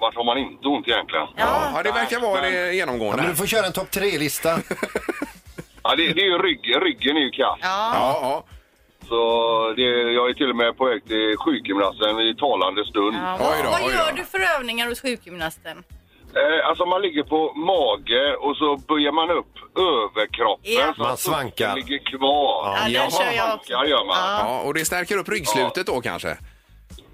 Vart 0.00 0.14
har 0.14 0.24
man 0.24 0.38
inte 0.38 0.68
ont 0.68 0.88
egentligen? 0.88 1.26
Ja, 1.36 1.72
ja 1.74 1.82
det 1.82 1.92
verkar 1.92 2.20
vara 2.20 2.40
det 2.40 2.50
Ja, 2.66 2.72
genomgående. 2.72 3.22
men 3.22 3.30
du 3.30 3.36
får 3.36 3.46
köra 3.46 3.66
en 3.66 3.72
topp 3.72 3.90
tre-lista. 3.90 4.58
Ja, 5.82 5.96
det, 5.96 6.12
det 6.12 6.20
är 6.20 6.24
ju 6.26 6.38
ryggen. 6.38 6.80
Ryggen 6.80 7.16
är 7.16 7.20
ju 7.20 7.30
kass. 7.30 7.58
Ja, 7.62 7.90
Ja, 7.94 8.18
ja. 8.22 8.44
Så 9.10 9.20
det, 9.76 9.82
jag 10.18 10.30
är 10.30 10.34
till 10.34 10.50
och 10.50 10.56
med 10.56 10.76
på 10.78 10.84
väg 10.84 11.00
till 11.04 11.36
sjukgymnasten 11.44 12.20
i 12.20 12.34
talande 12.44 12.82
stund. 12.84 13.16
ja. 13.16 13.38
Oj 13.40 13.60
då, 13.64 13.70
Vad 13.70 13.80
oj 13.80 13.86
då. 13.86 13.98
gör 13.98 14.12
du 14.16 14.24
för 14.24 14.40
övningar 14.56 14.86
hos 14.88 15.00
sjukgymnasten? 15.00 15.76
Eh, 16.40 16.68
alltså 16.68 16.86
man 16.86 17.02
ligger 17.02 17.22
på 17.22 17.40
mage 17.54 18.36
och 18.36 18.56
så 18.56 18.76
böjer 18.76 19.12
man 19.12 19.30
upp 19.30 19.52
överkroppen 19.90 20.72
Ja. 20.72 20.92
så 20.96 21.02
Man 21.02 21.10
att 21.12 21.18
svankar. 21.20 21.68
foten 21.70 21.74
ligger 21.88 22.04
kvar. 22.18 22.76
Ja, 22.76 22.82
där 22.84 22.90
Jaha. 22.94 23.10
kör 23.10 23.32
jag 23.36 23.54
också. 23.54 23.66
Svankar 23.72 23.88
gör 23.90 24.04
man. 24.06 24.16
Ja, 24.18 24.60
och 24.64 24.74
det 24.74 24.84
stärker 24.84 25.16
upp 25.18 25.28
ryggslutet 25.28 25.86
då 25.86 26.00
kanske? 26.00 26.36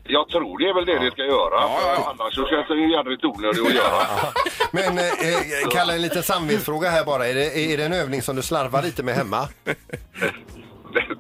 Jag 0.09 0.29
tror 0.29 0.59
det 0.59 0.69
är 0.69 0.75
väl 0.75 0.85
det 0.87 0.99
det 0.99 1.11
ska 1.11 1.23
göra. 1.23 1.55
Ja, 1.61 1.79
ja, 1.85 1.95
ja. 1.99 2.15
Annars 2.19 2.35
så 2.35 2.47
känns 2.47 2.69
det 2.69 2.75
ju 2.75 2.93
jädrigt 2.93 3.25
onödigt 3.25 3.67
att 3.67 3.75
göra. 3.75 4.03
Men 4.71 4.99
eh, 4.99 5.05
eh, 5.05 5.69
Kalle, 5.73 5.93
en 5.95 6.03
liten 6.03 6.23
samvetsfråga 6.23 6.89
här 6.91 7.05
bara. 7.05 7.27
Är 7.29 7.35
det, 7.35 7.59
är 7.73 7.77
det 7.77 7.85
en 7.85 7.93
övning 7.93 8.23
som 8.23 8.37
du 8.37 8.43
slarvar 8.43 8.83
lite 8.83 9.03
med 9.03 9.15
hemma? 9.15 9.49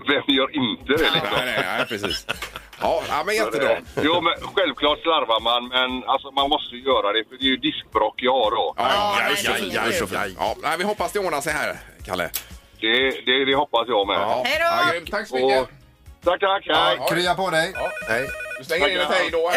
Vem 0.08 0.22
gör 0.36 0.48
inte 0.56 0.92
det? 0.92 1.10
Liksom? 1.14 1.28
Nej, 1.36 1.44
nej, 1.46 1.64
nej, 1.66 1.86
precis. 1.86 2.26
Ja, 2.80 3.02
ja 3.08 3.22
men 3.26 3.34
jättebra. 3.34 3.76
Jo, 4.02 4.20
men 4.20 4.32
självklart 4.54 4.98
slarvar 5.02 5.40
man, 5.40 5.68
men 5.68 6.04
alltså, 6.10 6.30
man 6.30 6.48
måste 6.50 6.76
ju 6.76 6.82
göra 6.82 7.12
det 7.12 7.24
för 7.28 7.36
det 7.38 7.44
är 7.44 7.48
ju 7.48 7.56
diskbråck 7.56 8.14
jag 8.16 8.32
har 8.32 8.50
då. 8.50 8.74
Ja, 8.76 8.84
Ja, 8.88 9.18
ja, 9.44 9.56
ja, 9.72 9.82
ja, 10.12 10.26
ja, 10.38 10.56
nej, 10.62 10.78
vi 10.78 10.84
hoppas 10.84 11.12
det 11.12 11.18
ordnar 11.18 11.40
sig 11.40 11.52
här, 11.52 11.76
Kalle. 12.06 12.30
Det, 12.80 13.10
det, 13.26 13.44
det 13.44 13.54
hoppas 13.54 13.84
jag 13.88 14.06
med. 14.06 14.16
Ja. 14.16 14.42
Hej 14.46 14.58
då! 14.58 14.64
Ja. 14.64 15.00
Tack 15.18 15.28
så 15.28 15.34
mycket. 15.34 15.62
Och, 15.62 15.68
tack, 16.24 16.40
tack. 16.40 16.66
Hej. 16.68 16.96
Ja, 16.98 17.06
Krya 17.10 17.34
på 17.34 17.50
dig. 17.50 17.74
Hej. 18.08 18.28
Du 18.58 18.64
slänger 18.64 18.88
in 18.88 19.00
ett 19.00 19.08
hej 19.10 19.28
då. 19.32 19.38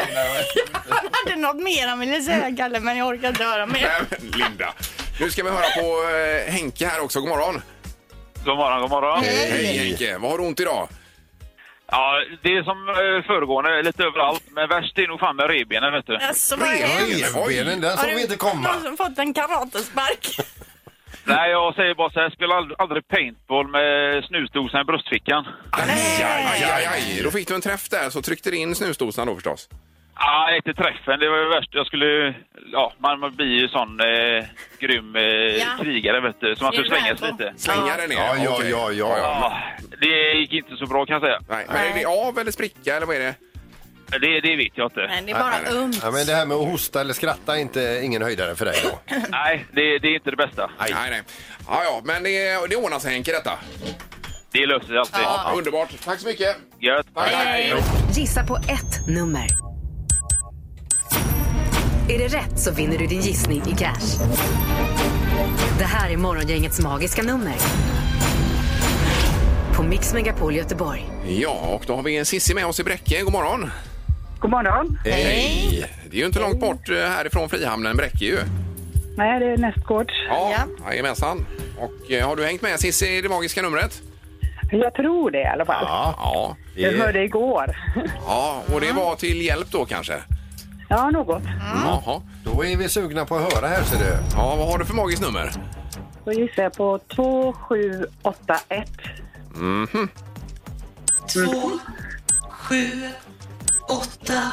Jag 0.89 0.95
hade 1.11 1.41
något 1.41 1.55
mer 1.63 1.87
han 1.87 1.99
ville 1.99 2.21
säga, 2.21 2.55
Kalle, 2.57 2.79
men 2.79 2.97
jag 2.97 3.07
orkar 3.07 3.27
inte 3.27 3.43
höra 3.43 3.65
mer. 3.65 3.91
Linda. 4.37 4.73
Nu 5.19 5.29
ska 5.31 5.43
vi 5.43 5.49
höra 5.49 5.69
på 5.81 6.09
eh, 6.09 6.51
Henke 6.53 6.85
här 6.87 7.01
också. 7.03 7.19
God 7.19 7.29
morgon. 7.29 7.61
God 8.45 8.57
morgon, 8.57 8.81
god 8.81 8.89
morgon. 8.89 9.23
Hej 9.23 9.77
Henke. 9.77 10.17
Vad 10.17 10.31
har 10.31 10.37
du 10.37 10.43
ont 10.43 10.59
idag? 10.59 10.87
Ja, 11.91 12.13
det 12.43 12.49
är 12.49 12.63
som 12.63 12.89
eh, 12.89 13.25
föregående, 13.27 13.81
lite 13.81 14.03
överallt. 14.03 14.43
Men 14.51 14.69
värst 14.69 14.97
är 14.97 15.07
nog 15.07 15.19
fan 15.19 15.35
med 15.35 15.49
revbenen, 15.49 15.93
vet 15.93 16.07
du. 16.07 16.15
Alltså, 16.17 16.55
vad. 16.55 16.69
Revbenen, 16.69 17.81
den 17.81 17.89
Har 17.89 17.97
såg 17.97 18.09
du 18.09 18.15
vi 18.15 18.21
inte 18.21 18.35
komma. 18.37 18.73
någon 18.73 18.81
som 18.81 18.97
fått 18.97 19.17
en 19.19 19.33
karatespark? 19.33 20.27
Nej, 21.23 21.51
jag 21.51 21.75
säger 21.75 21.95
bara 21.95 22.09
så 22.09 22.19
här, 22.19 22.29
spela 22.29 22.55
aldrig, 22.55 22.75
aldrig 22.81 23.07
paintball 23.07 23.67
med 23.67 24.23
snusdosan 24.25 24.81
i 24.81 24.83
bröstfickan. 24.83 25.47
Aj, 25.71 25.89
aj, 25.89 26.45
aj, 26.53 26.63
aj, 26.63 26.85
aj. 26.93 27.21
Då 27.23 27.31
fick 27.31 27.47
du 27.47 27.55
en 27.55 27.61
träff 27.61 27.89
där 27.89 28.09
så 28.09 28.21
tryckte 28.21 28.51
du 28.51 28.57
in 28.57 28.75
snusdosan 28.75 29.27
då 29.27 29.35
förstås. 29.35 29.69
Ja, 30.19 30.55
inte 30.55 30.73
träffen. 30.73 31.19
Det 31.19 31.29
var 31.29 31.37
ju 31.37 31.49
värst. 31.49 31.69
Jag 31.71 31.85
skulle... 31.87 32.33
Ja, 32.71 32.93
man 32.97 33.35
blir 33.35 33.47
ju 33.61 33.67
sån 33.67 33.99
eh, 33.99 34.45
grym 34.79 35.15
eh, 35.15 35.21
Ja. 35.23 35.65
krigare, 35.81 36.21
vet 36.21 36.39
du. 36.41 36.55
Så 36.55 36.63
man 36.63 36.73
Det 36.75 36.83
slänga 36.87 37.17
sig 37.17 37.31
lite. 37.31 37.53
Slänga 37.57 37.97
den 37.97 38.09
ner. 38.09 38.15
Ja, 38.15 38.35
ja, 38.43 38.55
Okej. 38.55 38.69
ja, 38.69 38.91
ja. 38.91 39.17
Ja, 39.17 39.61
det 40.01 40.31
gick 40.39 40.53
inte 40.53 40.75
så 40.75 40.85
bra 40.85 41.05
kan 41.05 41.13
jag 41.13 41.21
säga. 41.21 41.39
Nej, 41.49 41.65
men 41.69 41.77
är 41.77 41.93
det 41.99 42.05
av 42.05 42.39
eller 42.39 42.51
spricka 42.51 42.95
eller 42.95 43.05
vad 43.07 43.15
är 43.15 43.19
det? 43.19 43.35
Det, 44.21 44.39
det 44.39 44.55
vet 44.55 44.71
jag 44.77 44.85
inte. 44.85 44.99
Nej, 45.07 45.23
det 45.25 45.31
är 45.31 45.39
bara 45.39 45.49
Nej, 45.49 45.59
nej, 45.65 45.77
ömt. 45.83 45.99
Ja, 46.03 46.11
men 46.11 46.25
det 46.25 46.33
här 46.33 46.45
med 46.45 46.57
att 46.57 46.67
hosta 46.67 47.01
eller 47.01 47.13
skratta 47.13 47.57
är 47.57 47.61
inte, 47.61 48.01
ingen 48.03 48.21
höjdare 48.21 48.55
för 48.55 48.65
dig 48.65 48.75
då? 48.83 49.15
Nej, 49.29 49.65
det, 49.71 49.99
det 49.99 50.07
är 50.07 50.15
inte 50.15 50.29
det 50.31 50.37
bästa. 50.37 50.71
Nej, 50.79 50.93
nej. 51.09 51.21
Ja, 51.67 51.81
ja, 51.83 52.01
men 52.03 52.23
det, 52.23 52.67
det 52.69 52.75
ordnar 52.75 52.99
sig 52.99 53.11
Henke 53.13 53.31
detta. 53.31 53.51
Det 54.51 54.65
löser 54.65 54.87
sig 54.87 54.97
alltid. 54.97 55.21
Ja, 55.23 55.51
underbart. 55.57 55.89
Tack 56.05 56.19
så 56.19 56.27
mycket. 56.27 56.57
Gött. 56.79 57.07
Tack. 57.15 57.29
Hej. 57.31 57.73
Gissa 58.15 58.43
på 58.43 58.55
ett 58.55 59.07
nummer. 59.07 59.68
Är 62.09 62.17
det 62.19 62.27
rätt 62.27 62.59
så 62.59 62.71
vinner 62.73 62.97
du 62.97 63.07
din 63.07 63.21
gissning 63.21 63.61
i 63.67 63.75
cash. 63.75 64.25
Det 65.79 65.83
här 65.85 66.09
är 66.09 66.17
Morgongängets 66.17 66.79
magiska 66.79 67.21
nummer. 67.23 67.53
På 69.75 69.83
Mix 69.83 70.13
Megapol 70.13 70.55
Göteborg. 70.55 71.09
Ja, 71.27 71.49
och 71.75 71.83
då 71.87 71.95
har 71.95 72.03
vi 72.03 72.17
en 72.17 72.25
Sissi 72.25 72.53
med 72.53 72.65
oss 72.65 72.79
i 72.79 72.83
Bräcke. 72.83 73.21
God 73.21 73.33
morgon. 73.33 73.71
God 74.39 74.51
morgon. 74.51 74.97
Hej. 75.05 75.85
Det 76.11 76.17
är 76.17 76.19
ju 76.19 76.25
inte 76.25 76.39
långt 76.39 76.59
bort 76.59 76.89
eh, 76.89 76.95
härifrån 76.95 77.49
Frihamnen, 77.49 77.97
Bräcke 77.97 78.25
ju. 78.25 78.37
Nej, 79.17 79.39
det 79.39 79.45
är 79.45 79.57
nästgårds. 79.57 80.13
Ja, 80.29 80.51
Ja. 80.57 80.89
jajamensan. 80.91 81.45
Och 81.79 82.11
eh, 82.11 82.27
har 82.27 82.35
du 82.35 82.45
hängt 82.45 82.61
med 82.61 82.79
Cissi 82.79 83.17
i 83.17 83.21
det 83.21 83.29
magiska 83.29 83.61
numret? 83.61 84.01
Jag 84.71 84.93
tror 84.93 85.31
det 85.31 85.41
i 85.41 85.45
alla 85.45 85.65
fall. 85.65 85.85
Ja, 85.87 86.15
Ja. 86.17 86.55
Jag 86.75 86.91
hörde 86.91 87.23
igår. 87.23 87.77
Ja, 88.27 88.63
och 88.73 88.81
det 88.81 88.91
var 88.91 89.15
till 89.15 89.41
hjälp 89.45 89.67
då 89.71 89.85
kanske? 89.85 90.13
Ja, 90.89 91.09
något. 91.09 91.43
Jaha. 91.85 92.21
då 92.43 92.65
är 92.65 92.77
vi 92.77 92.89
sugna 92.89 93.25
på 93.25 93.35
att 93.35 93.53
höra 93.53 93.67
här 93.67 93.83
ser 93.83 93.99
du. 93.99 94.17
Ja, 94.35 94.55
vad 94.55 94.67
har 94.67 94.77
du 94.77 94.85
för 94.85 94.93
magiskt 94.93 95.21
nummer? 95.21 95.51
Då 96.25 96.31
gissar 96.33 96.63
jag 96.63 96.73
på 96.73 96.99
2781. 97.15 98.89
Två, 101.33 101.71
sju, 102.49 102.91
åtta, 103.89 104.51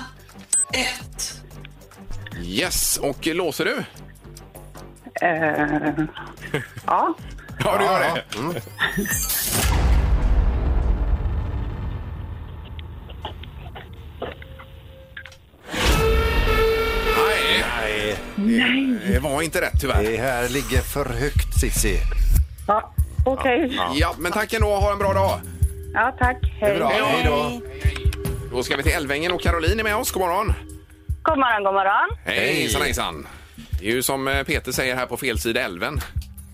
ett. 0.73 1.43
Yes, 2.43 2.97
och 2.97 3.27
låser 3.27 3.65
du? 3.65 3.85
Eh, 5.27 6.05
ja. 6.87 7.15
Ja, 7.65 7.79
du 7.79 7.85
gör 7.85 8.01
det. 8.01 8.25
Nej, 18.37 18.99
det, 19.13 19.19
var 19.19 19.43
inte 19.43 19.61
rätt 19.61 19.81
tyvärr. 19.81 20.03
Det 20.03 20.17
här 20.17 20.49
ligger 20.49 20.81
för 20.81 21.05
högt 21.05 21.61
Sissi. 21.61 21.99
ja. 22.67 22.93
Okej. 23.25 23.81
Ja, 23.95 24.15
men 24.19 24.33
tack 24.33 24.53
ändå. 24.53 24.75
Ha 24.75 24.93
en 24.93 24.99
bra 24.99 25.13
dag. 25.13 25.41
Ja, 25.95 26.17
tack. 26.19 26.37
Hej. 26.61 26.79
bra. 26.79 26.89
Hej 26.89 27.25
då. 27.27 27.61
Då 28.51 28.63
ska 28.63 28.77
vi 28.77 28.83
till 28.83 28.93
Älvängen 28.93 29.33
och 29.33 29.41
Caroline 29.41 29.81
är 29.81 29.85
med 29.85 29.97
oss. 29.97 30.13
God 30.13 30.21
morgon. 30.21 30.55
God 31.23 31.39
morgon, 31.39 31.65
god 31.65 31.75
morgon. 31.75 32.19
Hej, 32.25 32.55
hejsan, 32.55 32.83
hejsan. 32.83 33.27
Det 33.81 33.87
är 33.89 33.93
ju 33.93 34.03
som 34.03 34.29
eh, 34.29 34.43
Peter 34.43 34.73
säger 34.73 34.97
här 34.97 35.07
på 35.07 35.17
fel 35.17 35.39
sida 35.39 35.61
älven. 35.61 36.01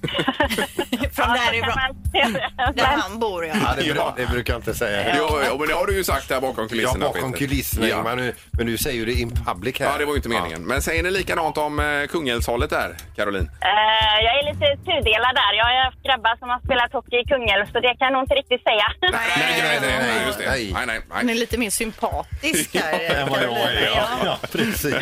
från 1.12 1.27
Ja, 1.29 1.37
därifrån. 1.47 2.75
Där 2.75 2.85
han 2.85 3.19
bor 3.19 3.47
ja. 3.47 3.55
Ja, 3.62 3.75
det, 3.77 3.83
bru- 3.83 4.12
det 4.17 4.27
brukar 4.27 4.53
jag 4.53 4.59
inte 4.61 4.75
säga. 4.75 5.15
Jo, 5.19 5.29
jo, 5.49 5.59
men 5.59 5.69
det 5.69 5.75
har 5.75 5.87
du 5.87 5.97
ju 5.97 6.05
sagt 6.05 6.29
där 6.29 6.41
bakom 6.41 6.65
Ja, 6.65 6.69
kulisserna. 6.69 7.05
bakom 7.07 7.33
Peter. 7.33 7.47
kulisserna, 7.47 7.88
Ja. 7.88 7.97
Ingmar, 7.97 8.17
nu, 8.17 8.35
men 8.51 8.67
du 8.67 8.79
säger 8.79 8.97
ju 8.99 9.05
det 9.05 9.12
in 9.12 9.31
public 9.47 9.81
här. 9.81 9.87
Ja, 9.87 9.99
det 9.99 10.05
var 10.05 10.12
ju 10.12 10.17
inte 10.17 10.29
meningen. 10.29 10.62
Men 10.62 10.83
säger 10.83 11.03
ni 11.03 11.11
likadant 11.11 11.59
om 11.59 11.81
eh, 11.81 12.07
Kungälvshållet 12.07 12.71
där, 12.71 12.97
Caroline? 13.17 13.51
Eh, 13.61 14.25
jag 14.25 14.38
är 14.38 14.45
lite 14.53 14.67
tudelad 14.85 15.35
där. 15.35 15.53
Jag 15.57 15.65
har 15.65 15.85
haft 15.85 16.03
grabbar 16.03 16.37
som 16.38 16.49
har 16.49 16.61
spelat 16.61 16.93
hockey 16.93 17.17
i 17.17 17.25
Kungälv 17.25 17.67
så 17.73 17.81
det 17.81 17.88
kan 17.88 18.05
jag 18.07 18.12
nog 18.12 18.23
inte 18.23 18.35
riktigt 18.35 18.62
säga. 18.62 18.87
Nej, 19.01 19.11
nej, 19.37 19.79
nej, 19.81 19.99
nej, 20.03 20.27
just 20.27 20.38
det. 20.38 20.47
Nej. 20.51 20.71
Nej, 20.75 20.87
nej, 20.87 21.01
Han 21.11 21.27
nej. 21.27 21.35
är 21.37 21.41
lite 21.41 21.59
mer 21.59 21.71
sympatisk 21.71 22.75
här. 22.77 23.15
Än 23.23 23.29
vad 23.29 23.43
jag 23.43 23.53
är. 23.53 23.91
Ja. 23.97 24.07
Ja, 24.25 24.38
precis. 24.53 24.95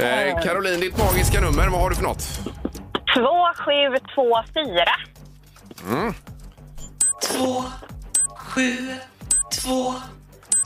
Eh, 0.00 0.42
Caroline, 0.42 0.80
ditt 0.80 0.98
magiska 0.98 1.40
nummer, 1.40 1.68
vad 1.68 1.80
har 1.80 1.90
du 1.90 1.96
för 1.96 2.02
något? 2.02 2.40
2724. 3.14 4.84
två, 7.22 7.64
sju, 8.36 8.94
två, 9.62 9.94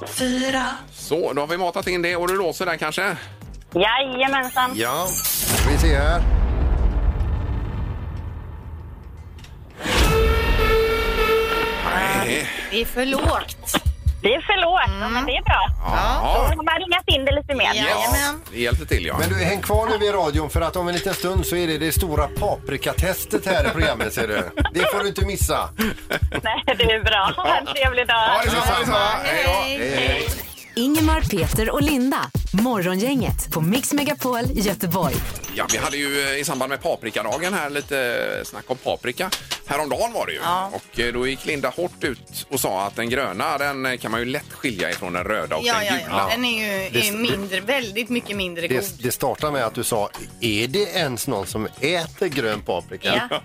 fyra. 0.06 0.64
Så, 0.92 1.32
då 1.32 1.42
har 1.42 1.46
vi 1.46 1.56
matat 1.58 1.86
in 1.86 2.02
det 2.02 2.16
och 2.16 2.28
du 2.28 2.36
låser 2.36 2.66
där 2.66 2.76
kanske? 2.76 3.16
Jajamensan. 3.74 4.72
Ja, 4.74 5.06
vi 5.68 5.78
se 5.78 5.96
här. 5.96 6.22
Nej. 11.94 12.48
Det 12.70 12.80
är 12.80 12.84
för 12.84 13.06
lågt. 13.06 13.93
Det 14.24 14.34
är 14.34 14.40
för 14.40 14.60
lågt, 14.60 15.00
ja, 15.00 15.08
men 15.08 15.26
det 15.26 15.36
är 15.36 15.42
bra. 15.42 15.66
Ja. 15.84 16.20
Då 16.34 16.40
har 16.40 16.64
man 16.64 16.78
ringat 16.78 17.04
in 17.06 17.24
det 17.24 17.32
lite 17.32 17.54
mer. 17.54 17.74
Jajamän. 17.74 18.42
Det 18.52 18.60
hjälper 18.60 18.84
till, 18.84 19.06
ja. 19.06 19.16
Men 19.18 19.28
du, 19.28 19.44
häng 19.44 19.60
kvar 19.62 19.86
nu 19.86 19.98
vid 19.98 20.14
radion 20.14 20.50
för 20.50 20.60
att 20.60 20.76
om 20.76 20.88
en 20.88 20.94
liten 20.94 21.14
stund 21.14 21.46
så 21.46 21.56
är 21.56 21.66
det 21.66 21.78
det 21.78 21.92
stora 21.92 22.28
paprikatestet 22.28 23.46
här 23.46 23.66
i 23.66 23.70
programmet 23.70 24.12
ser 24.12 24.28
du. 24.28 24.50
Det 24.72 24.80
får 24.92 25.02
du 25.02 25.08
inte 25.08 25.26
missa. 25.26 25.68
Nej, 26.42 26.62
det 26.66 26.84
är 26.84 27.04
bra. 27.04 27.32
Ha 27.36 27.56
en 27.56 27.66
trevlig 27.66 28.06
dag. 28.06 28.16
Ja, 28.16 28.40
detsamma, 28.44 28.78
detsamma. 28.78 28.98
Hej 29.24 29.44
då. 29.46 29.50
Hej. 29.52 30.28
Ingemar, 30.76 31.20
Peter 31.20 31.70
och 31.70 31.82
Linda. 31.82 32.18
Morgongänget 32.62 33.50
på 33.52 33.60
Mix 33.60 33.92
Megapol 33.92 34.40
Göteborg. 34.54 35.14
Ja, 35.56 35.66
vi 35.72 35.78
hade 35.78 35.96
ju 35.96 36.20
eh, 36.22 36.38
i 36.40 36.44
samband 36.44 36.70
med 36.70 36.82
paprikadagen 36.82 37.54
här 37.54 37.70
lite 37.70 38.40
snack 38.44 38.64
om 38.66 38.76
paprika. 38.76 39.30
Häromdagen 39.66 40.12
var 40.12 40.26
det 40.26 40.32
ju. 40.32 40.38
Ja. 40.38 40.70
Och 40.72 41.00
eh, 41.00 41.12
då 41.12 41.26
gick 41.26 41.46
Linda 41.46 41.68
hårt 41.68 42.04
ut 42.04 42.46
och 42.50 42.60
sa 42.60 42.82
att 42.86 42.96
den 42.96 43.10
gröna 43.10 43.58
den 43.58 43.86
eh, 43.86 43.96
kan 43.96 44.10
man 44.10 44.20
ju 44.20 44.26
lätt 44.26 44.52
skilja 44.52 44.90
ifrån 44.90 45.12
den 45.12 45.24
röda 45.24 45.56
och 45.56 45.62
Ja, 45.64 45.74
den 45.74 45.84
ja, 45.86 45.92
gula. 45.92 46.04
ja. 46.10 46.28
Den 46.30 46.44
är 46.44 46.84
ju 46.84 46.90
Det- 46.90 47.08
är 47.08 47.12
mindre, 47.12 47.60
väldigt 47.60 48.08
mycket 48.08 48.36
mindre 48.36 48.68
god. 48.68 48.78
Det, 48.78 49.02
det 49.02 49.12
startar 49.12 49.50
med 49.50 49.64
att 49.66 49.74
du 49.74 49.84
sa, 49.84 50.10
är 50.40 50.66
det 50.68 50.78
ens 50.96 51.26
någon 51.26 51.46
som 51.46 51.68
äter 51.80 52.26
grön 52.26 52.60
paprika? 52.62 53.28
Ja. 53.30 53.40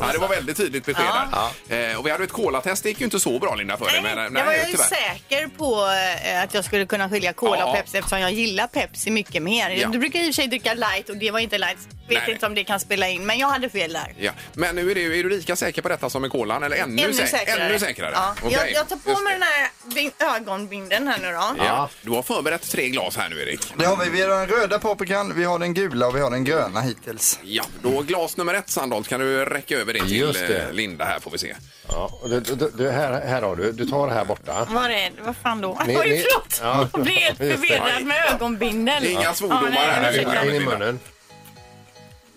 Ja, 0.00 0.06
det 0.12 0.18
var 0.18 0.28
väldigt 0.28 0.56
tydligt 0.56 0.84
besked 0.86 1.04
Ja. 1.32 1.50
där. 1.68 1.90
Eh, 1.90 1.98
och 1.98 2.06
vi 2.06 2.10
hade 2.10 2.24
ett 2.24 2.32
kolatest, 2.32 2.82
det 2.82 2.88
gick 2.88 2.98
ju 3.00 3.04
inte 3.04 3.20
så 3.20 3.38
bra 3.38 3.54
Linda 3.54 3.76
för 3.76 3.84
dig. 3.84 4.00
Nej, 4.02 4.14
Men, 4.16 4.36
jag 4.36 4.44
var 4.46 4.52
ju 4.52 4.58
tyvärr. 4.64 4.84
säker 4.84 5.48
på 5.58 5.86
eh, 6.24 6.42
att 6.42 6.54
jag 6.54 6.64
skulle 6.64 6.86
kunna 6.86 7.08
skilja 7.10 7.32
Cola 7.32 7.56
Ja. 7.58 7.64
och 7.66 7.76
Pepsi 7.76 8.02
eftersom 8.12 8.20
jag 8.20 8.32
gillar 8.32 8.66
Pepsi 8.66 9.10
mycket 9.10 9.42
mer. 9.42 9.70
Ja. 9.70 9.88
Du 9.88 9.98
brukar 9.98 10.18
i 10.18 10.22
och 10.22 10.26
för 10.26 10.32
sig 10.32 10.48
dricka 10.48 10.74
light 10.74 11.08
och 11.08 11.16
det 11.16 11.30
var 11.30 11.38
inte 11.38 11.58
light. 11.58 11.88
Vet 12.14 12.22
Nej. 12.26 12.32
inte 12.32 12.46
om 12.46 12.54
det 12.54 12.64
kan 12.64 12.80
spela 12.80 13.08
in, 13.08 13.26
men 13.26 13.38
jag 13.38 13.48
hade 13.48 13.68
fel 13.70 13.92
där. 13.92 14.14
Ja. 14.18 14.32
Men 14.54 14.76
nu 14.76 14.90
är, 14.90 14.94
det, 14.94 15.00
är 15.18 15.22
du 15.22 15.28
lika 15.30 15.56
säker 15.56 15.82
på 15.82 15.88
detta 15.88 16.10
som 16.10 16.22
med 16.22 16.30
kolan 16.30 16.62
eller 16.62 16.76
ännu, 16.76 17.02
Ännu 17.02 17.12
sä- 17.12 17.26
säkrare. 17.26 17.60
Ännu 17.68 17.78
säkrare? 17.78 18.10
Ja. 18.14 18.34
Okej. 18.42 18.52
Jag, 18.52 18.72
jag 18.72 18.88
tar 18.88 18.96
på 18.96 19.10
Just 19.10 19.22
mig 19.22 19.32
det. 19.32 19.38
den 19.38 19.42
här 19.42 19.70
bin- 19.94 20.36
ögonbindeln 20.36 21.08
här 21.08 21.18
nu 21.18 21.32
då. 21.32 21.64
Ja. 21.64 21.88
Du 22.02 22.10
har 22.10 22.22
förberett 22.22 22.70
tre 22.70 22.88
glas 22.88 23.16
här 23.16 23.28
nu 23.28 23.40
Erik. 23.42 23.60
Det 23.76 23.84
har 23.84 23.96
vi. 24.04 24.10
Vi 24.10 24.22
har 24.22 24.28
den 24.28 24.46
röda 24.46 24.78
paprikan, 24.78 25.32
vi 25.36 25.44
har 25.44 25.58
den 25.58 25.74
gula 25.74 26.06
och 26.06 26.16
vi 26.16 26.20
har 26.20 26.30
den 26.30 26.44
gröna 26.44 26.80
hittills. 26.80 27.38
Ja, 27.42 27.64
då 27.82 28.00
glas 28.00 28.36
nummer 28.36 28.54
ett 28.54 28.70
Sandholt 28.70 29.08
kan 29.08 29.20
du 29.20 29.44
räcka 29.44 29.76
över 29.78 29.92
det 29.92 29.98
till 30.00 30.16
Just 30.16 30.40
det. 30.46 30.58
eh, 30.62 30.72
Linda 30.72 31.04
här 31.04 31.20
får 31.20 31.30
vi 31.30 31.38
se. 31.38 31.54
Ja, 31.88 32.18
och 32.22 32.28
det, 32.30 32.40
det, 32.40 32.70
det, 32.84 32.90
här, 32.92 33.20
här 33.26 33.42
har 33.42 33.56
du, 33.56 33.72
du 33.72 33.86
tar 33.86 34.06
det 34.08 34.14
här 34.14 34.24
borta. 34.24 34.66
Vad 34.70 34.84
är 34.84 34.88
det? 34.88 35.10
Vad 35.20 35.36
fan 35.36 35.60
då? 35.60 35.80
Ni- 35.86 35.96
Oj, 35.98 36.08
ni- 36.10 36.24
förlåt! 36.30 36.58
Ja. 36.62 36.88
Jag 36.92 37.02
blev 37.02 37.16
helt 37.16 37.40
Just 37.40 37.62
det. 37.62 37.66
förvirrad 37.68 38.02
med 38.04 38.24
ögonbindel. 38.34 39.04
Inga 39.06 39.34
svordomar 39.34 39.70
nej, 39.70 39.78
här 39.78 40.02
nu. 40.02 40.08
ursäkta. 40.18 40.44
In 40.46 40.54
i 40.54 40.60
munnen. 40.60 41.00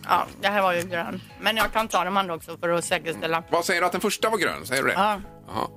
Ja, 0.08 0.28
det 0.41 0.48
här 0.48 0.62
var 0.62 0.74
ju 0.74 0.82
grön. 0.82 1.22
Men 1.39 1.58
jag 1.58 1.74
kan 1.74 1.88
ta 1.88 2.04
de 2.04 2.18
andra 2.18 2.34
också 2.36 2.58
för 2.58 2.70
att 2.70 2.86
säkerställa. 2.86 3.44
Vad 3.52 3.65
säger 3.65 3.82
du 3.82 3.86
att 3.86 3.91
den 3.91 4.02
första 4.02 4.30
var 4.30 4.38
grön? 4.38 4.65
Säger 4.65 4.82
du 4.84 4.88
det? 4.88 4.94
Ja. 4.94 5.22
Jaha. 5.48 5.68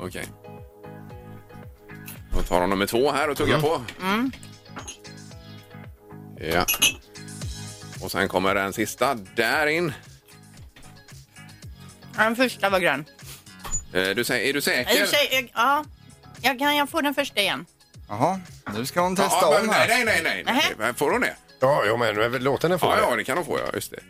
Okej. 0.00 0.26
Då 2.32 2.42
tar 2.42 2.60
de 2.60 2.70
nummer 2.70 2.86
två 2.86 3.12
här 3.12 3.30
och 3.30 3.36
tuggar 3.36 3.60
på. 3.60 3.82
Mm. 4.02 4.32
Ja. 6.40 6.66
Och 8.02 8.10
sen 8.10 8.28
kommer 8.28 8.54
den 8.54 8.72
sista 8.72 9.14
där 9.14 9.66
in. 9.66 9.92
Ja, 12.16 12.22
Den 12.24 12.36
första 12.36 12.70
var 12.70 12.78
grön. 12.78 13.04
Eh, 13.92 14.08
Du 14.08 14.24
säger, 14.24 14.48
är 14.48 14.52
du 14.52 14.58
I 14.58 14.60
och 14.60 14.64
säker? 14.64 14.94
för 15.00 15.06
sig, 15.06 15.28
jag- 15.32 15.50
Ja, 15.54 15.84
jag 16.40 16.58
kan 16.58 16.76
jag 16.76 16.90
få 16.90 17.00
den 17.00 17.14
första 17.14 17.40
igen? 17.40 17.66
Jaha, 18.08 18.40
nu 18.74 18.86
ska 18.86 19.00
hon 19.00 19.16
testa 19.16 19.36
Ja, 19.40 19.58
om 19.60 19.66
men 19.66 19.74
här. 19.74 19.88
nej, 19.88 20.04
nej, 20.04 20.20
nej, 20.24 20.42
nej. 20.46 20.74
nej. 20.78 20.94
Får 20.94 21.10
hon 21.10 21.20
det? 21.20 21.36
Ja, 21.64 21.84
ja 21.86 21.96
men 21.96 22.16
men 22.30 22.44
låt 22.44 22.62
henne 22.62 22.78
få 22.78 22.86
Ja, 22.86 22.96
ja, 23.10 23.16
det 23.16 23.24
kan 23.24 23.36
hon 23.36 23.46
få, 23.46 23.58
ja. 23.58 23.64
Just 23.74 23.90
det. 23.90 24.00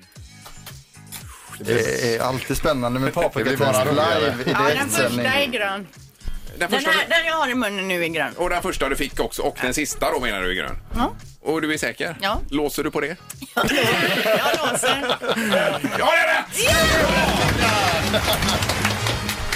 Det 1.59 2.17
är 2.17 2.21
alltid 2.21 2.57
spännande 2.57 3.01
med 3.01 3.17
roligare. 3.35 4.21
live 4.21 4.43
i 4.47 4.51
Ja, 4.53 4.75
den 4.75 4.89
första 4.91 5.23
är 5.23 5.47
grön. 5.47 5.87
Den 6.59 6.59
Den 6.59 6.71
första, 6.71 6.91
här, 6.91 7.09
den 7.09 7.27
jag 7.27 7.35
har 7.35 7.49
i 7.49 7.55
munnen 7.55 7.89
nu 7.89 8.05
är 8.05 8.09
grön. 8.09 8.33
och 8.37 8.51
den 8.51 8.63
första 8.63 8.89
du 8.89 8.97
fick 8.97 9.21
också. 9.21 9.43
Och 9.43 9.57
den 9.61 9.75
sista 9.75 10.11
då 10.13 10.21
menar 10.21 10.43
du 10.43 10.51
är 10.51 10.55
grön? 10.55 10.77
Ja. 10.97 11.13
Och 11.43 11.63
du 11.63 11.75
är 11.75 11.79
säker? 11.79 12.17
Ja. 12.21 12.41
Låser 12.51 12.85
du 12.85 12.91
på 12.91 13.01
det? 13.01 13.17
Jag 13.55 13.65
låser. 14.59 15.17
Ja, 15.99 16.11
det 16.13 16.21
är 16.21 16.37
rätt! 16.37 16.49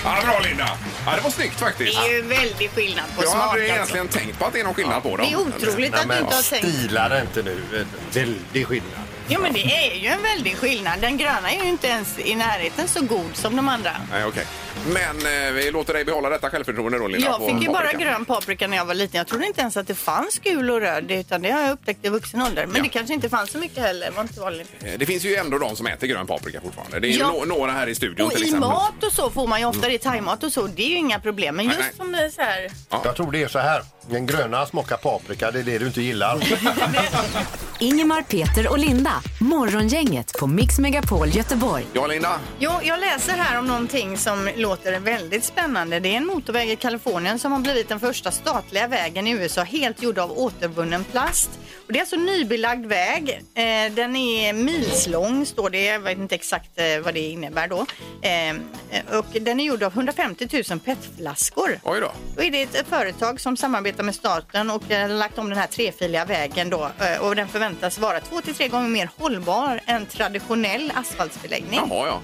Ja, 0.05 0.19
bra 0.25 0.41
Linda! 0.41 0.69
Ja, 1.07 1.17
det 1.17 1.21
var 1.23 1.31
snyggt 1.31 1.59
Det 1.59 1.65
faktiskt. 1.65 1.99
är 1.99 2.09
ju 2.13 2.23
väldigt 2.23 2.75
skillnad 2.75 3.05
på 3.17 3.23
Jag 3.23 3.31
smak. 3.31 3.43
hade 3.43 3.53
alltså. 3.63 3.75
egentligen 3.75 4.09
tänkt 4.09 4.39
på 4.39 4.45
att 4.47 4.53
det 4.53 4.61
är 4.61 4.65
någon 4.65 4.75
skillnad 4.75 5.03
på 5.03 5.17
dem. 5.17 5.27
Det 5.27 5.33
är 5.33 5.41
otroligt 5.41 5.91
Nej, 5.93 6.01
att 6.01 6.09
du 6.09 6.19
inte 6.19 6.35
har 6.35 6.43
tänkt. 6.51 6.69
stila 6.69 7.09
det 7.09 7.21
inte 7.21 7.43
nu. 7.43 7.87
Väldig 8.13 8.67
skillnad. 8.67 9.08
Jo, 9.31 9.41
men 9.43 9.53
det 9.53 9.61
är 9.65 9.95
ju 9.95 10.07
en 10.09 10.23
väldig 10.23 10.57
skillnad. 10.57 11.01
Den 11.01 11.17
gröna 11.17 11.51
är 11.53 11.63
ju 11.65 11.69
inte 11.69 11.87
ens 11.87 12.19
i 12.19 12.35
närheten 12.35 12.89
så 12.89 13.01
god 13.05 13.31
som 13.37 13.57
de 13.57 13.69
andra. 13.69 13.91
Nej, 14.13 14.25
okej. 14.25 14.47
Men 14.87 15.17
eh, 15.47 15.53
vi 15.53 15.71
låter 15.71 15.95
dig 15.95 16.05
behålla 16.05 16.29
detta 16.29 16.51
självförtroende 16.51 16.99
då, 16.99 17.07
Linda. 17.09 17.27
Jag 17.27 17.39
på 17.39 17.49
fick 17.49 17.63
ju 17.63 17.69
bara 17.69 17.77
paprikan. 17.81 18.01
grön 18.01 18.25
paprika 18.25 18.67
när 18.67 18.77
jag 18.77 18.85
var 18.85 18.95
liten. 18.95 19.19
Jag 19.19 19.27
trodde 19.27 19.47
inte 19.47 19.61
ens 19.61 19.77
att 19.77 19.87
det 19.87 19.95
fanns 19.95 20.39
gul 20.39 20.71
och 20.71 20.81
röd, 20.81 21.11
utan 21.11 21.43
det 21.43 21.51
har 21.51 21.61
jag 21.61 21.71
upptäckt 21.71 22.05
i 22.05 22.09
vuxen 22.09 22.43
ålder. 22.43 22.67
Men 22.67 22.77
Ja. 22.77 22.83
det 22.83 22.89
kanske 22.89 23.15
inte 23.15 23.29
fanns 23.29 23.51
så 23.51 23.59
mycket 23.59 23.79
heller. 23.83 24.07
Det 24.07 24.13
var 24.17 24.23
inte 24.23 24.41
vanligt. 24.41 24.71
Eh, 24.85 24.93
Det 24.99 25.07
finns 25.07 25.25
ju 25.25 25.35
ändå 25.37 25.59
de 25.59 25.77
som 25.77 25.87
äter 25.87 26.07
grön 26.07 26.27
paprika 26.27 26.61
fortfarande. 26.61 27.01
Det 27.01 27.07
är 27.09 27.13
ju 27.13 27.19
Ja. 27.19 27.29
nå- 27.33 27.45
några 27.45 27.73
här 27.73 27.87
i 27.87 27.95
studion 27.95 28.27
Och 28.27 28.33
till 28.33 28.43
i 28.43 28.47
exempel. 28.47 28.69
mat 28.71 29.05
och 29.05 29.13
så 29.13 29.31
får 29.31 29.47
man 29.47 29.61
ju 29.61 29.67
ofta 29.67 29.89
det 29.89 29.95
i 29.95 29.99
thaimat 29.99 30.45
och 30.45 30.53
så. 30.53 30.67
Det 30.67 30.83
är 30.83 30.89
ju 30.89 30.97
inga 30.97 31.21
problem. 31.21 31.57
Men 31.57 31.67
Nej, 31.67 31.77
just 31.77 31.89
nej. 31.89 31.97
som 31.97 32.13
det 32.13 32.25
är 32.25 32.31
så 32.31 32.43
här. 32.43 32.71
Jag 33.05 33.17
tror 33.17 33.33
det 33.33 33.43
är 33.43 33.49
så 33.49 33.59
här. 33.59 33.83
Den 34.11 34.27
gröna 34.27 34.67
smakar 34.67 34.97
paprika, 34.97 35.51
det 35.51 35.59
är 35.59 35.63
det 35.63 35.79
du 35.79 35.87
inte 35.87 36.03
gillar. 36.03 36.39
Ingemar, 37.81 38.23
Peter 38.23 38.71
och 38.71 38.79
Linda. 38.79 39.13
Morgongänget 39.41 40.39
på 40.39 40.47
Mix 40.47 40.79
Megapol 40.79 41.29
Göteborg. 41.29 41.87
Ja, 41.93 42.07
Linda. 42.07 42.41
Jo, 42.59 42.71
jag 42.83 43.01
läser 43.01 43.33
här 43.33 43.59
om 43.59 43.67
någonting 43.67 44.17
som 44.17 44.51
låter 44.57 45.01
väldigt 45.01 45.45
spännande. 45.45 46.01
Det 46.01 46.09
är 46.09 46.17
en 46.17 46.27
motorväg 46.27 46.71
i 46.71 46.77
Kalifornien 46.77 47.39
som 47.39 47.53
har 47.53 47.61
blivit 47.61 47.89
den 47.89 48.01
första 48.01 48.31
statliga 48.31 48.89
vägen 48.89 49.27
i 49.27 49.31
USA 49.31 49.63
helt 49.63 50.03
gjord 50.03 50.19
av 50.19 50.39
återvunnen 50.39 51.05
plast. 51.05 51.51
Och 51.87 51.93
det 51.93 51.99
är 51.99 52.01
alltså 52.01 52.17
en 52.17 52.27
nybelagd 52.27 52.87
väg. 52.87 53.31
Eh, 53.55 53.93
den 53.95 54.17
är 54.17 54.53
milslång, 54.53 55.47
står 55.47 55.71
det. 55.71 55.85
Jag 55.85 56.01
vet 56.01 56.19
inte 56.19 56.35
exakt 56.35 56.71
eh, 56.75 57.01
vad 57.05 57.15
det 57.15 57.21
innebär 57.21 57.69
då. 57.69 57.87
Eh, 58.23 59.19
och 59.19 59.41
den 59.41 59.61
är 59.61 59.65
gjord 59.65 59.83
av 59.83 59.93
150 59.93 60.49
000 60.71 60.81
petflaskor. 60.81 61.81
Oj 61.83 62.01
då. 62.01 62.13
Då 62.37 62.43
är 62.43 62.51
det 62.51 62.63
ett, 62.63 62.75
ett 62.75 62.89
företag 62.89 63.41
som 63.41 63.57
samarbetar 63.57 64.03
med 64.05 64.15
staten 64.15 64.71
och 64.71 64.91
eh, 64.91 65.01
har 65.01 65.09
lagt 65.09 65.39
om 65.39 65.49
den 65.49 65.59
här 65.59 65.67
trefiliga 65.67 66.25
vägen 66.25 66.71
då. 66.71 66.91
Och 67.21 67.37
den 67.37 67.49
förväntas 67.49 67.68
vara 67.99 68.21
två 68.21 68.41
till 68.41 68.55
tre 68.55 68.69
gånger 68.69 68.89
mer 68.89 69.11
hållbar 69.17 69.81
än 69.87 70.07
traditionell 70.07 70.93
asfaltsbeläggning. 70.95 71.81
Jaha, 71.91 72.07
ja. 72.07 72.21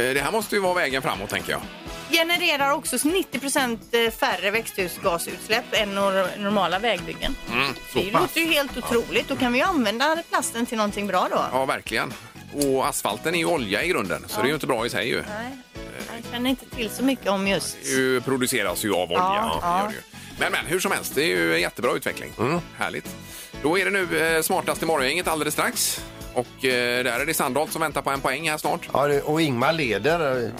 Eh, 0.00 0.14
Det 0.14 0.20
här 0.20 0.32
måste 0.32 0.54
ju 0.54 0.60
vara 0.60 0.74
vägen 0.74 1.02
framåt, 1.02 1.30
tänker 1.30 1.52
jag. 1.52 1.60
genererar 2.10 2.70
också 2.72 2.96
90% 2.96 4.10
färre 4.10 4.50
växthusgasutsläpp 4.50 5.64
än 5.72 5.94
nor- 5.94 6.38
normala 6.38 6.78
vägbyggen. 6.78 7.36
Mm, 7.52 7.74
så 7.92 7.98
Det 7.98 8.10
pass. 8.10 8.20
låter 8.22 8.40
ju 8.40 8.46
helt 8.46 8.76
otroligt. 8.76 9.28
Då 9.28 9.36
kan 9.36 9.52
vi 9.52 9.58
ju 9.58 9.64
använda 9.64 10.16
plasten 10.28 10.66
till 10.66 10.76
någonting 10.76 11.06
bra 11.06 11.28
då. 11.30 11.44
Ja, 11.52 11.64
verkligen. 11.64 12.12
Och 12.54 12.86
asfalten 12.88 13.34
är 13.34 13.38
ju 13.38 13.44
olja 13.44 13.82
i 13.84 13.88
grunden, 13.88 14.24
så 14.28 14.40
det 14.40 14.46
är 14.46 14.48
ju 14.48 14.54
inte 14.54 14.66
bra 14.66 14.86
i 14.86 14.90
sig 14.90 15.08
ju. 15.08 15.16
Nej, 15.28 15.58
jag 16.22 16.32
känner 16.32 16.50
inte 16.50 16.66
till 16.76 16.90
så 16.90 17.04
mycket 17.04 17.28
om 17.28 17.48
just... 17.48 17.76
Det 17.82 17.88
ju 17.90 18.20
produceras 18.20 18.84
ju 18.84 18.94
av 18.94 19.08
olja. 19.10 19.18
Ja, 19.18 19.58
det 19.62 19.66
ja. 19.68 19.80
Gör 19.82 19.88
det 19.88 19.94
ju. 19.94 20.02
Men, 20.38 20.52
men 20.52 20.66
hur 20.66 20.80
som 20.80 20.92
helst, 20.92 21.14
det 21.14 21.22
är 21.22 21.26
ju 21.26 21.54
en 21.54 21.60
jättebra 21.60 21.92
utveckling. 21.96 22.30
Härligt. 22.76 23.16
Då 23.62 23.78
är 23.78 23.84
det 23.84 23.90
nu 23.90 24.34
eh, 24.36 24.42
smartast 24.42 24.82
i 24.82 24.86
morgongänget 24.86 25.28
alldeles 25.28 25.54
strax. 25.54 26.00
Och 26.34 26.64
eh, 26.64 27.04
där 27.04 27.20
är 27.20 27.26
det 27.26 27.34
Sandholt 27.34 27.72
som 27.72 27.80
väntar 27.80 28.02
på 28.02 28.10
en 28.10 28.20
poäng 28.20 28.50
här 28.50 28.58
snart. 28.58 28.88
Ja, 28.92 29.06
det- 29.08 29.22
och 29.22 29.40
Ingmar 29.42 29.72
leder. 29.72 30.50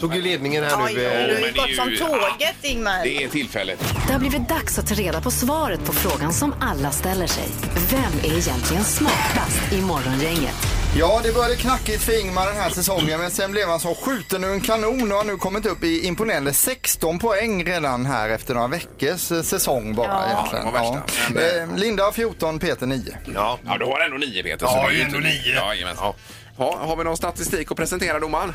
Tog 0.00 0.14
ju 0.14 0.22
ledningen 0.22 0.64
här 0.64 0.84
Oj, 0.86 0.94
nu. 0.94 1.00
du 1.00 1.06
eh, 1.06 1.12
har 1.12 1.18
men 1.18 1.28
ju 1.28 1.40
det 1.42 1.48
är 1.48 1.52
gått 1.62 1.70
ju- 1.70 1.96
som 1.96 2.08
tåget, 2.08 2.56
Ingmar. 2.62 3.02
Det 3.04 3.24
är 3.24 3.28
tillfället. 3.28 3.78
Det 4.06 4.12
har 4.12 4.20
blivit 4.20 4.48
dags 4.48 4.78
att 4.78 4.86
ta 4.88 4.94
reda 4.94 5.20
på 5.20 5.30
svaret 5.30 5.84
på 5.84 5.92
frågan 5.92 6.32
som 6.32 6.54
alla 6.60 6.90
ställer 6.90 7.26
sig. 7.26 7.48
Vem 7.90 8.30
är 8.32 8.38
egentligen 8.38 8.84
smartast 8.84 9.72
i 9.72 9.80
Morgongänget? 9.80 10.54
Ja, 10.96 11.20
det 11.24 11.32
började 11.32 11.56
knackigt 11.56 12.02
för 12.02 12.20
Ingmar 12.20 12.46
den 12.46 12.56
här 12.56 12.70
säsongen 12.70 13.20
men 13.20 13.30
sen 13.30 13.52
blev 13.52 13.68
han 13.68 13.80
så 13.80 13.94
skjuten 13.94 14.44
ur 14.44 14.52
en 14.52 14.60
kanon 14.60 15.12
och 15.12 15.18
har 15.18 15.24
nu 15.24 15.36
kommit 15.36 15.66
upp 15.66 15.84
i 15.84 16.06
imponerande 16.06 16.52
16 16.52 17.18
poäng 17.18 17.64
redan 17.64 18.06
här 18.06 18.28
efter 18.28 18.54
några 18.54 18.66
veckors 18.68 19.32
eh, 19.32 19.42
säsong 19.42 19.94
bara 19.94 20.06
Ja. 20.06 20.26
egentligen. 20.32 20.64
var 20.64 20.72
värsta. 20.72 21.02
Men, 21.34 21.70
Eh, 21.70 21.76
Linda 21.76 22.04
har 22.04 22.12
14, 22.12 22.58
Peter 22.58 22.86
9. 22.86 23.16
Ja. 23.34 23.58
Ja, 23.66 23.78
du 23.78 23.84
har 23.84 24.00
ändå 24.00 24.16
nio 24.16 24.42
Peter. 24.42 24.66
Ja, 24.66 24.72
så 24.72 24.76
det 24.88 24.94
är 24.94 24.96
ju 24.96 25.00
ändå 25.02 25.16
tydligt. 25.18 25.44
nio. 25.46 25.54
Ja, 25.54 25.74
jajamensan. 25.74 26.12
ja, 26.58 26.78
har 26.80 26.96
vi 26.96 27.04
någon 27.04 27.16
statistik 27.16 27.70
att 27.70 27.76
presentera 27.76 28.18
domaren? 28.20 28.52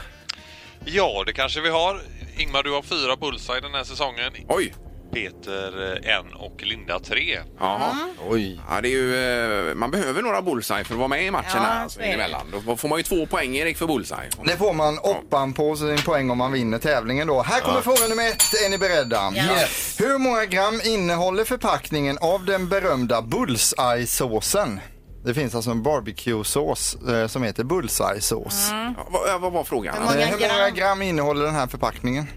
Ja, 0.85 1.23
det 1.25 1.33
kanske 1.33 1.61
vi 1.61 1.69
har. 1.69 2.01
Ingmar, 2.37 2.63
du 2.63 2.71
har 2.71 2.81
fyra 2.81 3.15
bullseye 3.15 3.59
den 3.61 3.73
här 3.73 3.83
säsongen. 3.83 4.31
Oj! 4.47 4.73
Peter 5.13 5.93
eh, 6.07 6.15
en 6.17 6.33
och 6.33 6.63
Linda 6.63 6.99
tre. 6.99 7.39
Jaha. 7.59 7.91
Oj. 8.29 8.59
Ja, 8.69 8.81
det 8.81 8.87
är 8.87 8.91
ju, 8.91 9.69
eh, 9.69 9.75
man 9.75 9.91
behöver 9.91 10.21
några 10.21 10.41
bullseye 10.41 10.83
för 10.83 10.93
att 10.93 10.97
vara 10.99 11.07
med 11.07 11.23
i 11.25 11.31
matchen 11.31 11.49
Ja, 11.53 11.59
här. 11.59 11.83
Alltså, 11.83 11.99
så 11.99 12.03
är 12.03 12.07
det. 12.07 12.13
emellan. 12.13 12.53
Då 12.65 12.75
får 12.77 12.87
man 12.89 12.97
ju 12.99 13.03
två 13.03 13.25
poäng 13.25 13.55
Erik 13.57 13.77
för 13.77 13.87
bullseye. 13.87 14.29
Det 14.45 14.57
får 14.57 14.73
man 14.73 14.99
oppan 14.99 15.53
på 15.53 15.75
sin 15.75 15.97
poäng 15.97 16.29
om 16.29 16.37
man 16.37 16.51
vinner 16.51 16.77
tävlingen 16.79 17.27
då. 17.27 17.41
Här 17.41 17.59
kommer 17.61 17.81
fråga 17.81 18.07
nummer 18.09 18.27
ett. 18.27 18.43
Är 18.65 18.69
ni 18.69 18.77
beredda? 18.77 19.31
Yes. 19.35 19.95
Hur 19.99 20.17
många 20.17 20.45
gram 20.45 20.81
innehåller 20.85 21.43
förpackningen 21.43 22.17
av 22.21 22.45
den 22.45 22.69
berömda 22.69 23.21
bullseye-såsen? 23.21 24.79
Det 25.25 25.33
finns 25.33 25.55
alltså 25.55 25.71
en 25.71 25.83
barbecue-sås 25.83 26.97
eh, 27.09 27.27
som 27.27 27.43
heter 27.43 27.63
bullseye-sås. 27.63 28.69
Ja, 28.71 28.93
vad, 29.09 29.41
vad 29.41 29.51
var 29.51 29.63
frågan? 29.63 29.95
Hur 29.95 30.01
många 30.03 30.19
Eh, 30.21 30.27
Hur 30.27 30.37
många 30.49 30.65
gram? 30.69 30.75
gram 30.75 31.01
innehåller 31.01 31.45
den 31.45 31.55
här 31.55 31.67
förpackningen? 31.67 32.27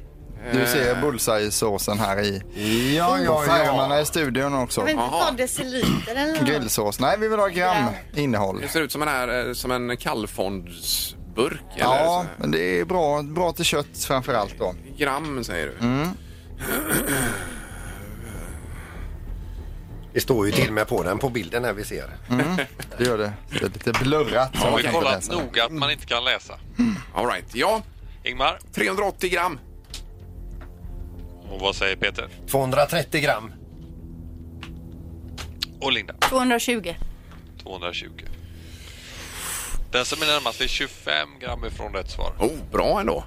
Du 0.52 0.66
ser 0.66 1.00
bullseye-såsen 1.00 1.98
här 1.98 2.20
i. 2.22 2.42
Ja, 2.96 3.18
Och 3.18 3.24
ja, 3.24 3.42
färgerna 3.46 3.94
ja. 3.94 4.00
i 4.00 4.04
studion 4.04 4.54
också. 4.54 4.80
Jag 4.80 4.86
vill 4.86 4.94
inte 4.94 5.08
ta 5.10 5.30
deciliter 5.30 6.14
eller 6.16 6.32
något. 6.32 6.48
Grillsås. 6.48 7.00
Nej, 7.00 7.16
vi 7.18 7.28
vill 7.28 7.38
ha 7.38 7.48
gram 7.48 7.84
innehåll. 8.14 8.60
Det 8.60 8.68
ser 8.68 8.80
ut 8.80 8.92
som 8.92 9.02
en, 9.02 9.08
här, 9.08 9.48
eh, 9.48 9.52
som 9.52 9.70
en 9.70 9.96
kallfondsburk. 9.96 11.60
Eller 11.74 11.84
Ja, 11.84 12.24
men 12.36 12.50
det 12.50 12.80
är 12.80 12.84
bra, 12.84 13.22
bra 13.22 13.52
till 13.52 13.64
kött 13.64 14.04
framför 14.06 14.34
allt 14.34 14.58
då. 14.58 14.74
Gram 14.96 15.44
säger 15.44 15.66
du. 15.66 15.86
Mm. 15.86 16.08
Det 20.12 20.20
står 20.20 20.46
ju 20.46 20.52
till 20.52 20.72
med 20.72 20.88
på 20.88 21.02
den 21.02 21.18
på 21.18 21.28
bilden 21.28 21.64
här 21.64 21.72
vi 21.72 21.84
ser. 21.84 22.10
Det 22.98 23.04
gör 23.04 23.18
det. 23.18 23.32
Det 23.50 23.56
är 23.56 23.62
lite 23.62 23.92
blurrat. 23.92 24.56
Har 24.56 24.70
man 24.70 24.80
vi 24.82 24.88
kollat 24.88 25.30
noga 25.30 25.64
att 25.64 25.72
man 25.72 25.90
inte 25.90 26.06
kan 26.06 26.24
läsa. 26.24 26.54
All 27.14 27.26
right. 27.26 27.54
Ja, 27.54 27.82
Ingmar, 28.24 28.58
380 28.74 29.30
gram. 29.30 29.58
Och 31.50 31.60
vad 31.60 31.76
säger 31.76 31.96
Peter? 31.96 32.28
230 32.50 33.20
gram. 33.20 33.52
Och 35.80 35.92
Linda? 35.92 36.14
220. 36.20 36.94
220. 37.62 38.08
Den 39.92 40.04
som 40.04 40.22
är 40.22 40.26
närmast 40.26 40.60
är 40.60 40.66
25 40.66 41.28
gram 41.40 41.64
ifrån 41.64 41.92
rätt 41.92 42.10
svar. 42.10 42.32
Oh, 42.40 42.70
bra 42.72 43.00
ändå. 43.00 43.24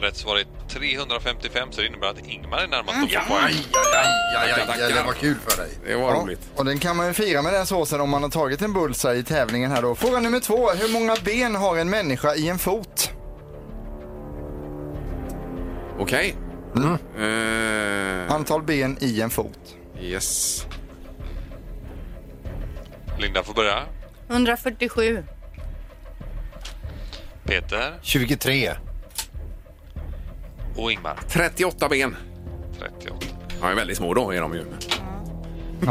Rätt 0.00 0.16
svar 0.16 0.36
är 0.36 0.44
355 0.68 1.68
så 1.72 1.80
det 1.80 1.86
innebär 1.86 2.06
att 2.08 2.26
Ingmar 2.26 2.58
är 2.58 2.66
närmast 2.68 2.92
Mm. 2.94 3.04
och 3.04 3.10
får 3.10 3.20
poäng. 3.34 3.54
Ja, 3.72 4.88
det 4.88 5.02
var 5.06 5.12
kul 5.12 5.36
för 5.48 5.62
dig. 5.62 5.70
Det 5.86 5.94
var 5.96 6.14
Ja, 6.14 6.20
roligt. 6.22 6.40
och 6.56 6.64
den 6.64 6.78
kan 6.78 6.96
man 6.96 7.06
ju 7.06 7.12
fira 7.12 7.42
med 7.42 7.52
den 7.52 7.66
såsen 7.66 8.00
om 8.00 8.10
man 8.10 8.22
har 8.22 8.30
tagit 8.30 8.62
en 8.62 8.72
bullseye 8.72 9.18
i 9.18 9.22
tävlingen 9.24 9.70
här 9.70 9.82
då. 9.82 9.94
Fråga 9.94 10.20
nummer 10.20 10.40
två. 10.40 10.70
Hur 10.70 10.92
många 10.92 11.16
ben 11.24 11.54
har 11.54 11.76
en 11.76 11.90
människa 11.90 12.34
i 12.34 12.48
en 12.48 12.58
fot? 12.58 13.10
Okej. 15.98 16.36
Eh, 16.76 18.32
Antal 18.34 18.62
ben 18.62 18.96
i 19.00 19.20
en 19.20 19.30
fot. 19.30 19.76
yes. 20.00 20.66
Linda 23.18 23.42
får 23.42 23.54
börja. 23.54 23.82
147. 24.28 25.24
Peter 27.44 27.94
23. 28.02 28.70
och 30.76 30.92
Ingmar 30.92 31.18
38 31.28 31.88
ben. 31.88 32.16
38. 32.78 33.16
Ja, 33.60 33.70
är 33.70 33.74
väldigt 33.74 33.96
små 33.96 34.14
då 34.14 34.30
är 34.30 34.40
de 34.40 34.54
ju. 34.54 34.64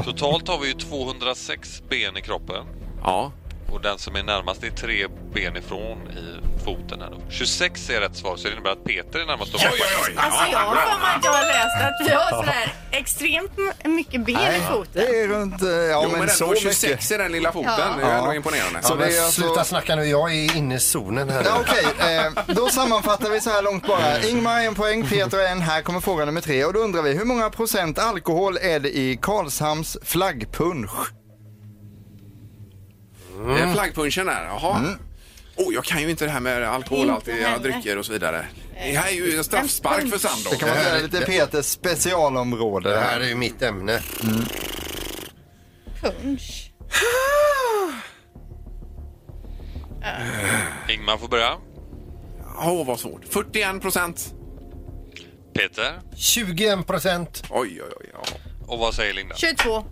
Totalt 0.04 0.48
har 0.48 0.60
vi 0.60 0.68
ju 0.68 0.74
206 0.74 1.84
ben 1.90 2.18
i 2.18 2.22
kroppen. 2.22 2.66
Ja. 3.04 3.32
Och 3.74 3.82
den 3.82 3.98
som 3.98 4.16
är 4.16 4.24
närmast 4.24 4.64
är 4.64 4.70
tre 4.70 5.08
ben 5.34 5.58
ifrån 5.58 5.98
i 6.08 6.64
foten 6.66 7.02
här 7.02 7.10
då. 7.10 7.22
26 7.32 7.90
är 7.90 8.00
rätt 8.02 8.16
svar 8.16 8.36
så 8.38 8.48
det 8.48 8.54
innebär 8.54 8.72
att 8.72 8.84
Peter 8.84 9.20
är 9.20 9.26
närmast 9.26 9.54
och 9.54 9.62
får 9.62 9.70
poäng. 9.70 10.18
Alltså 10.18 10.52
jag 10.52 10.60
har 10.60 10.76
för 10.76 11.00
mig 11.00 11.16
att 11.16 11.24
jag 11.26 11.32
har 11.34 11.44
läst 11.46 12.02
att 12.02 12.08
jag 12.12 12.20
har 12.20 12.44
sådär 12.44 12.74
extremt 12.92 13.52
mycket 13.86 14.26
ben 14.26 14.56
i 14.56 14.60
foten. 14.72 14.92
Det 14.94 15.20
är 15.22 15.28
runt, 15.28 15.62
eh, 15.62 15.70
ja 15.70 16.02
jo, 16.04 16.10
men, 16.12 16.20
men 16.20 16.30
så 16.30 16.44
ändå 16.44 16.54
mycket. 16.54 16.78
26 16.78 17.12
i 17.12 17.18
den 17.18 17.32
lilla 17.32 17.52
foten. 17.52 17.74
Ja. 17.78 17.94
Det 18.00 18.04
är 18.06 18.18
ändå 18.18 18.34
imponerande. 18.34 18.82
Så 18.82 18.88
Så 18.88 18.96
det 18.96 19.04
är 19.18 19.24
alltså- 19.24 19.42
Sluta 19.42 19.64
snacka 19.64 19.96
nu, 19.96 20.06
jag 20.06 20.32
är 20.34 20.56
inne 20.58 20.76
i 20.76 20.80
zonen 20.80 21.30
här. 21.30 21.44
Ja, 21.46 21.58
Okej, 21.62 22.18
eh, 22.18 22.32
då 22.56 22.70
sammanfattar 22.70 23.30
vi 23.30 23.42
så 23.42 23.50
här 23.50 23.62
långt 23.62 23.88
bara. 23.88 24.20
Ingmar 24.24 24.62
en 24.62 24.76
poäng, 24.76 25.08
Peter 25.08 25.40
en. 25.40 25.62
Här 25.62 25.82
kommer 25.82 26.00
fråga 26.00 26.26
nummer 26.26 26.42
tre. 26.42 26.66
Och 26.66 26.74
då 26.74 26.80
undrar 26.80 27.02
vi, 27.02 27.14
hur 27.14 27.26
många 27.26 27.50
procent 27.50 28.00
alkohol 28.00 28.58
är 28.62 28.80
det 28.80 28.98
i 28.98 29.20
Karlshamns 29.22 29.98
flaggpunsch? 30.04 30.92
Det 33.48 33.60
är 33.60 33.74
flaggpunchen 33.74 34.26
där. 34.26 34.44
Jaha. 34.46 34.78
Mm. 34.80 35.00
Oh, 35.56 35.74
jag 35.74 35.84
kan 35.86 36.02
ju 36.02 36.10
inte 36.10 36.26
det 36.26 36.32
här 36.32 36.40
med 36.40 36.64
alkoholhaltiga 36.64 37.48
heller. 37.48 37.64
drycker 37.72 37.98
och 37.98 38.06
så 38.06 38.12
vidare. 38.14 38.46
Det 38.74 38.98
här 38.98 39.08
är 39.08 39.14
ju 39.16 39.38
en 39.38 39.44
straffspark 39.44 40.02
för 40.02 40.08
Det 40.10 40.20
Sandholt. 40.20 40.60
kan 40.60 40.70
man 40.70 40.78
säga 40.78 40.96
är 40.98 41.02
lite 41.04 41.22
Peters 41.22 41.66
specialområde. 41.66 42.90
Det 42.90 43.00
här 43.00 43.20
är 43.20 43.28
ju 43.28 43.36
mitt 43.36 43.62
ämne. 43.62 44.00
Punch. 46.02 46.70
Ingmar 50.90 51.18
får 51.18 51.28
börja. 51.28 51.58
Åh, 52.58 52.86
vad 52.88 53.00
svårt. 53.00 53.22
41 53.30 53.82
procent. 53.82 54.34
Peter. 55.54 56.00
21 56.16 56.88
procent. 56.88 57.44
Oj, 57.50 57.82
oj, 57.84 57.92
oj. 58.00 58.10
Ja. 58.14 58.20
Och 58.68 58.80
vad 58.80 58.94
säger 58.94 59.14
Linda? 59.14 59.36
22. 59.36 59.84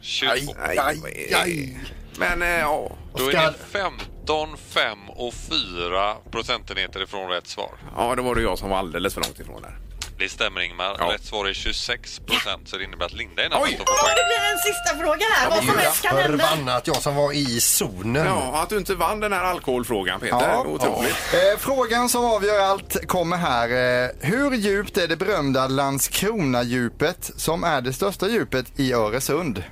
22. 0.00 0.52
Nej, 0.66 0.78
aj, 0.78 1.34
aj. 1.34 1.78
Men, 2.20 2.42
eh, 2.42 2.48
ja. 2.48 2.90
Då 3.14 3.28
är 3.30 3.50
ni 3.50 3.56
15, 3.72 4.56
5 4.68 4.98
och 5.10 5.34
4 5.34 6.14
procentenheter 6.30 7.02
ifrån 7.02 7.30
rätt 7.30 7.46
svar. 7.46 7.70
ja, 7.96 8.14
då 8.16 8.22
var 8.22 8.34
det 8.34 8.42
jag 8.42 8.58
som 8.58 8.70
var 8.70 8.78
alldeles 8.78 9.14
för 9.14 9.20
långt 9.20 9.40
ifrån 9.40 9.62
där. 9.62 9.76
Det 10.18 10.28
stämmer 10.28 10.60
Ingmar. 10.60 10.96
Ja. 10.98 11.12
Rätt 11.12 11.24
svar 11.24 11.46
är 11.46 11.52
26 11.52 12.18
procent 12.18 12.68
så 12.68 12.76
det 12.76 12.84
innebär 12.84 13.06
att 13.06 13.12
Linda 13.12 13.44
är 13.44 13.48
närmast 13.48 13.70
Oj! 13.70 13.76
poäng. 13.76 14.14
det 14.16 14.24
blir 14.26 14.50
en 14.52 14.58
sista 14.58 15.04
fråga 15.04 15.26
här. 15.36 15.50
Vad 15.50 15.58
som 15.64 15.78
helst 15.78 16.02
kan 16.02 16.16
hända. 16.16 16.46
Förbannat, 16.46 16.86
jag 16.86 16.96
som 16.96 17.14
var 17.14 17.32
i 17.32 17.60
zonen. 17.60 18.26
Ja, 18.26 18.62
att 18.62 18.68
du 18.68 18.76
inte 18.78 18.94
vann 18.94 19.20
den 19.20 19.32
här 19.32 19.44
alkoholfrågan, 19.44 20.20
Peter. 20.20 20.36
Ja. 20.40 20.64
Otroligt. 20.66 21.16
Eh, 21.32 21.58
frågan 21.58 22.08
som 22.08 22.24
avgör 22.24 22.60
allt 22.60 23.06
kommer 23.08 23.36
här. 23.36 23.68
Eh, 24.04 24.10
hur 24.20 24.52
djupt 24.54 24.96
är 24.96 25.08
det 25.08 25.16
berömda 25.16 25.68
Landskrona-djupet 25.68 27.30
som 27.36 27.64
är 27.64 27.80
det 27.80 27.92
största 27.92 28.28
djupet 28.28 28.66
i 28.76 28.92
Öresund? 28.92 29.62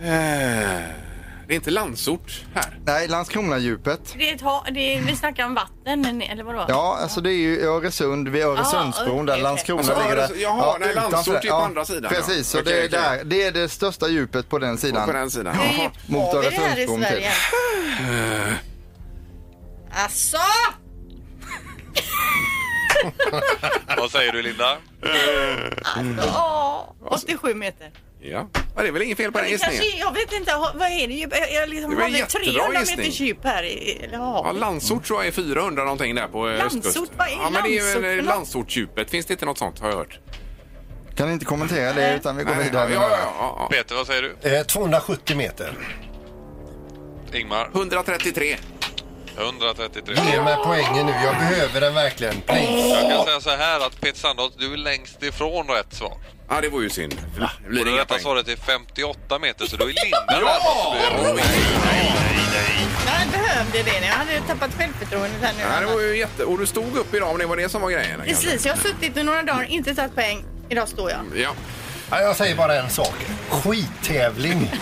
Eh, 0.00 0.80
Det 1.46 1.54
är 1.54 1.56
inte 1.56 1.70
Landsort 1.70 2.44
här. 2.54 2.78
Nej, 2.86 3.08
Landskrona-djupet. 3.08 4.14
Det 4.18 4.30
är 4.30 4.34
ett 4.34 4.40
ha- 4.40 4.64
det 4.70 4.80
är, 4.96 5.00
vi 5.00 5.16
snackar 5.16 5.44
om 5.46 5.54
vatten, 5.54 6.22
eller 6.22 6.44
vadå? 6.44 6.64
Ja, 6.68 6.98
alltså 7.02 7.20
det 7.20 7.30
är 7.32 7.36
ju 7.36 7.62
Öresund 7.66 8.28
vid 8.28 8.42
Öresundsbron 8.44 9.26
där 9.26 9.32
okej, 9.34 9.42
Landskrona 9.42 9.82
okej. 9.82 9.96
ligger 10.02 10.16
där. 10.16 10.22
Alltså, 10.22 10.38
jaha, 10.38 10.76
nej, 10.80 10.90
utanför. 10.90 11.10
Landsort 11.10 11.44
är 11.44 11.50
på 11.50 11.56
andra 11.56 11.84
sidan, 11.84 12.02
ja. 12.02 12.08
Precis, 12.20 12.48
så 12.48 12.60
Okej, 12.60 12.72
det 12.72 12.80
är 12.80 12.88
okej. 12.88 13.18
där. 13.18 13.24
Det 13.24 13.42
är 13.42 13.52
det 13.52 13.68
största 13.68 14.08
djupet 14.08 14.48
på 14.48 14.58
den 14.58 14.78
sidan. 14.78 15.06
På 15.06 15.12
den 15.12 15.30
sidan. 15.30 15.54
Hur 15.56 15.64
Jaha. 15.64 15.82
djupt 15.82 16.08
Mot 16.08 16.34
har 16.34 16.42
vi 16.42 16.48
det 16.50 16.54
här 16.56 16.62
i 16.78 16.82
Öresundsbron 16.82 16.98
till. 17.00 17.08
Sverige? 17.08 18.54
Alltså! 19.92 20.36
Vad 23.96 24.10
säger 24.10 24.32
du 24.32 24.42
Linda? 24.42 24.76
Åh, 26.36 26.80
87 27.10 27.54
meter. 27.54 27.90
Ja. 28.20 28.48
ja, 28.76 28.82
det 28.82 28.88
är 28.88 28.92
väl 28.92 29.02
inget 29.02 29.16
fel 29.16 29.32
på 29.32 29.38
den 29.38 29.48
kanske, 29.48 29.70
gissningen. 29.72 29.98
jag 29.98 30.12
vet 30.14 30.32
inte, 30.32 30.52
har- 30.52 30.72
vad 30.74 30.88
är 30.88 31.08
det? 31.08 31.14
Jag, 31.14 31.52
jag 31.52 31.68
liksom 31.68 31.90
Det 31.90 31.96
var 31.96 32.02
har 32.02 32.08
en 32.08 32.12
väl 32.12 32.20
jättebra 32.20 32.52
300 32.52 32.80
gissning. 32.80 33.26
djup 33.26 33.44
här 33.44 33.62
i, 33.62 33.98
eller 34.04 34.14
Ja, 34.18 34.42
havet. 34.44 34.60
Landsort 34.60 35.04
tror 35.04 35.18
jag 35.18 35.26
är 35.26 35.32
400 35.32 35.82
någonting 35.84 36.14
där 36.14 36.26
på 36.28 36.48
eh, 36.48 36.58
Landsort? 36.58 36.86
östkusten. 36.86 37.16
Vad 37.18 37.28
är 37.28 37.32
ja, 37.32 37.50
men 37.50 37.62
det 37.62 37.68
är 37.68 37.72
ju 37.72 37.78
Landsort 37.80 38.02
för 38.02 38.16
något? 38.16 38.24
Landsortsdjupet. 38.24 39.10
Finns 39.10 39.26
det 39.26 39.32
inte 39.34 39.44
något 39.46 39.58
sånt 39.58 39.78
har 39.80 39.88
jag 39.88 39.96
hört? 39.96 40.18
Kan 41.16 41.32
inte 41.32 41.44
kommentera 41.44 41.92
det 41.92 42.14
utan 42.14 42.36
vi 42.36 42.44
går 42.44 42.54
Nej, 42.54 42.64
vidare. 42.64 42.92
ja, 42.94 43.08
ja, 43.10 43.18
ja, 43.38 43.56
ja. 43.60 43.68
Peter, 43.70 43.94
vad 43.94 44.06
säger 44.06 44.22
du? 44.42 44.56
Eh, 44.56 44.62
270 44.62 45.36
meter. 45.36 45.72
Ingmar? 47.34 47.70
133. 47.74 48.56
133. 49.38 50.14
Ge 50.32 50.42
mig 50.42 50.56
poängen 50.64 51.06
nu, 51.06 51.12
jag 51.24 51.34
behöver 51.34 51.80
den 51.80 51.94
verkligen. 51.94 52.40
Please. 52.40 52.88
Jag 52.88 53.10
kan 53.10 53.24
säga 53.24 53.40
så 53.40 53.50
här 53.50 53.86
att 53.86 54.00
Peter 54.00 54.18
Sandholt, 54.18 54.54
du 54.58 54.72
är 54.72 54.76
längst 54.76 55.22
ifrån 55.22 55.66
rätt 55.68 55.94
svar. 55.94 56.12
Ja, 56.50 56.60
det 56.60 56.68
var 56.68 56.80
ju 56.80 56.90
synd. 56.90 57.14
Det 57.36 57.42
Och 57.44 57.70
blir 57.70 57.84
det 57.84 57.90
inga 57.90 58.00
rätta 58.00 58.06
poäng. 58.14 58.20
svaret 58.20 58.48
är 58.48 58.56
58 58.56 59.38
meter 59.38 59.66
så 59.66 59.76
då 59.76 59.84
är 59.84 59.88
Linda 59.88 60.24
närmast. 60.30 60.66
Jag 63.06 63.28
behövde 63.32 63.82
det. 63.90 64.06
Jag 64.06 64.12
hade 64.14 64.40
tappat 64.40 64.70
självförtroendet 64.78 65.42
här 65.42 65.52
nu. 65.56 65.62
Ja, 65.74 65.80
det 65.80 65.86
var 65.94 66.00
ju 66.00 66.18
jätte... 66.18 66.44
Och 66.44 66.58
du 66.58 66.66
stod 66.66 66.96
upp 66.96 67.14
idag 67.14 67.30
om 67.30 67.38
det 67.38 67.46
var 67.46 67.56
det 67.56 67.68
som 67.68 67.82
var 67.82 67.90
grejen. 67.90 68.16
kanske. 68.16 68.34
Precis, 68.46 68.66
jag 68.66 68.72
har 68.74 68.80
suttit 68.80 69.16
i 69.16 69.22
några 69.22 69.42
dagar, 69.42 69.64
inte 69.64 69.94
tagit 69.94 70.14
poäng. 70.14 70.44
Idag 70.68 70.88
står 70.88 71.10
jag. 71.10 71.20
Ja. 71.34 71.50
Ja, 72.10 72.20
jag 72.20 72.36
säger 72.36 72.56
bara 72.56 72.74
en 72.74 72.90
sak. 72.90 73.14
Skittävling. 73.50 74.72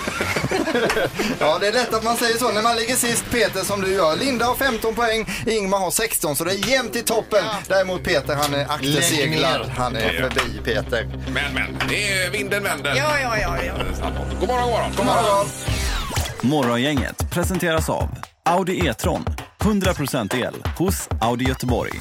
Ja, 1.38 1.58
det 1.60 1.68
är 1.68 1.72
lätt 1.72 1.94
att 1.94 2.04
man 2.04 2.16
säger 2.16 2.38
så 2.38 2.52
när 2.52 2.62
man 2.62 2.76
ligger 2.76 2.94
sist 2.94 3.24
Peter 3.30 3.64
som 3.64 3.80
du 3.80 3.92
gör. 3.92 4.16
Linda 4.16 4.44
har 4.46 4.54
15 4.54 4.94
poäng, 4.94 5.26
Ingmar 5.46 5.78
har 5.78 5.90
16 5.90 6.36
så 6.36 6.44
det 6.44 6.50
är 6.50 6.68
jämnt 6.68 6.96
i 6.96 7.02
toppen. 7.02 7.44
Däremot 7.68 8.04
Peter 8.04 8.34
han 8.34 8.54
är 8.54 8.70
akterseglad. 8.70 9.70
Han 9.76 9.96
är 9.96 10.12
förbi 10.12 10.60
Peter. 10.64 11.06
Men, 11.32 11.54
men, 11.54 11.88
det 11.88 12.12
är 12.12 12.30
vinden 12.30 12.62
vänder. 12.62 12.94
Ja, 12.96 13.20
ja, 13.22 13.38
ja, 13.38 13.56
ja. 13.66 13.74
God 14.40 14.48
morgon, 14.48 14.68
god 14.70 14.78
morgon. 14.78 14.92
God 14.96 15.06
morgon. 15.06 15.46
Morgongänget 16.40 17.30
presenteras 17.30 17.90
av 17.90 18.08
Audi 18.44 18.86
E-tron. 18.86 19.24
100% 19.58 20.46
el 20.46 20.54
hos 20.78 21.08
Audi 21.20 21.44
Göteborg. 21.44 22.00